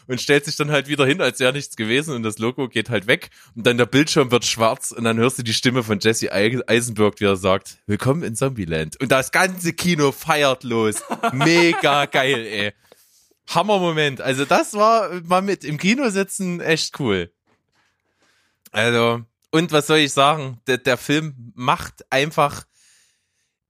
[0.08, 2.88] Und stellt sich dann halt wieder hin, als wäre nichts gewesen und das Logo geht
[2.88, 6.00] halt weg und dann der Bildschirm wird schwarz und dann hörst du die Stimme von
[6.00, 8.98] Jesse Eisenberg, wie er sagt, willkommen in Zombieland.
[9.00, 10.96] Und das ganze Kino feiert los.
[11.32, 12.72] Mega geil, ey.
[13.48, 14.22] Hammer-Moment.
[14.22, 17.30] Also das war mal mit im Kino sitzen echt cool.
[18.70, 20.60] Also, und was soll ich sagen?
[20.66, 22.64] Der, der Film macht einfach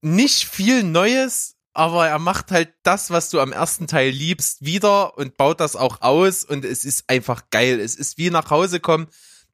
[0.00, 5.16] nicht viel Neues, aber er macht halt das, was du am ersten Teil liebst, wieder
[5.16, 7.78] und baut das auch aus und es ist einfach geil.
[7.78, 9.06] Es ist wie nach Hause kommen.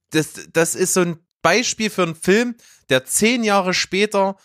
[0.08, 2.56] Das, das ist so ein Beispiel für einen Film,
[2.88, 4.38] der zehn Jahre später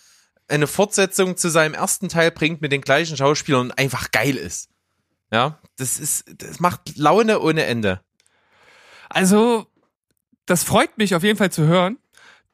[0.50, 4.68] eine Fortsetzung zu seinem ersten Teil bringt mit den gleichen Schauspielern und einfach geil ist.
[5.32, 8.02] Ja, das ist, das macht Laune ohne Ende.
[9.08, 9.68] Also,
[10.46, 11.98] das freut mich auf jeden Fall zu hören,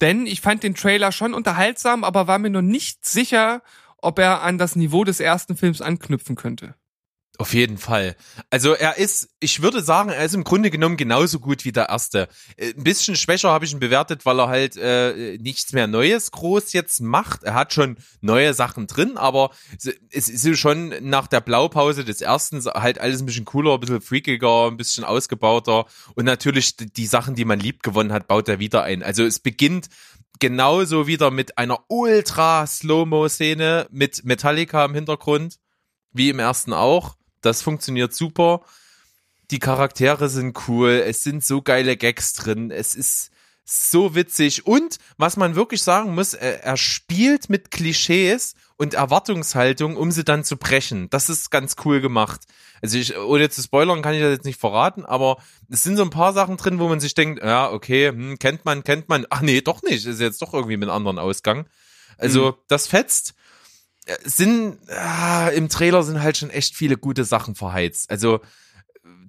[0.02, 3.64] denn ich fand den Trailer schon unterhaltsam, aber war mir noch nicht sicher,
[4.06, 6.76] ob er an das Niveau des ersten Films anknüpfen könnte.
[7.38, 8.16] Auf jeden Fall.
[8.50, 11.90] Also er ist, ich würde sagen, er ist im Grunde genommen genauso gut wie der
[11.90, 12.30] erste.
[12.56, 16.32] Äh, Ein bisschen schwächer habe ich ihn bewertet, weil er halt äh, nichts mehr Neues
[16.32, 17.44] groß jetzt macht.
[17.44, 19.50] Er hat schon neue Sachen drin, aber
[20.12, 24.00] es ist schon nach der Blaupause des ersten halt alles ein bisschen cooler, ein bisschen
[24.00, 28.48] freakiger, ein bisschen ausgebauter und natürlich die- die Sachen, die man lieb gewonnen hat, baut
[28.48, 29.04] er wieder ein.
[29.04, 29.90] Also es beginnt
[30.40, 35.60] genauso wieder mit einer ultra Slow-Mo-Szene mit Metallica im Hintergrund,
[36.12, 37.16] wie im ersten auch.
[37.42, 38.62] Das funktioniert super.
[39.52, 41.04] Die Charaktere sind cool.
[41.06, 42.72] Es sind so geile Gags drin.
[42.72, 43.32] Es ist
[43.64, 44.66] so witzig.
[44.66, 50.24] Und was man wirklich sagen muss, er, er spielt mit Klischees und Erwartungshaltung, um sie
[50.24, 51.10] dann zu brechen.
[51.10, 52.42] Das ist ganz cool gemacht.
[52.82, 55.38] Also ich, ohne zu spoilern, kann ich das jetzt nicht verraten, aber
[55.70, 58.66] es sind so ein paar Sachen drin, wo man sich denkt, ja, okay, hm, kennt
[58.66, 59.26] man, kennt man.
[59.30, 60.06] Ach nee, doch nicht.
[60.06, 61.68] Ist jetzt doch irgendwie mit einem anderen Ausgang.
[62.18, 63.34] Also, das fetzt
[64.06, 68.10] Äh, sind ah, im Trailer sind halt schon echt viele gute Sachen verheizt.
[68.12, 68.40] Also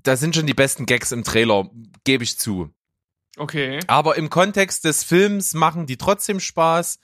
[0.02, 1.70] da sind schon die besten Gags im Trailer,
[2.04, 2.70] gebe ich zu.
[3.38, 3.80] Okay.
[3.86, 6.98] Aber im Kontext des Films machen die trotzdem Spaß.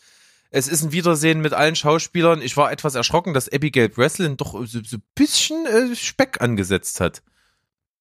[0.54, 2.42] Es ist ein Wiedersehen mit allen Schauspielern.
[2.42, 7.00] Ich war etwas erschrocken, dass Abigail Breslin doch so, so ein bisschen äh, Speck angesetzt
[7.00, 7.22] hat.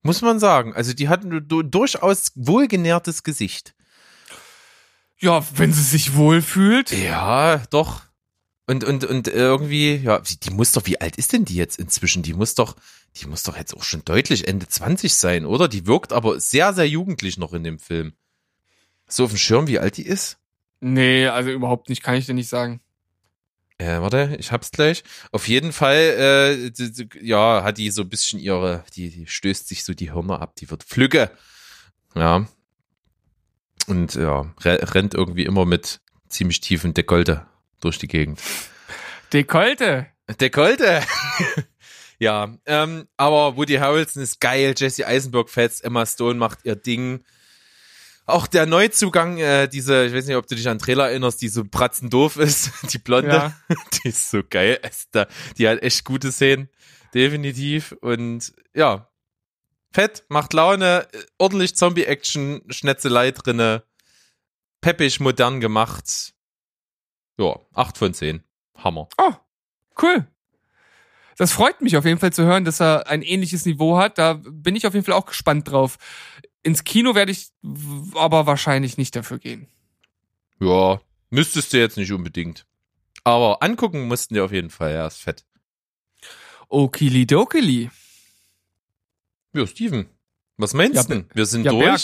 [0.03, 0.73] Muss man sagen.
[0.75, 3.73] Also die hat ein du- durchaus wohlgenährtes Gesicht.
[5.17, 6.91] Ja, wenn sie sich wohlfühlt.
[6.91, 8.01] Ja, doch.
[8.67, 12.21] Und, und, und irgendwie, ja, die muss doch, wie alt ist denn die jetzt inzwischen?
[12.21, 12.75] Die muss doch,
[13.15, 15.69] die muss doch jetzt auch schon deutlich Ende 20 sein, oder?
[15.69, 18.13] Die wirkt aber sehr, sehr jugendlich noch in dem Film.
[19.07, 20.37] So auf dem Schirm, wie alt die ist?
[20.81, 22.81] Nee, also überhaupt nicht, kann ich dir nicht sagen.
[23.77, 25.03] Äh, warte, ich hab's gleich.
[25.31, 26.71] Auf jeden Fall, äh,
[27.21, 30.55] ja, hat die so ein bisschen ihre, die, die stößt sich so die Hirne ab,
[30.55, 31.31] die wird flügge.
[32.15, 32.45] Ja.
[33.87, 37.45] Und ja, re rennt irgendwie immer mit ziemlich tiefen Dekolte
[37.79, 38.39] durch die Gegend.
[39.33, 40.07] Dekolte.
[40.39, 41.01] Dekolte!
[42.19, 47.23] ja, ähm, aber Woody Harrelson ist geil, Jesse Eisenberg fetzt, Emma Stone macht ihr Ding.
[48.25, 51.41] Auch der Neuzugang, äh, diese, ich weiß nicht, ob du dich an den Trailer erinnerst,
[51.41, 53.53] die so bratzendoof ist, die Blonde, Ja.
[54.03, 54.79] die ist so geil.
[54.87, 55.27] Ist da,
[55.57, 56.69] die hat echt gute Szenen,
[57.13, 57.93] definitiv.
[58.01, 59.09] Und ja,
[59.91, 63.83] fett, macht Laune, äh, ordentlich Zombie-Action, Schnetzelei drinne,
[64.81, 66.33] peppig, modern gemacht.
[67.37, 68.43] Ja, acht von zehn.
[68.77, 69.09] Hammer.
[69.17, 69.33] Oh,
[70.01, 70.27] cool.
[71.41, 74.19] Das freut mich auf jeden Fall zu hören, dass er ein ähnliches Niveau hat.
[74.19, 75.97] Da bin ich auf jeden Fall auch gespannt drauf.
[76.61, 77.49] Ins Kino werde ich
[78.13, 79.67] aber wahrscheinlich nicht dafür gehen.
[80.59, 81.01] Ja,
[81.31, 82.67] müsstest du jetzt nicht unbedingt.
[83.23, 85.43] Aber angucken mussten die auf jeden Fall, ja, ist fett.
[86.69, 87.89] Okili-dokili.
[89.55, 90.05] Ja, Steven,
[90.57, 91.09] was meinst Ja, du?
[91.09, 91.25] denn?
[91.33, 92.01] Wir sind ja, durch Berg.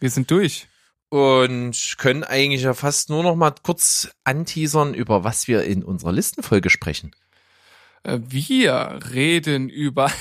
[0.00, 0.68] Wir sind durch.
[1.08, 6.12] und können eigentlich ja fast nur noch mal kurz anteasern, über was wir in unserer
[6.12, 7.12] Listenfolge sprechen.
[8.06, 10.06] Wir reden über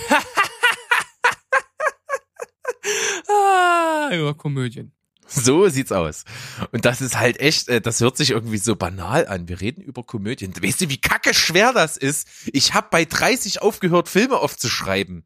[3.30, 4.92] ah, über Komödien.
[5.28, 6.24] So sieht's aus.
[6.72, 9.48] Und das ist halt echt, äh, das hört sich irgendwie so banal an.
[9.48, 10.54] Wir reden über Komödien.
[10.60, 12.28] Weißt du, wie kacke schwer das ist?
[12.54, 15.26] Ich habe bei 30 aufgehört, Filme aufzuschreiben.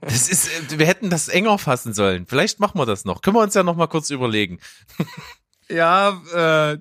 [0.00, 2.26] Das ist, äh, wir hätten das enger fassen sollen.
[2.26, 3.20] Vielleicht machen wir das noch.
[3.20, 4.60] Können wir uns ja noch mal kurz überlegen.
[5.68, 6.78] Ja, äh,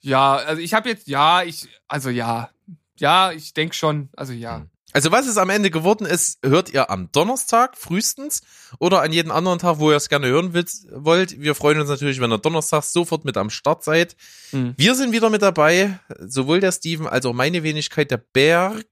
[0.00, 2.50] ja, also ich habe jetzt ja, ich also ja.
[2.96, 4.66] Ja, ich denk schon, also ja.
[4.92, 8.40] Also was es am Ende geworden ist, hört ihr am Donnerstag frühestens
[8.78, 11.38] oder an jeden anderen Tag, wo ihr es gerne hören wollt- wollt.
[11.40, 14.16] Wir freuen uns natürlich, wenn ihr Donnerstag sofort mit am Start seid.
[14.52, 14.72] Mhm.
[14.78, 18.86] Wir sind wieder mit dabei, sowohl der Steven als auch meine Wenigkeit, der Berg.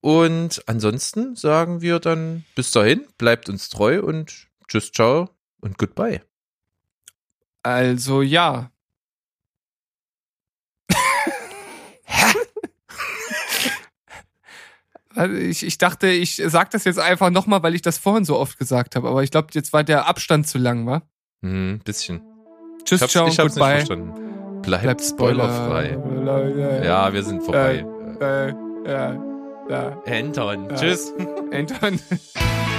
[0.00, 5.30] Und ansonsten sagen wir dann bis dahin, bleibt uns treu und tschüss, ciao
[5.60, 6.22] und goodbye.
[7.62, 8.72] Also ja.
[15.38, 18.58] Ich, ich dachte, ich sag das jetzt einfach nochmal, weil ich das vorhin so oft
[18.58, 19.08] gesagt habe.
[19.08, 21.02] Aber ich glaube, jetzt war der Abstand zu lang, wa?
[21.42, 22.20] Hm, bisschen.
[22.84, 23.76] Tschüss, Ich hab's, ciao, ich hab's nicht goodbye.
[23.76, 24.12] verstanden.
[24.62, 25.92] Bleibt, Bleibt spoilerfrei.
[25.98, 26.84] Spoiler.
[26.84, 27.84] Ja, wir sind vorbei.
[28.20, 28.48] Äh,
[28.86, 29.14] ja,
[29.68, 30.02] ja.
[30.06, 30.76] Anton, Ja.
[30.76, 31.12] tschüss.
[31.52, 31.98] Anton.